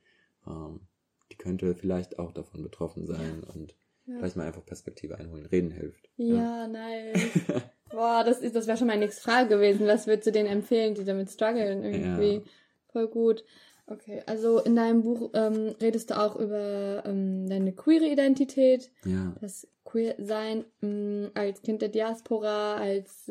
ähm, 0.48 0.80
die 1.30 1.36
könnte 1.36 1.74
vielleicht 1.74 2.18
auch 2.18 2.32
davon 2.32 2.62
betroffen 2.62 3.06
sein 3.06 3.44
und 3.54 3.76
Ja. 4.06 4.16
vielleicht 4.18 4.36
mal 4.36 4.46
einfach 4.46 4.64
Perspektive 4.64 5.18
einholen. 5.18 5.46
Reden 5.46 5.70
hilft. 5.70 6.08
Ja, 6.16 6.66
nice. 6.66 7.14
Boah, 7.90 8.22
das 8.24 8.40
ist, 8.40 8.54
das 8.56 8.66
wäre 8.66 8.76
schon 8.78 8.86
meine 8.86 9.00
nächste 9.04 9.22
Frage 9.22 9.48
gewesen. 9.48 9.86
Was 9.86 10.06
würdest 10.06 10.26
du 10.26 10.32
denen 10.32 10.48
empfehlen, 10.48 10.94
die 10.94 11.04
damit 11.04 11.30
strugglen 11.30 11.82
irgendwie? 11.84 12.34
Ja. 12.36 12.42
Voll 12.92 13.08
gut. 13.08 13.44
Okay, 13.86 14.22
also 14.26 14.58
in 14.60 14.76
deinem 14.76 15.02
Buch 15.02 15.30
ähm, 15.32 15.74
redest 15.80 16.10
du 16.10 16.18
auch 16.20 16.36
über 16.36 17.02
ähm, 17.06 17.48
deine 17.48 17.72
queere 17.72 18.06
Identität, 18.06 18.90
Ja. 19.06 19.34
das 19.40 19.66
Queer-Sein 19.84 20.66
ähm, 20.82 21.30
als 21.32 21.62
Kind 21.62 21.80
der 21.80 21.88
Diaspora, 21.88 22.76
als 22.76 23.30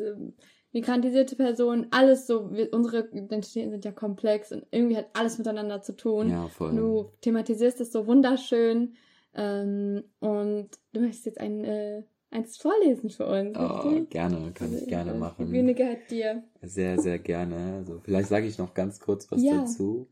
migrantisierte 0.72 1.36
Person, 1.36 1.86
alles 1.90 2.26
so, 2.26 2.52
wir, 2.52 2.72
unsere 2.72 3.08
Identitäten 3.12 3.70
sind 3.70 3.84
ja 3.84 3.92
komplex 3.92 4.52
und 4.52 4.66
irgendwie 4.70 4.96
hat 4.96 5.08
alles 5.14 5.38
miteinander 5.38 5.82
zu 5.82 5.96
tun. 5.96 6.30
Ja, 6.30 6.48
voll. 6.48 6.74
Du 6.74 7.10
thematisierst 7.22 7.80
es 7.80 7.92
so 7.92 8.06
wunderschön 8.06 8.94
ähm, 9.34 10.04
und 10.20 10.68
du 10.92 11.00
möchtest 11.00 11.26
jetzt 11.26 11.40
ein, 11.40 11.64
äh, 11.64 12.02
eins 12.30 12.56
vorlesen 12.58 13.10
für 13.10 13.26
uns, 13.26 13.56
Oh, 13.56 13.62
richtig? 13.62 14.10
gerne, 14.10 14.52
kann 14.52 14.76
ich 14.76 14.86
gerne 14.86 15.12
Die 15.14 15.18
machen. 15.18 15.50
Bühne 15.50 15.74
gehört 15.74 16.10
dir. 16.10 16.44
Sehr, 16.62 16.98
sehr 16.98 17.18
gerne. 17.18 17.76
Also 17.78 18.00
vielleicht 18.00 18.28
sage 18.28 18.46
ich 18.46 18.58
noch 18.58 18.74
ganz 18.74 19.00
kurz 19.00 19.30
was 19.30 19.42
Ja. 19.42 19.58
dazu. 19.60 20.08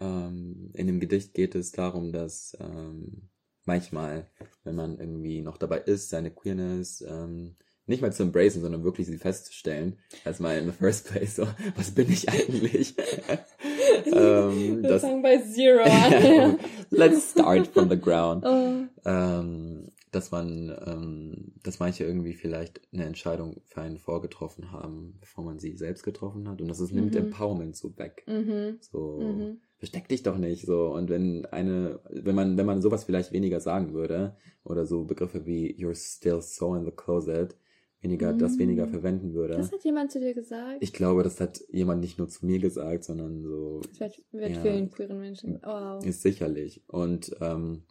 Ähm, 0.00 0.70
in 0.74 0.86
dem 0.86 1.00
Gedicht 1.00 1.34
geht 1.34 1.54
es 1.54 1.72
darum, 1.72 2.12
dass 2.12 2.56
ähm, 2.60 3.30
manchmal, 3.64 4.26
wenn 4.64 4.74
man 4.74 4.98
irgendwie 4.98 5.40
noch 5.40 5.56
dabei 5.56 5.78
ist, 5.78 6.10
seine 6.10 6.30
Queerness 6.30 7.00
ähm, 7.08 7.56
nicht 7.86 8.02
mal 8.02 8.12
zu 8.12 8.22
embracen, 8.22 8.62
sondern 8.62 8.84
wirklich 8.84 9.06
sie 9.06 9.18
festzustellen, 9.18 9.96
erstmal 10.24 10.58
in 10.58 10.66
the 10.66 10.72
first 10.72 11.06
place, 11.08 11.36
so, 11.36 11.46
was 11.76 11.90
bin 11.90 12.10
ich 12.10 12.28
eigentlich? 12.28 12.94
ähm, 14.06 14.82
Wir 14.82 14.88
das, 14.88 15.02
fangen 15.02 15.22
bei 15.22 15.38
Zero 15.38 15.82
an. 15.84 16.58
let's 16.90 17.30
start 17.32 17.66
from 17.68 17.88
the 17.90 17.98
ground. 18.00 18.44
oh. 18.46 18.84
Ähm, 19.04 19.88
dass 20.12 20.30
man, 20.30 20.72
ähm, 20.86 21.52
dass 21.64 21.80
manche 21.80 22.04
irgendwie 22.04 22.34
vielleicht 22.34 22.80
eine 22.92 23.04
Entscheidung 23.04 23.56
für 23.64 23.80
einen 23.80 23.98
vorgetroffen 23.98 24.70
haben, 24.70 25.16
bevor 25.20 25.42
man 25.42 25.58
sie 25.58 25.76
selbst 25.76 26.04
getroffen 26.04 26.48
hat. 26.48 26.60
Und 26.62 26.68
das 26.68 26.78
ist, 26.78 26.92
nimmt 26.92 27.12
Mhm. 27.14 27.18
Empowerment 27.18 27.74
so 27.76 27.98
weg. 27.98 28.22
mhm. 28.28 28.78
So, 28.80 29.18
Mhm. 29.20 29.58
versteck 29.78 30.06
dich 30.08 30.22
doch 30.22 30.38
nicht 30.38 30.66
so. 30.66 30.86
Und 30.86 31.10
wenn 31.10 31.46
eine, 31.46 31.98
wenn 32.10 32.36
man, 32.36 32.56
wenn 32.56 32.64
man 32.64 32.80
sowas 32.80 33.02
vielleicht 33.02 33.32
weniger 33.32 33.58
sagen 33.58 33.92
würde, 33.92 34.36
oder 34.62 34.86
so 34.86 35.02
Begriffe 35.04 35.46
wie 35.46 35.74
you're 35.76 35.96
still 35.96 36.40
so 36.40 36.76
in 36.76 36.84
the 36.84 36.92
closet, 36.92 37.56
weniger, 38.04 38.32
das 38.32 38.54
Mhm. 38.54 38.58
weniger 38.60 38.86
verwenden 38.86 39.34
würde. 39.34 39.54
Das 39.56 39.72
hat 39.72 39.82
jemand 39.84 40.12
zu 40.12 40.20
dir 40.20 40.34
gesagt? 40.34 40.78
Ich 40.80 40.92
glaube, 40.92 41.22
das 41.24 41.40
hat 41.40 41.60
jemand 41.70 42.00
nicht 42.00 42.18
nur 42.18 42.28
zu 42.28 42.46
mir 42.46 42.58
gesagt, 42.60 43.04
sondern 43.04 43.42
so 43.42 43.80
das 43.80 43.98
wird, 44.00 44.22
wird 44.32 44.50
Ja. 44.56 44.62
vielen 44.62 44.90
queeren 44.90 45.18
Menschen. 45.18 45.58
Wow. 45.62 46.04
Ist 46.04 46.22
sicherlich. 46.22 46.82
Und 46.88 47.34
ähm, 47.40 47.82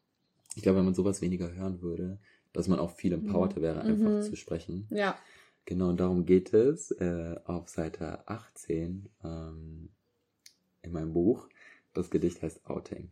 ich 0.55 0.61
glaube, 0.63 0.77
wenn 0.79 0.85
man 0.85 0.93
sowas 0.93 1.21
weniger 1.21 1.51
hören 1.53 1.81
würde, 1.81 2.19
dass 2.53 2.67
man 2.67 2.79
auch 2.79 2.91
viel 2.91 3.11
empowerter 3.13 3.61
wäre, 3.61 3.81
einfach 3.81 4.09
Mhm. 4.11 4.21
zu 4.21 4.35
sprechen. 4.35 4.87
Ja. 4.91 5.17
Genau, 5.65 5.89
und 5.89 5.99
darum 5.99 6.25
geht 6.25 6.53
es 6.53 6.91
äh, 6.91 7.35
auf 7.45 7.69
Seite 7.69 8.27
18 8.27 9.09
ähm, 9.23 9.89
in 10.83 10.91
meinem 10.91 11.13
Buch. 11.13 11.47
Das 11.93 12.09
Gedicht 12.09 12.41
heißt 12.41 12.65
Outing. 12.65 13.09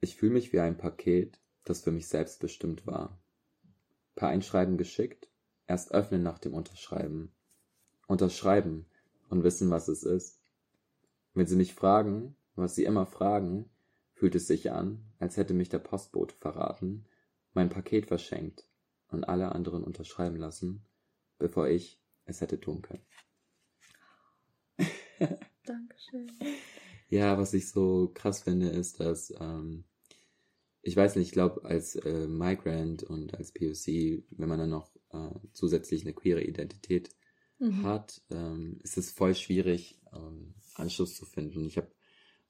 Ich 0.00 0.16
fühle 0.16 0.32
mich 0.32 0.52
wie 0.52 0.60
ein 0.60 0.76
Paket, 0.76 1.38
das 1.64 1.82
für 1.82 1.90
mich 1.92 2.06
selbst 2.08 2.40
bestimmt 2.40 2.86
war. 2.86 3.19
Per 4.20 4.28
Einschreiben 4.28 4.76
geschickt, 4.76 5.30
erst 5.66 5.92
öffnen 5.92 6.22
nach 6.22 6.38
dem 6.38 6.52
Unterschreiben. 6.52 7.32
Unterschreiben 8.06 8.84
und 9.30 9.44
wissen, 9.44 9.70
was 9.70 9.88
es 9.88 10.02
ist. 10.02 10.42
Wenn 11.32 11.46
Sie 11.46 11.56
mich 11.56 11.72
fragen, 11.72 12.36
was 12.54 12.74
Sie 12.74 12.84
immer 12.84 13.06
fragen, 13.06 13.70
fühlt 14.12 14.34
es 14.34 14.46
sich 14.46 14.72
an, 14.72 15.02
als 15.20 15.38
hätte 15.38 15.54
mich 15.54 15.70
der 15.70 15.78
Postbote 15.78 16.34
verraten, 16.38 17.06
mein 17.54 17.70
Paket 17.70 18.08
verschenkt 18.08 18.66
und 19.08 19.24
alle 19.24 19.52
anderen 19.52 19.84
unterschreiben 19.84 20.36
lassen, 20.36 20.84
bevor 21.38 21.68
ich 21.68 21.98
es 22.26 22.42
hätte 22.42 22.60
tun 22.60 22.82
können. 22.82 23.06
Dankeschön. 25.64 26.30
Ja, 27.08 27.38
was 27.38 27.54
ich 27.54 27.70
so 27.70 28.12
krass 28.14 28.42
finde, 28.42 28.68
ist, 28.68 29.00
dass 29.00 29.34
ähm, 29.40 29.82
ich 30.82 30.96
weiß 30.96 31.16
nicht, 31.16 31.28
ich 31.28 31.32
glaube, 31.32 31.64
als 31.64 31.96
äh, 31.96 32.26
Migrant 32.26 33.02
und 33.02 33.34
als 33.34 33.52
POC, 33.52 34.24
wenn 34.30 34.48
man 34.48 34.58
dann 34.58 34.70
noch 34.70 34.90
äh, 35.12 35.30
zusätzlich 35.52 36.02
eine 36.02 36.14
queere 36.14 36.42
Identität 36.42 37.10
Mhm. 37.60 37.82
hat, 37.82 38.22
ähm, 38.30 38.78
ist 38.82 38.96
es 38.98 39.10
voll 39.12 39.34
schwierig, 39.34 40.00
ähm, 40.14 40.54
Anschluss 40.74 41.16
zu 41.16 41.24
finden. 41.26 41.64
Ich 41.66 41.76
habe 41.78 41.90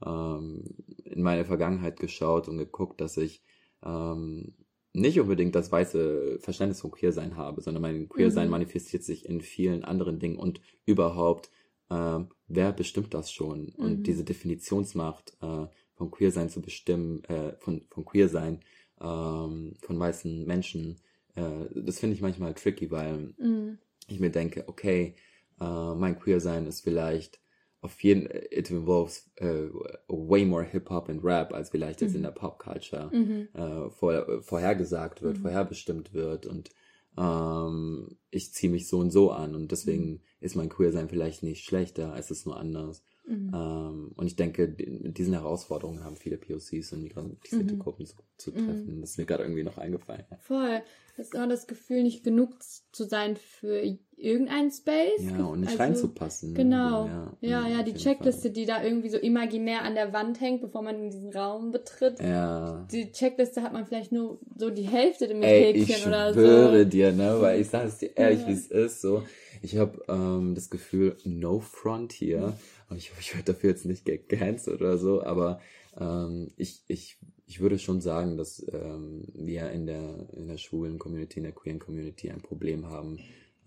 ähm, 0.05 0.65
in 1.05 1.23
meine 1.23 1.45
Vergangenheit 1.45 2.01
geschaut 2.01 2.49
und 2.49 2.59
geguckt, 2.59 3.01
dass 3.01 3.17
ich 3.17 3.43
ähm, 3.85 4.55
nicht 4.93 5.21
unbedingt 5.21 5.55
das 5.55 5.71
weiße 5.71 6.39
Verständnis 6.41 6.81
von 6.81 6.91
Queersein 6.91 7.37
habe, 7.37 7.61
sondern 7.61 7.83
mein 7.83 8.09
Queersein 8.09 8.49
Mhm. 8.49 8.51
manifestiert 8.51 9.05
sich 9.05 9.27
in 9.27 9.41
vielen 9.41 9.85
anderen 9.85 10.19
Dingen 10.19 10.39
und 10.39 10.61
überhaupt, 10.85 11.51
ähm, 11.91 12.31
wer 12.49 12.73
bestimmt 12.73 13.15
das 13.15 13.31
schon? 13.33 13.71
Und 13.79 14.07
Mhm. 14.07 14.07
diese 14.07 14.25
Definitionsmacht 14.25 15.37
äh, 15.43 15.67
von 16.01 16.11
Queersein 16.11 16.49
zu 16.49 16.63
bestimmen, 16.63 17.23
äh, 17.25 17.53
von, 17.59 17.83
von 17.91 18.07
Queersein 18.07 18.61
ähm, 19.03 19.75
von 19.83 19.99
weißen 19.99 20.47
Menschen, 20.47 20.99
äh, 21.35 21.67
das 21.75 21.99
finde 22.01 22.15
ich 22.15 22.23
manchmal 22.23 22.55
tricky, 22.55 22.91
weil 22.91 23.35
Mhm. 23.37 23.77
ich 24.09 24.19
mir 24.19 24.31
denke, 24.31 24.65
okay, 24.67 25.15
äh, 25.61 25.95
mein 25.95 26.19
Queersein 26.19 26.67
ist 26.67 26.81
vielleicht 26.81 27.39
auf 27.83 28.03
jeden, 28.03 28.27
it 28.31 28.71
involves 28.71 29.31
äh, 29.37 29.69
way 30.09 30.47
more 30.47 30.65
Hip-Hop 30.65 31.11
and 31.11 31.23
Rap, 31.23 31.53
als 31.53 31.69
vielleicht 31.69 32.01
jetzt 32.01 32.15
in 32.15 32.21
Mhm. 32.21 32.25
der 32.25 32.31
Pop-Culture 32.33 33.11
Mhm. 33.13 33.49
äh, 33.53 33.91
vor, 33.91 34.43
vorhergesagt 34.43 35.21
wird, 35.21 35.37
Mhm. 35.37 35.43
vorherbestimmt 35.43 36.15
wird 36.15 36.47
und 36.47 36.71
ähm, 37.19 38.17
ich 38.31 38.55
ziehe 38.55 38.73
mich 38.73 38.89
so 38.89 39.01
und 39.01 39.11
so 39.11 39.33
an 39.33 39.55
und 39.55 39.71
deswegen 39.71 40.23
ist 40.41 40.57
mein 40.57 40.71
Queersein 40.71 41.11
vielleicht 41.11 41.43
nicht 41.43 41.67
schlechter, 41.67 42.15
es 42.17 42.31
ist 42.31 42.47
nur 42.47 42.57
anders. 42.57 43.03
Mhm. 43.31 43.51
Ähm, 43.55 44.13
und 44.17 44.27
ich 44.27 44.37
denke, 44.37 44.75
mit 45.03 45.19
diesen 45.19 45.35
Herausforderungen 45.35 46.03
haben 46.05 46.17
viele 46.17 46.37
POCs 46.37 46.93
und 46.93 47.03
migrantisierte 47.03 47.75
Mhm. 47.75 47.79
Gruppen 47.79 48.07
zu, 48.07 48.17
zu 48.37 48.51
treffen. 48.51 49.01
Das 49.01 49.11
ist 49.11 49.19
mir 49.19 49.25
gerade 49.27 49.45
irgendwie 49.45 49.63
noch 49.63 49.79
eingefallen. 49.79 50.25
Voll. 50.41 50.83
Das 51.17 51.27
ist 51.27 51.37
auch 51.39 51.49
das 51.49 51.67
Gefühl, 51.67 52.03
nicht 52.03 52.25
genug 52.25 52.55
zu 52.93 53.05
sein 53.05 53.37
für 53.37 53.83
irgendeinen 54.17 54.71
Space. 54.71 55.21
Ja, 55.21 55.45
und 55.45 55.61
nicht 55.61 55.71
Also, 55.71 55.83
reinzupassen. 55.83 56.53
ne? 56.53 56.57
Genau. 56.57 57.07
Ja, 57.07 57.33
Ja, 57.41 57.61
mhm, 57.61 57.73
ja, 57.73 57.83
die 57.83 57.95
Checkliste, 57.95 58.43
Fall. 58.43 58.51
die 58.53 58.65
da 58.67 58.83
irgendwie 58.83 59.11
so 59.11 59.19
imaginär 59.19 59.83
an 59.83 59.95
der 59.95 60.13
Wand 60.15 60.41
hängt, 60.41 60.63
bevor 60.63 60.83
man 60.83 60.97
in 60.97 61.11
diesen 61.11 61.31
Raum 61.33 61.71
betritt. 61.73 62.21
Ja. 62.21 62.87
Die 62.91 63.13
Checkliste 63.13 63.63
hat 63.63 63.73
man 63.75 63.87
vielleicht 63.87 64.13
nur 64.13 64.39
so 64.57 64.71
die 64.71 64.89
Hälfte 64.89 65.33
mit 65.35 65.45
Ey, 65.45 65.75
Häkchen 65.75 65.95
ich 65.97 66.07
oder 66.07 66.33
schwöre 66.33 66.83
so. 66.85 66.89
dir, 66.89 67.13
ne, 67.13 67.37
weil 67.41 67.61
ich 67.61 67.69
sage 67.69 67.89
es 67.89 67.99
dir 67.99 68.17
ehrlich, 68.17 68.41
Ja. 68.41 68.49
wie 68.49 68.53
es 68.53 68.67
ist, 68.69 69.01
so. 69.03 69.23
Ich 69.63 69.77
habe 69.77 70.03
ähm, 70.09 70.55
das 70.55 70.71
Gefühl, 70.71 71.17
no 71.25 71.61
front 71.61 72.13
hier. 72.13 72.55
Und 72.91 72.99
ich 72.99 73.11
hoffe, 73.11 73.21
ich 73.21 73.35
werde 73.35 73.53
dafür 73.53 73.71
jetzt 73.71 73.87
nicht 73.87 74.05
gecancelt 74.05 74.81
oder 74.81 74.99
so, 74.99 75.23
aber 75.23 75.61
ähm, 75.99 76.51
ich, 76.57 76.83
ich, 76.89 77.19
ich 77.47 77.61
würde 77.61 77.79
schon 77.79 78.01
sagen, 78.01 78.37
dass 78.37 78.65
ähm, 78.73 79.29
wir 79.33 79.71
in 79.71 79.87
der, 79.87 80.29
in 80.33 80.49
der 80.49 80.59
schwulen 80.59 80.99
Community, 80.99 81.39
in 81.39 81.45
der 81.45 81.53
queeren 81.53 81.79
Community 81.79 82.31
ein 82.31 82.43
Problem 82.43 82.87
haben 82.87 83.19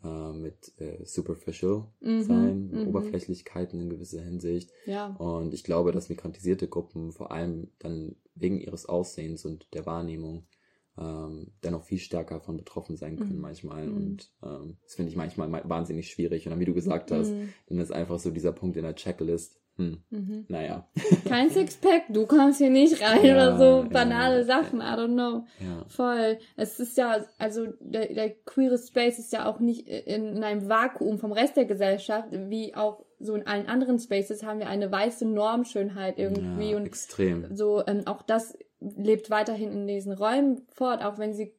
äh, 0.04 0.34
mit 0.34 0.74
äh, 0.80 1.06
superficial 1.06 1.86
Mhm, 2.02 2.24
sein, 2.24 2.70
mhm. 2.70 2.88
Oberflächlichkeiten 2.90 3.80
in 3.80 3.90
gewisser 3.90 4.22
Hinsicht. 4.22 4.70
Ja. 4.86 5.08
Und 5.16 5.54
ich 5.54 5.64
glaube, 5.64 5.94
dass 5.94 6.10
migrantisierte 6.10 6.68
Gruppen 6.68 7.14
vor 7.14 7.32
allem 7.32 7.70
dann 7.80 8.16
wegen 8.36 8.60
ihres 8.60 8.86
Aussehens 8.86 9.46
und 9.46 9.74
der 9.74 9.86
Wahrnehmung 9.86 10.44
ähm, 10.98 11.52
dennoch 11.64 11.84
viel 11.84 11.98
stärker 12.00 12.40
von 12.40 12.58
betroffen 12.58 12.98
sein 12.98 13.18
können 13.18 13.36
Mhm. 13.36 13.42
manchmal. 13.42 13.88
Mhm. 13.88 13.96
Und 13.98 14.32
ähm, 14.44 14.78
das 14.84 14.96
finde 14.96 15.10
ich 15.10 15.16
manchmal 15.18 15.48
ma- 15.48 15.62
wahnsinnig 15.66 16.10
schwierig. 16.10 16.46
Und 16.46 16.52
dann, 16.52 16.60
wie 16.60 16.66
du 16.66 16.74
gesagt 16.74 17.12
hast, 17.12 17.32
Mhm. 17.32 17.50
dann 17.68 17.80
ist 17.80 17.92
einfach 17.92 18.20
so 18.20 18.30
dieser 18.32 18.52
Punkt 18.52 18.78
in 18.78 18.84
der 18.84 18.96
Checklist. 18.96 19.60
Hm, 19.76 20.04
Mhm. 20.12 20.46
naja. 20.50 20.88
Kein 21.28 21.50
Sixpack, 21.50 22.04
du 22.10 22.28
kommst 22.28 22.60
hier 22.60 22.70
nicht 22.70 23.02
rein 23.02 23.26
Ja, 23.26 23.34
oder 23.34 23.58
so 23.58 23.64
ja. 23.82 23.90
banale 23.90 24.46
Sachen, 24.46 24.82
I 24.82 24.84
don't 24.84 25.14
know. 25.14 25.46
Ja. 25.60 25.84
Voll. 25.88 26.38
Es 26.56 26.80
ist 26.80 26.96
ja, 26.96 27.26
also 27.40 27.66
der, 27.80 28.14
der 28.14 28.30
queere 28.46 28.78
Space 28.78 29.18
ist 29.18 29.34
ja 29.34 29.48
auch 29.52 29.60
nicht 29.60 29.88
in, 29.88 30.28
in 30.38 30.44
einem 30.44 30.70
Vakuum 30.70 31.18
vom 31.18 31.32
Rest 31.32 31.58
der 31.58 31.66
Gesellschaft, 31.66 32.28
wie 32.32 32.76
auch 32.76 33.04
so 33.20 33.34
in 33.34 33.48
allen 33.48 33.66
anderen 33.66 33.98
Spaces 33.98 34.44
haben 34.44 34.60
wir 34.60 34.68
eine 34.68 34.92
weiße 34.92 35.26
Normschönheit 35.26 36.20
irgendwie 36.20 36.70
ja, 36.72 36.78
und 36.78 36.86
extrem. 36.86 37.56
so 37.56 37.82
ähm, 37.88 38.04
auch 38.06 38.22
das 38.22 38.56
lebt 38.98 39.30
weiterhin 39.30 39.72
in 39.72 39.88
diesen 39.88 40.14
Räumen 40.14 40.66
fort, 40.74 41.04
auch 41.04 41.18
wenn 41.18 41.34
sie 41.34 41.54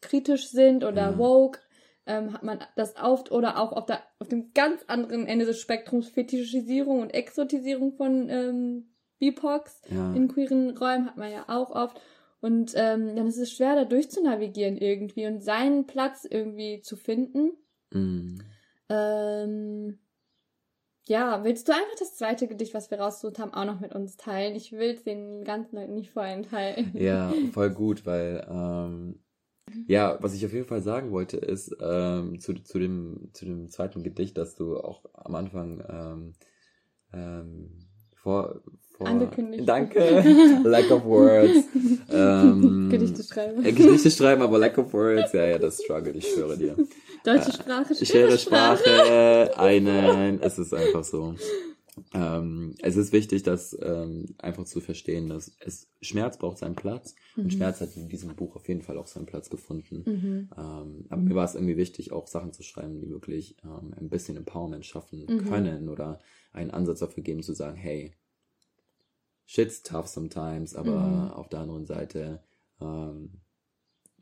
kritisch 0.00 0.48
sind 0.48 0.84
oder 0.84 1.10
Ja. 1.10 1.18
woke, 1.18 1.60
ähm, 2.06 2.32
hat 2.32 2.42
man 2.42 2.58
das 2.76 2.96
oft 2.96 3.32
oder 3.32 3.58
auch 3.58 3.72
auf, 3.72 3.86
der, 3.86 4.00
auf 4.18 4.28
dem 4.28 4.52
ganz 4.52 4.82
anderen 4.86 5.26
Ende 5.26 5.46
des 5.46 5.60
Spektrums 5.60 6.08
Fetischisierung 6.08 7.00
und 7.00 7.14
Exotisierung 7.14 7.92
von 7.92 8.28
ähm, 8.28 8.94
BIPOX 9.18 9.80
Ja. 9.88 10.12
in 10.12 10.28
queeren 10.28 10.76
Räumen 10.76 11.06
hat 11.06 11.16
man 11.16 11.32
ja 11.32 11.44
auch 11.48 11.70
oft. 11.70 12.00
Und 12.40 12.72
ähm, 12.74 13.16
dann 13.16 13.26
ist 13.26 13.38
es 13.38 13.52
schwer, 13.52 13.74
da 13.74 13.86
durchzunavigieren 13.86 14.76
irgendwie 14.76 15.26
und 15.26 15.40
seinen 15.42 15.86
Platz 15.86 16.26
irgendwie 16.28 16.82
zu 16.82 16.96
finden. 16.96 17.52
Mm. 17.90 18.38
Ähm, 18.90 19.98
ja, 21.06 21.44
willst 21.44 21.68
du 21.68 21.72
einfach 21.72 21.96
das 21.98 22.16
zweite 22.16 22.48
Gedicht, 22.48 22.74
was 22.74 22.90
wir 22.90 22.98
rausgesucht 22.98 23.38
haben, 23.38 23.52
auch 23.52 23.66
noch 23.66 23.80
mit 23.80 23.94
uns 23.94 24.16
teilen? 24.16 24.54
Ich 24.54 24.72
will 24.72 24.90
es 24.90 25.04
den 25.04 25.44
ganzen 25.44 25.76
Leuten 25.76 25.94
nicht 25.94 26.10
vorenthalten. 26.10 26.92
Ja, 26.94 27.32
voll 27.52 27.70
gut, 27.70 28.06
weil 28.06 28.46
ähm, 28.50 29.20
ja, 29.86 30.18
was 30.20 30.34
ich 30.34 30.44
auf 30.46 30.52
jeden 30.52 30.66
Fall 30.66 30.82
sagen 30.82 31.10
wollte, 31.10 31.36
ist 31.36 31.76
ähm, 31.80 32.40
zu, 32.40 32.54
zu, 32.54 32.78
dem, 32.78 33.30
zu 33.32 33.44
dem 33.44 33.68
zweiten 33.68 34.02
Gedicht, 34.02 34.38
dass 34.38 34.54
du 34.54 34.78
auch 34.78 35.04
am 35.14 35.34
Anfang 35.34 35.82
ähm, 35.88 36.32
ähm, 37.12 37.70
vor, 38.14 38.62
vor 38.96 39.06
Angekündigt. 39.06 39.68
Danke, 39.68 40.22
lack 40.64 40.90
of 40.90 41.04
words. 41.04 41.64
Ähm, 42.10 42.90
Gedichte 42.90 43.24
schreiben. 43.24 43.64
Äh, 43.64 43.72
Gedichte 43.72 44.10
schreiben, 44.10 44.42
aber 44.42 44.58
lack 44.58 44.76
of 44.78 44.92
words, 44.92 45.32
ja, 45.32 45.46
ja, 45.46 45.58
das 45.58 45.82
struggle, 45.82 46.12
ich 46.12 46.28
schwöre 46.28 46.56
dir. 46.56 46.76
Deutsche 47.24 47.52
Sprache, 47.52 47.94
Schwere 47.94 48.38
Sprache, 48.38 49.52
einen, 49.58 50.40
es 50.42 50.58
ist 50.58 50.74
einfach 50.74 51.04
so. 51.04 51.34
Ähm, 52.12 52.74
es 52.82 52.96
ist 52.96 53.12
wichtig, 53.12 53.42
das 53.44 53.76
ähm, 53.80 54.34
einfach 54.38 54.64
zu 54.64 54.80
verstehen, 54.80 55.28
dass 55.28 55.52
es 55.60 55.88
Schmerz 56.02 56.38
braucht 56.38 56.58
seinen 56.58 56.74
Platz 56.76 57.14
und 57.42 57.44
Mhm. 57.46 57.50
Schmerz 57.52 57.80
hat 57.80 57.96
in 57.96 58.08
diesem 58.08 58.34
Buch 58.34 58.56
auf 58.56 58.68
jeden 58.68 58.82
Fall 58.82 58.98
auch 58.98 59.06
seinen 59.06 59.26
Platz 59.26 59.48
gefunden. 59.48 60.04
Mhm. 60.06 60.48
Ähm, 60.56 61.06
aber 61.08 61.22
mir 61.22 61.34
war 61.34 61.44
es 61.44 61.54
irgendwie 61.54 61.76
wichtig, 61.76 62.12
auch 62.12 62.26
Sachen 62.26 62.52
zu 62.52 62.62
schreiben, 62.62 63.00
die 63.00 63.10
wirklich 63.10 63.56
ähm, 63.64 63.94
ein 63.98 64.08
bisschen 64.10 64.36
Empowerment 64.36 64.84
schaffen 64.86 65.26
Mhm. 65.28 65.38
können 65.38 65.88
oder 65.88 66.18
einen 66.52 66.70
Ansatz 66.72 67.00
dafür 67.00 67.22
geben 67.22 67.42
zu 67.42 67.54
sagen, 67.54 67.76
hey, 67.76 68.12
shit's 69.46 69.82
tough 69.82 70.08
sometimes, 70.08 70.74
aber 70.74 71.30
Mhm. 71.30 71.30
auf 71.34 71.48
der 71.48 71.60
anderen 71.60 71.86
Seite, 71.86 72.42
ähm, 72.80 73.40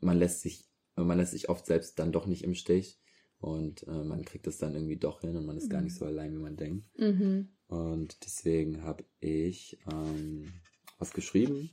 man 0.01 0.17
lässt 0.17 0.41
sich, 0.41 0.65
man 0.95 1.17
lässt 1.17 1.31
sich 1.31 1.49
oft 1.49 1.65
selbst 1.65 1.99
dann 1.99 2.11
doch 2.11 2.25
nicht 2.25 2.43
im 2.43 2.55
Stich 2.55 2.99
und 3.39 3.85
äh, 3.87 4.03
man 4.03 4.23
kriegt 4.23 4.47
es 4.47 4.57
dann 4.57 4.73
irgendwie 4.73 4.97
doch 4.97 5.21
hin 5.21 5.35
und 5.35 5.45
man 5.45 5.57
ist 5.57 5.69
gar 5.69 5.81
nicht 5.81 5.95
so 5.95 6.05
allein, 6.05 6.33
wie 6.33 6.41
man 6.41 6.55
denkt. 6.55 6.87
Mhm. 6.97 7.49
Und 7.67 8.23
deswegen 8.23 8.83
habe 8.83 9.03
ich 9.19 9.79
ähm, 9.91 10.53
was 10.99 11.11
geschrieben, 11.11 11.71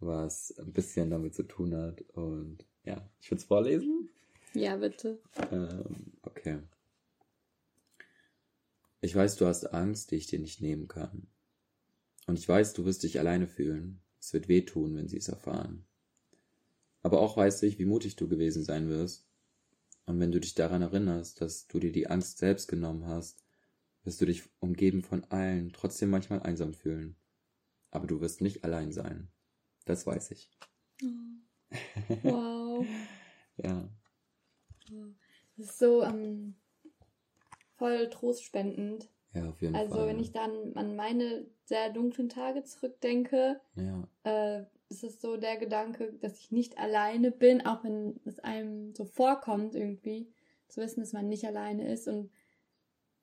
was 0.00 0.54
ein 0.58 0.72
bisschen 0.72 1.10
damit 1.10 1.34
zu 1.34 1.44
tun 1.44 1.74
hat. 1.74 2.00
Und 2.14 2.66
ja, 2.84 3.08
ich 3.20 3.30
würde 3.30 3.40
es 3.40 3.46
vorlesen. 3.46 4.08
Ja, 4.54 4.76
bitte. 4.76 5.20
Ähm, 5.52 6.12
okay. 6.22 6.58
Ich 9.00 9.14
weiß, 9.14 9.36
du 9.36 9.46
hast 9.46 9.72
Angst, 9.72 10.10
die 10.10 10.16
ich 10.16 10.26
dir 10.26 10.38
nicht 10.38 10.60
nehmen 10.62 10.88
kann. 10.88 11.26
Und 12.26 12.38
ich 12.38 12.48
weiß, 12.48 12.72
du 12.72 12.86
wirst 12.86 13.02
dich 13.02 13.18
alleine 13.18 13.46
fühlen. 13.46 14.00
Es 14.18 14.32
wird 14.32 14.48
wehtun, 14.48 14.96
wenn 14.96 15.08
sie 15.08 15.18
es 15.18 15.28
erfahren. 15.28 15.84
Aber 17.04 17.20
auch 17.20 17.36
weiß 17.36 17.62
ich, 17.62 17.78
wie 17.78 17.84
mutig 17.84 18.16
du 18.16 18.26
gewesen 18.28 18.64
sein 18.64 18.88
wirst. 18.88 19.28
Und 20.06 20.18
wenn 20.20 20.32
du 20.32 20.40
dich 20.40 20.54
daran 20.54 20.82
erinnerst, 20.82 21.40
dass 21.40 21.68
du 21.68 21.78
dir 21.78 21.92
die 21.92 22.08
Angst 22.08 22.38
selbst 22.38 22.66
genommen 22.66 23.06
hast, 23.06 23.44
wirst 24.02 24.20
du 24.20 24.26
dich 24.26 24.42
umgeben 24.58 25.02
von 25.02 25.24
allen, 25.30 25.72
trotzdem 25.72 26.10
manchmal 26.10 26.42
einsam 26.42 26.74
fühlen. 26.74 27.16
Aber 27.92 28.06
du 28.06 28.20
wirst 28.20 28.40
nicht 28.40 28.64
allein 28.64 28.90
sein. 28.90 29.28
Das 29.84 30.06
weiß 30.06 30.32
ich. 30.32 30.50
Wow. 32.22 32.86
Ja. 33.56 33.88
Das 35.56 35.68
ist 35.68 35.78
so 35.78 36.02
ähm, 36.02 36.56
voll 37.76 38.08
trostspendend. 38.10 39.08
Ja, 39.32 39.48
auf 39.48 39.60
jeden 39.62 39.74
Also 39.76 39.96
Fall. 39.96 40.08
wenn 40.08 40.18
ich 40.18 40.32
dann 40.32 40.74
an 40.74 40.96
meine 40.96 41.46
sehr 41.66 41.90
dunklen 41.90 42.28
Tage 42.28 42.64
zurückdenke, 42.64 43.60
Ja. 43.76 44.08
äh, 44.24 44.64
ist 44.94 45.04
es 45.04 45.20
so 45.20 45.36
der 45.36 45.56
Gedanke, 45.56 46.12
dass 46.20 46.38
ich 46.38 46.50
nicht 46.52 46.78
alleine 46.78 47.30
bin, 47.30 47.66
auch 47.66 47.82
wenn 47.84 48.20
es 48.24 48.38
einem 48.38 48.94
so 48.94 49.04
vorkommt 49.04 49.74
irgendwie, 49.74 50.28
zu 50.68 50.80
wissen, 50.80 51.00
dass 51.00 51.12
man 51.12 51.28
nicht 51.28 51.44
alleine 51.44 51.92
ist 51.92 52.08
und 52.08 52.30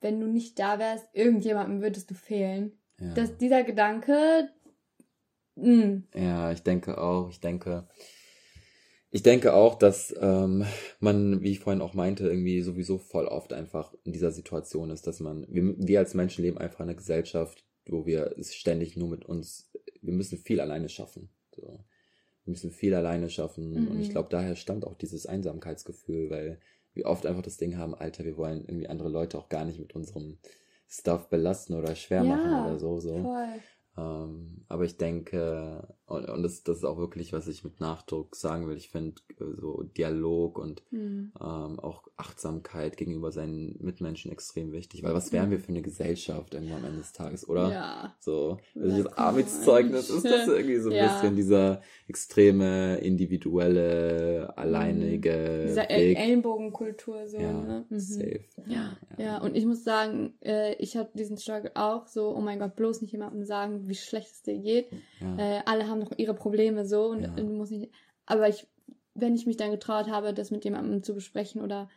wenn 0.00 0.20
du 0.20 0.26
nicht 0.26 0.58
da 0.58 0.78
wärst, 0.78 1.06
irgendjemandem 1.12 1.80
würdest 1.80 2.10
du 2.10 2.14
fehlen. 2.14 2.78
ja. 2.98 3.14
Dass 3.14 3.36
dieser 3.36 3.62
Gedanke, 3.62 4.50
mh, 5.56 6.02
Ja, 6.14 6.52
ich 6.52 6.62
denke 6.62 6.98
auch, 6.98 7.30
ich 7.30 7.40
denke, 7.40 7.86
ich 9.10 9.22
denke 9.22 9.54
auch, 9.54 9.76
dass 9.76 10.14
ähm, 10.20 10.64
man, 10.98 11.42
wie 11.42 11.52
ich 11.52 11.60
vorhin 11.60 11.82
auch 11.82 11.94
meinte, 11.94 12.26
irgendwie 12.26 12.62
sowieso 12.62 12.98
voll 12.98 13.26
oft 13.26 13.52
einfach 13.52 13.94
in 14.04 14.12
dieser 14.12 14.32
Situation 14.32 14.90
ist, 14.90 15.06
dass 15.06 15.20
man, 15.20 15.46
wir, 15.48 15.74
wir 15.76 15.98
als 15.98 16.14
Menschen 16.14 16.42
leben 16.42 16.58
einfach 16.58 16.80
in 16.80 16.84
einer 16.84 16.94
Gesellschaft, 16.94 17.64
wo 17.86 18.06
wir 18.06 18.34
es 18.38 18.54
ständig 18.54 18.96
nur 18.96 19.08
mit 19.08 19.24
uns, 19.24 19.70
wir 20.00 20.14
müssen 20.14 20.38
viel 20.38 20.60
alleine 20.60 20.88
schaffen. 20.88 21.28
So. 21.54 21.84
Wir 22.44 22.50
müssen 22.50 22.72
viel 22.72 22.94
alleine 22.94 23.30
schaffen 23.30 23.86
und 23.88 24.00
ich 24.00 24.08
Mhm. 24.08 24.12
glaube, 24.12 24.28
daher 24.30 24.56
stammt 24.56 24.84
auch 24.86 24.94
dieses 24.94 25.26
Einsamkeitsgefühl, 25.26 26.30
weil 26.30 26.58
wir 26.94 27.06
oft 27.06 27.24
einfach 27.26 27.42
das 27.42 27.56
Ding 27.56 27.76
haben, 27.76 27.94
Alter, 27.94 28.24
wir 28.24 28.36
wollen 28.36 28.64
irgendwie 28.64 28.88
andere 28.88 29.08
Leute 29.08 29.38
auch 29.38 29.48
gar 29.48 29.64
nicht 29.64 29.78
mit 29.78 29.94
unserem 29.94 30.38
Stuff 30.88 31.28
belasten 31.28 31.74
oder 31.74 31.94
schwer 31.94 32.24
Ja, 32.24 32.36
machen 32.36 32.52
oder 32.52 32.78
so. 32.78 33.00
so. 33.00 33.28
Ähm, 33.96 34.64
aber 34.68 34.84
ich 34.84 34.96
denke, 34.96 35.86
Und, 36.12 36.28
und 36.28 36.42
das, 36.42 36.62
das 36.62 36.78
ist 36.78 36.84
auch 36.84 36.98
wirklich, 36.98 37.32
was 37.32 37.46
ich 37.48 37.64
mit 37.64 37.80
Nachdruck 37.80 38.36
sagen 38.36 38.68
will. 38.68 38.76
Ich 38.76 38.90
finde 38.90 39.20
äh, 39.40 39.44
so 39.60 39.82
Dialog 39.96 40.58
und 40.58 40.82
Mhm. 40.90 41.32
ähm, 41.40 41.80
auch 41.80 42.02
Achtsamkeit 42.16 42.96
gegenüber 42.96 43.32
seinen 43.32 43.76
Mitmenschen 43.80 44.30
extrem 44.30 44.72
wichtig. 44.72 45.02
Weil 45.02 45.14
was 45.14 45.32
wären 45.32 45.50
wir 45.50 45.58
für 45.58 45.68
eine 45.70 45.82
Gesellschaft 45.82 46.54
irgendwann 46.54 46.78
am 46.78 46.84
Ende 46.84 46.98
des 46.98 47.12
Tages, 47.12 47.48
oder? 47.48 47.70
Ja. 47.70 48.14
So, 48.20 48.58
Ja, 48.74 48.82
also 48.82 49.02
das. 49.04 49.18
Arbeitszeugnis 49.18 50.10
ist 50.10 50.24
das 50.24 50.46
irgendwie 50.48 50.78
so 50.78 50.90
ein 50.90 50.96
Ja. 51.02 51.12
bisschen 51.14 51.36
dieser 51.36 51.82
extreme, 52.08 52.98
individuelle, 52.98 54.52
alleinige 54.56 55.64
Dieser 55.66 55.82
Weg. 55.82 55.90
El 55.90 56.16
Ellenbogenkultur 56.16 57.26
so, 57.28 57.38
ja, 57.38 57.52
ne? 57.52 57.84
Mhm. 57.88 57.98
safe. 57.98 58.40
Ja, 58.66 58.96
ja, 59.18 59.38
und 59.38 59.56
ich 59.56 59.66
muss 59.66 59.84
sagen, 59.84 60.34
äh, 60.42 60.74
ich 60.76 60.96
habe 60.96 61.10
diesen 61.14 61.38
Struggle 61.38 61.72
auch 61.74 62.06
so, 62.06 62.34
oh 62.36 62.40
mein 62.40 62.58
Gott, 62.58 62.76
bloß 62.76 63.02
nicht 63.02 63.12
jemandem 63.12 63.44
sagen, 63.44 63.88
wie 63.88 63.94
schlecht 63.94 64.30
es 64.32 64.42
dir 64.42 64.58
geht. 64.58 64.86
Ja. 65.20 65.36
Äh, 65.38 65.62
alle 65.66 65.88
haben 65.88 66.01
noch 66.02 66.12
ihre 66.18 66.34
Probleme 66.34 66.84
so 66.84 67.06
und 67.06 67.22
Ja. 67.22 67.28
du 67.28 67.44
musst 67.44 67.72
nicht. 67.72 67.92
Aber 68.26 68.48
ich, 68.48 68.66
wenn 69.14 69.34
ich 69.34 69.46
mich 69.46 69.56
dann 69.56 69.70
getraut 69.70 70.08
habe, 70.08 70.32
das 70.34 70.50
mit 70.50 70.64
jemandem 70.64 71.02
zu 71.02 71.14
besprechen 71.14 71.62
oder 71.62 71.88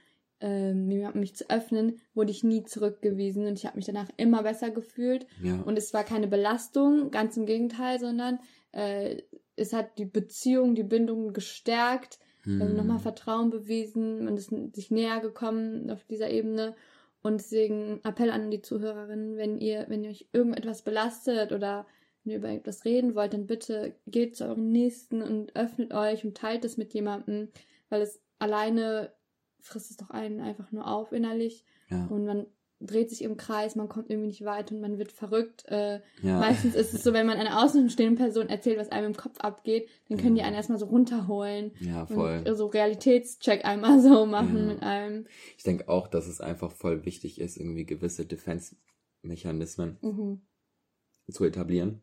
ähm, 0.42 0.90
jemandem 0.92 1.22
mich 1.22 1.36
zu 1.36 1.50
öffnen, 1.50 1.98
wurde 2.14 2.32
ich 2.32 2.44
nie 2.44 2.64
zurückgewiesen 2.64 3.46
und 3.48 3.58
ich 3.58 3.66
habe 3.66 3.78
mich 3.78 3.86
danach 3.86 4.10
immer 4.18 4.44
besser 4.44 4.70
gefühlt. 4.70 5.26
ja. 5.42 5.62
Und 5.62 5.78
es 5.78 5.94
war 5.94 6.04
keine 6.04 6.28
Belastung, 6.28 7.10
ganz 7.12 7.38
im 7.38 7.46
Gegenteil, 7.46 8.00
sondern 8.00 8.40
äh, 8.74 9.22
es 9.56 9.72
hat 9.72 9.98
die 9.98 10.06
Beziehung, 10.06 10.76
die 10.76 10.84
Bindung 10.84 11.34
gestärkt, 11.34 12.20
Hm. 12.44 12.62
also 12.62 12.76
nochmal 12.76 13.00
Vertrauen 13.00 13.50
bewiesen, 13.50 14.26
man 14.26 14.38
ist 14.38 14.52
sich 14.76 14.92
näher 14.92 15.20
gekommen 15.20 15.90
auf 15.90 16.04
dieser 16.04 16.30
Ebene. 16.30 16.76
Und 17.24 17.40
deswegen 17.40 18.02
Appell 18.04 18.30
an 18.30 18.52
die 18.52 18.62
Zuhörerinnen, 18.62 19.36
wenn 19.38 19.58
ihr, 19.58 19.86
wenn 19.88 20.04
ihr 20.04 20.12
euch 20.12 20.28
irgendetwas 20.32 20.84
belastet 20.84 21.52
oder 21.54 21.88
wenn 22.26 22.32
ihr 22.32 22.38
über 22.40 22.50
etwas 22.50 22.84
reden 22.86 23.16
wollt, 23.16 23.34
dann 23.34 23.46
bitte 23.48 23.96
geht 24.08 24.36
zu 24.36 24.46
euren 24.46 24.72
Nächsten 24.72 25.22
und 25.22 25.56
öffnet 25.56 25.94
euch 25.94 26.26
und 26.26 26.36
teilt 26.36 26.66
es 26.66 26.76
mit 26.78 26.94
jemandem, 26.94 27.50
weil 27.90 28.02
es 28.02 28.20
alleine 28.40 29.14
frisst 29.60 29.92
es 29.92 29.98
doch 29.98 30.10
einen 30.10 30.42
einfach 30.42 30.72
nur 30.72 30.88
auf 30.88 31.12
innerlich 31.12 31.64
ja. 31.90 32.06
und 32.08 32.26
man 32.26 32.46
dreht 32.82 33.10
sich 33.10 33.24
im 33.24 33.38
Kreis, 33.38 33.76
man 33.76 33.88
kommt 33.88 34.10
irgendwie 34.10 34.28
nicht 34.28 34.44
weit 34.44 34.72
und 34.72 34.82
man 34.82 34.98
wird 35.00 35.12
verrückt. 35.12 35.64
Äh, 35.70 36.02
ja. 36.22 36.40
Meistens 36.40 36.76
ist 36.76 36.94
es 36.94 37.04
so, 37.04 37.14
wenn 37.14 37.26
man 37.26 37.38
einer 37.38 37.64
außenstehenden 37.64 38.18
Person 38.18 38.50
erzählt, 38.50 38.78
was 38.78 38.92
einem 38.92 39.08
im 39.08 39.18
Kopf 39.18 39.40
abgeht, 39.40 39.88
dann 40.10 40.18
können 40.18 40.36
die 40.36 40.42
einen 40.42 40.56
erstmal 40.56 40.78
so 40.78 40.86
runterholen 40.88 41.72
ja, 41.80 42.06
voll. 42.06 42.44
und 42.46 42.56
so 42.56 42.68
Realitätscheck 42.68 43.64
einmal 43.66 44.02
so 44.02 44.26
machen 44.26 44.58
Ja. 44.58 44.64
mit 44.74 44.84
einem. 44.84 45.26
Ich 45.58 45.64
denke 45.64 45.88
auch, 45.88 46.08
dass 46.08 46.28
es 46.28 46.42
einfach 46.42 46.72
voll 46.72 47.06
wichtig 47.06 47.40
ist, 47.40 47.56
irgendwie 47.58 47.86
gewisse 47.86 48.26
Defense-Mechanismen 48.26 49.98
Mhm. 50.02 50.42
zu 51.32 51.46
etablieren. 51.46 52.02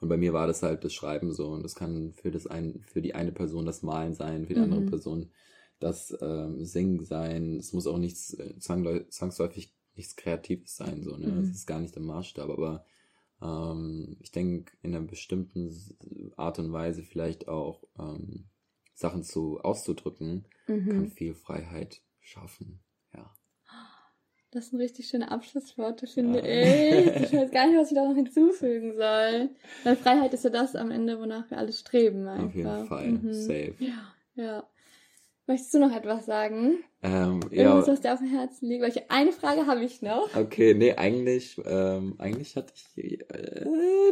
Und 0.00 0.08
bei 0.08 0.16
mir 0.16 0.32
war 0.32 0.46
das 0.46 0.62
halt 0.62 0.84
das 0.84 0.94
Schreiben 0.94 1.32
so 1.32 1.48
und 1.48 1.62
das 1.62 1.74
kann 1.74 2.12
für 2.14 2.30
das 2.30 2.46
ein, 2.46 2.82
für 2.86 3.02
die 3.02 3.14
eine 3.14 3.32
Person 3.32 3.66
das 3.66 3.82
Malen 3.82 4.14
sein, 4.14 4.46
für 4.46 4.54
die 4.54 4.60
andere 4.60 4.82
Mhm. 4.82 4.86
Person 4.86 5.30
das 5.80 6.16
ähm, 6.20 6.64
Singen 6.64 7.04
sein. 7.04 7.56
Es 7.56 7.72
muss 7.72 7.86
auch 7.86 7.98
nichts 7.98 8.34
äh, 8.34 8.58
zwangsläufig 8.58 9.74
nichts 9.96 10.16
Kreatives 10.16 10.76
sein, 10.76 11.02
so, 11.02 11.16
ne? 11.16 11.32
Mhm. 11.32 11.36
Das 11.36 11.50
ist 11.50 11.66
gar 11.66 11.80
nicht 11.80 11.94
der 11.96 12.02
Maßstab, 12.02 12.48
aber 12.50 12.84
ähm, 13.42 14.16
ich 14.20 14.30
denke, 14.32 14.76
in 14.82 14.94
einer 14.94 15.04
bestimmten 15.06 16.32
Art 16.36 16.58
und 16.60 16.72
Weise 16.72 17.02
vielleicht 17.02 17.48
auch 17.48 17.82
ähm, 17.98 18.46
Sachen 18.94 19.22
zu 19.24 19.60
auszudrücken, 19.60 20.46
kann 20.88 21.06
Mhm. 21.06 21.10
viel 21.10 21.34
Freiheit 21.34 22.02
schaffen. 22.20 22.80
Das 24.50 24.68
sind 24.70 24.80
richtig 24.80 25.06
schöne 25.08 25.30
Abschlussworte, 25.30 26.06
finde 26.06 26.38
Ja. 26.38 26.44
ich. 26.44 27.22
Ich 27.24 27.32
weiß 27.34 27.50
gar 27.52 27.66
nicht, 27.66 27.76
was 27.78 27.90
ich 27.90 27.94
da 27.96 28.04
noch 28.08 28.14
hinzufügen 28.14 28.94
soll. 28.96 29.50
Weil 29.84 29.96
Freiheit 29.96 30.32
ist 30.32 30.44
ja 30.44 30.50
das 30.50 30.74
am 30.74 30.90
Ende, 30.90 31.20
wonach 31.20 31.50
wir 31.50 31.58
alle 31.58 31.72
streben. 31.72 32.26
Einfach. 32.26 32.46
Auf 32.46 32.54
jeden 32.54 32.86
Fall. 32.86 33.08
Mhm. 33.08 33.32
Safe. 33.34 33.74
Ja, 33.78 34.14
ja. 34.36 34.64
Möchtest 35.48 35.72
du 35.72 35.78
noch 35.78 35.96
etwas 35.96 36.26
sagen? 36.26 36.84
Ähm, 37.02 37.40
Irgendwas, 37.50 37.86
ja, 37.86 37.92
was 37.94 38.00
dir 38.02 38.12
auf 38.12 38.18
dem 38.18 38.28
Herzen 38.28 38.68
liegt? 38.68 38.82
Welche 38.82 39.10
eine 39.10 39.32
Frage 39.32 39.66
habe 39.66 39.82
ich 39.82 40.02
noch? 40.02 40.28
okay, 40.36 40.74
nee, 40.74 40.94
eigentlich, 40.94 41.58
ähm, 41.64 42.16
eigentlich 42.18 42.54
hatte 42.54 42.74
ich, 42.74 43.18
äh, 43.30 43.64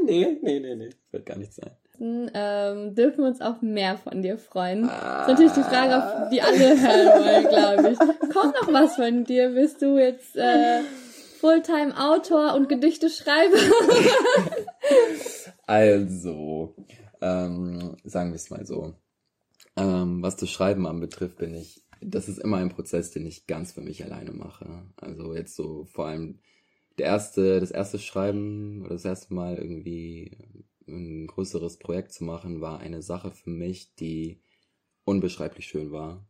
nee, 0.02 0.38
nee, 0.42 0.60
nee, 0.60 0.74
nee, 0.74 0.88
wird 1.10 1.26
gar 1.26 1.36
nicht 1.36 1.52
sein. 1.52 1.70
Ähm, 2.00 2.94
dürfen 2.94 3.18
wir 3.18 3.26
uns 3.26 3.42
auf 3.42 3.60
mehr 3.60 3.98
von 3.98 4.22
dir 4.22 4.38
freuen? 4.38 4.88
Ah. 4.88 5.26
Das 5.26 5.38
ist 5.38 5.44
natürlich 5.46 5.52
die 5.52 5.74
Frage, 5.74 5.96
auf 5.98 6.30
die 6.30 6.40
alle 6.40 6.58
hören 6.58 7.24
wollen, 7.24 7.48
glaube 7.48 7.90
ich. 7.92 7.98
Kommt 8.32 8.54
noch 8.54 8.72
was 8.72 8.96
von 8.96 9.24
dir? 9.24 9.50
Bist 9.50 9.82
du 9.82 9.98
jetzt 9.98 10.36
äh, 10.36 10.80
Fulltime-Autor 11.40 12.54
und 12.54 12.68
Gedichte-Schreiber? 12.70 13.58
Also, 15.68 16.76
ähm, 17.20 17.96
sagen 18.04 18.30
wir 18.30 18.36
es 18.36 18.50
mal 18.50 18.64
so. 18.64 18.94
Ähm, 19.76 20.22
was 20.22 20.36
das 20.36 20.50
Schreiben 20.50 20.86
anbetrifft, 20.86 21.36
bin 21.38 21.54
ich, 21.54 21.82
das 22.00 22.28
ist 22.28 22.38
immer 22.38 22.58
ein 22.58 22.70
Prozess, 22.70 23.10
den 23.10 23.26
ich 23.26 23.46
ganz 23.46 23.72
für 23.72 23.82
mich 23.82 24.04
alleine 24.04 24.32
mache. 24.32 24.86
Also 24.96 25.34
jetzt 25.34 25.54
so 25.54 25.84
vor 25.84 26.06
allem 26.06 26.40
der 26.98 27.06
erste, 27.06 27.60
das 27.60 27.70
erste 27.70 27.98
Schreiben 27.98 28.82
oder 28.82 28.94
das 28.94 29.04
erste 29.04 29.34
Mal 29.34 29.56
irgendwie 29.56 30.38
ein 30.88 31.26
größeres 31.26 31.78
Projekt 31.78 32.12
zu 32.12 32.24
machen, 32.24 32.60
war 32.60 32.80
eine 32.80 33.02
Sache 33.02 33.32
für 33.32 33.50
mich, 33.50 33.94
die 33.96 34.40
unbeschreiblich 35.04 35.66
schön 35.66 35.90
war. 35.92 36.26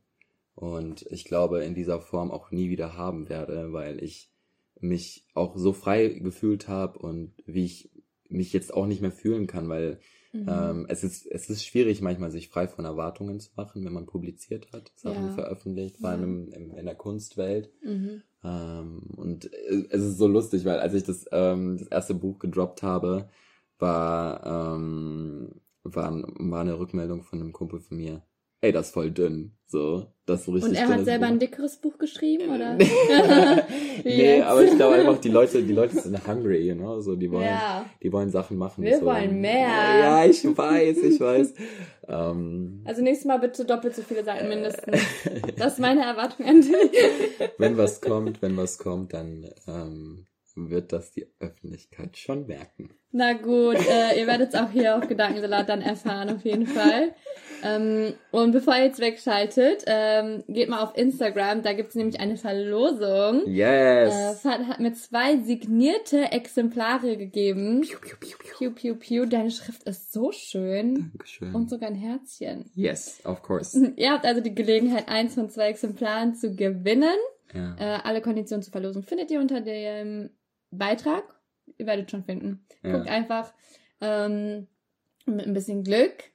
Und 0.55 1.07
ich 1.11 1.25
glaube, 1.25 1.63
in 1.65 1.75
dieser 1.75 2.01
Form 2.01 2.31
auch 2.31 2.51
nie 2.51 2.71
wieder 2.71 2.97
haben 2.97 3.29
werde, 3.29 3.73
weil 3.73 4.03
ich 4.03 4.31
mich 4.81 5.27
auch 5.35 5.57
so 5.57 5.73
frei 5.73 6.09
gefühlt 6.09 6.69
habe 6.69 6.99
und 6.99 7.35
wie 7.45 7.65
ich 7.65 7.91
mich 8.29 8.53
jetzt 8.53 8.73
auch 8.73 8.87
nicht 8.87 9.03
mehr 9.03 9.13
fühlen 9.13 9.47
kann, 9.47 9.69
weil 9.69 10.01
Mhm. 10.33 10.45
ähm, 10.49 10.87
es 10.89 11.05
ist 11.05 11.27
es 11.27 11.49
ist 11.51 11.65
schwierig 11.65 12.01
manchmal 12.03 12.31
sich 12.31 12.49
frei 12.49 12.69
von 12.69 12.85
Erwartungen 12.85 13.41
zu 13.41 13.51
machen, 13.57 13.85
wenn 13.85 13.93
man 13.93 14.07
publiziert 14.07 14.73
hat, 14.73 14.93
Sachen 14.97 15.29
Ja. 15.29 15.31
veröffentlicht, 15.31 15.99
vor 15.99 16.11
allem 16.11 16.53
im, 16.53 16.71
in 16.73 16.85
der 16.87 16.95
Kunstwelt. 16.95 17.71
Mhm. 17.83 18.23
Ähm, 18.45 19.03
und 19.17 19.51
es 19.91 20.03
ist 20.03 20.19
so 20.19 20.27
lustig, 20.27 20.65
weil 20.65 20.79
als 20.81 20.95
ich 20.95 21.05
das 21.05 21.27
ähm, 21.33 21.79
das 21.79 21.89
erste 21.89 22.15
Buch 22.15 22.39
gedroppt 22.39 22.83
habe, 22.83 23.29
war 23.79 24.75
ähm, 24.77 25.61
war, 25.83 26.13
war 26.13 26.61
eine 26.61 26.79
Rückmeldung 26.79 27.23
von 27.23 27.41
einem 27.41 27.53
Kumpel 27.53 27.81
von 27.81 27.97
mir. 27.97 28.23
Ey, 28.63 28.73
das 28.73 28.87
ist 28.89 28.93
voll 28.95 29.11
dünn. 29.11 29.53
So, 29.69 30.07
das 30.27 30.45
so 30.45 30.53
richtig 30.53 30.71
Und 30.71 30.77
er 30.77 30.89
hat 30.89 31.05
selber 31.05 31.27
Buch. 31.27 31.33
ein 31.33 31.39
dickeres 31.41 31.77
Buch 31.77 31.99
geschrieben, 31.99 32.51
oder? 32.55 32.79
nee, 34.05 34.41
aber 34.43 34.63
ich 34.65 34.77
glaube 34.77 34.95
einfach, 34.95 35.19
die 35.19 35.29
Leute, 35.29 35.63
die 35.63 35.73
Leute 35.73 35.99
sind 36.01 36.27
hungry, 36.27 36.69
you 36.69 36.75
know? 36.75 37.01
So, 37.01 37.17
die 37.17 37.31
wollen, 37.31 37.45
Ja. 37.47 37.85
die 38.03 38.13
wollen 38.13 38.31
Sachen 38.31 38.57
machen. 38.59 38.85
Wir 38.85 38.99
so. 39.01 39.07
wollen 39.07 39.41
mehr. 39.41 39.69
Ja, 39.69 40.25
ich 40.25 40.45
weiß, 40.45 40.99
ich 40.99 41.21
weiß. 41.21 41.55
ähm, 42.09 42.83
Also 42.85 43.03
nächstes 43.03 43.27
Mal 43.27 43.39
bitte 43.39 43.65
doppelt 43.65 43.97
so 43.97 44.03
viele 44.03 44.25
Seiten 44.25 44.49
mindestens. 44.49 45.01
Das 45.57 45.75
ist 45.75 45.79
meine 45.81 46.03
Erwartung 46.03 46.47
an 46.47 46.61
dich. 46.61 46.71
wenn 47.59 47.77
was 47.77 48.01
kommt, 48.01 48.41
wenn 48.43 48.57
was 48.57 48.79
kommt, 48.79 49.15
dann 49.15 49.51
ähm, 49.67 50.27
wird 50.57 50.93
das 50.93 51.13
die 51.13 51.27
Öffentlichkeit 51.39 52.17
schon 52.17 52.47
merken. 52.47 52.91
Na 53.13 53.33
gut, 53.35 53.77
äh, 53.89 54.19
ihr 54.19 54.27
werdet 54.27 54.51
es 54.53 54.55
auch 54.61 54.71
hier 54.71 54.97
auf 54.97 55.07
Gedankensalat 55.07 55.69
dann 55.69 55.81
erfahren, 55.81 56.29
auf 56.31 56.45
jeden 56.45 56.67
Fall. 56.67 57.15
Ähm, 57.63 58.13
und 58.31 58.53
bevor 58.53 58.75
ihr 58.77 58.85
jetzt 58.85 59.01
wegschaltet, 59.01 59.85
ähm, 59.87 60.45
geht 60.49 60.69
mal 60.69 60.83
auf 60.83 60.97
Instagram, 60.97 61.63
da 61.63 61.73
gibt's 61.73 61.95
nämlich 61.95 62.21
eine 62.21 62.37
Verlosung. 62.37 63.47
Äh, 63.47 63.51
Yes! 63.51 64.41
Fad 64.43 64.67
hat 64.67 64.81
mir 64.81 64.93
zwei 64.93 65.39
signierte 65.39 66.33
Exemplare 66.33 67.17
gegeben. 67.17 67.81
Piu, 67.83 67.99
piu, 67.99 68.17
piu, 68.19 68.37
piu. 68.39 68.57
Piu, 68.59 68.71
piu, 68.73 68.95
piu, 68.97 69.27
deine 69.27 69.51
Schrift 69.51 69.85
ist 69.85 70.13
so 70.13 70.33
schön. 70.33 71.11
Dankeschön. 71.13 71.55
Und 71.55 71.71
sogar 71.71 71.89
ein 71.89 71.95
Herzchen. 71.95 72.71
yes, 72.75 73.21
of 73.25 73.43
course. 73.43 73.93
Ihr 73.97 74.11
habt 74.13 74.27
also 74.27 74.41
die 74.41 74.55
Gelegenheit, 74.55 75.09
eins 75.09 75.35
von 75.35 75.49
zwei 75.49 75.69
Exemplaren 75.69 76.35
zu 76.35 76.55
gewinnen. 76.55 77.17
Ja. 77.55 77.77
Äh, 77.79 78.01
alle 78.03 78.21
Konditionen 78.21 78.63
zur 78.63 78.73
Verlosung 78.73 79.03
findet 79.05 79.31
ihr 79.31 79.41
unter 79.41 79.61
dem 79.61 80.31
Beitrag. 80.71 81.25
Ihr 81.79 81.87
werdet 81.87 82.11
schon 82.11 82.25
finden. 82.25 82.65
Ja. 82.83 82.97
Guckt 82.97 83.09
einfach 83.09 83.53
ähm, 84.01 84.67
mit 85.27 85.47
ein 85.47 85.55
bisschen 85.55 85.83
Glück. 85.83 86.31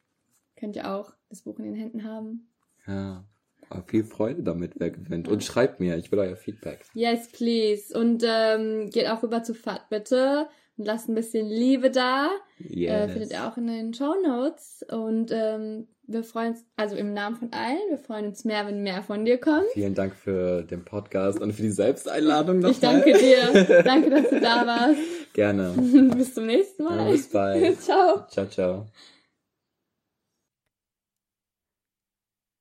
Könnt 0.58 0.76
ihr 0.76 0.92
auch 0.92 1.14
das 1.30 1.42
Buch 1.42 1.58
in 1.60 1.66
den 1.66 1.76
Händen 1.76 2.04
haben. 2.04 2.48
ja. 2.88 3.24
Aber 3.70 3.84
viel 3.84 4.04
Freude 4.04 4.44
damit, 4.44 4.74
wer 4.80 4.90
gewinnt. 4.90 5.30
Und 5.30 5.46
schreibt 5.46 5.80
mir, 5.80 5.96
ich 5.96 6.12
will 6.12 6.20
euer 6.20 6.36
Feedback. 6.36 6.84
Yes, 6.94 7.32
please. 7.32 7.98
Und 7.98 8.22
ähm, 8.28 8.90
geht 8.90 9.08
auch 9.08 9.24
rüber 9.24 9.44
zu 9.44 9.54
Fat, 9.54 9.88
bitte. 9.90 10.50
Und 10.82 10.86
lasst 10.86 11.10
ein 11.10 11.14
bisschen 11.14 11.48
Liebe 11.48 11.92
da. 11.92 12.32
Yes. 12.58 12.92
Äh, 12.92 13.10
findet 13.10 13.32
ihr 13.34 13.48
auch 13.48 13.56
in 13.56 13.68
den 13.68 13.94
Show 13.94 14.16
Notes. 14.26 14.84
Und 14.90 15.30
ähm, 15.32 15.88
wir 16.08 16.24
freuen 16.24 16.54
uns, 16.54 16.66
also 16.76 16.96
im 16.96 17.14
Namen 17.14 17.36
von 17.36 17.54
allen, 17.54 17.78
wir 17.92 18.00
freuen 18.00 18.26
uns 18.26 18.46
mehr, 18.46 18.66
wenn 18.66 18.82
mehr 18.82 19.04
von 19.04 19.24
dir 19.24 19.38
kommt. 19.40 19.68
Vielen 19.74 19.94
Dank 19.94 20.16
für 20.16 20.64
den 20.64 20.84
Podcast 20.84 21.40
und 21.40 21.54
für 21.54 21.62
die 21.62 21.70
Selbsteinladung 21.70 22.56
nochmal. 22.56 22.72
Ich 22.72 22.80
danke 22.80 23.14
dir. 23.14 23.84
danke, 23.84 24.10
dass 24.10 24.28
du 24.32 24.40
da 24.40 24.66
warst. 24.66 25.00
Gerne. 25.34 25.74
Bis 26.16 26.34
zum 26.34 26.48
nächsten 26.48 26.84
Ja, 26.84 26.90
Mal. 26.90 27.12
bis 27.12 27.30
bald. 27.30 27.80
Ciao. 27.84 28.26
Ciao, 28.28 28.48
ciao. 28.48 28.88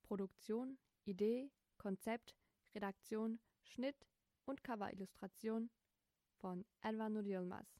Produktion, 0.02 0.76
Idee, 1.06 1.48
Konzept, 1.78 2.34
Redaktion, 2.74 3.40
Schnitt 3.62 3.96
und 4.44 4.62
Coverillustration 4.62 5.70
von 6.38 6.66
Elva 6.82 7.08
Yilmaz. 7.08 7.79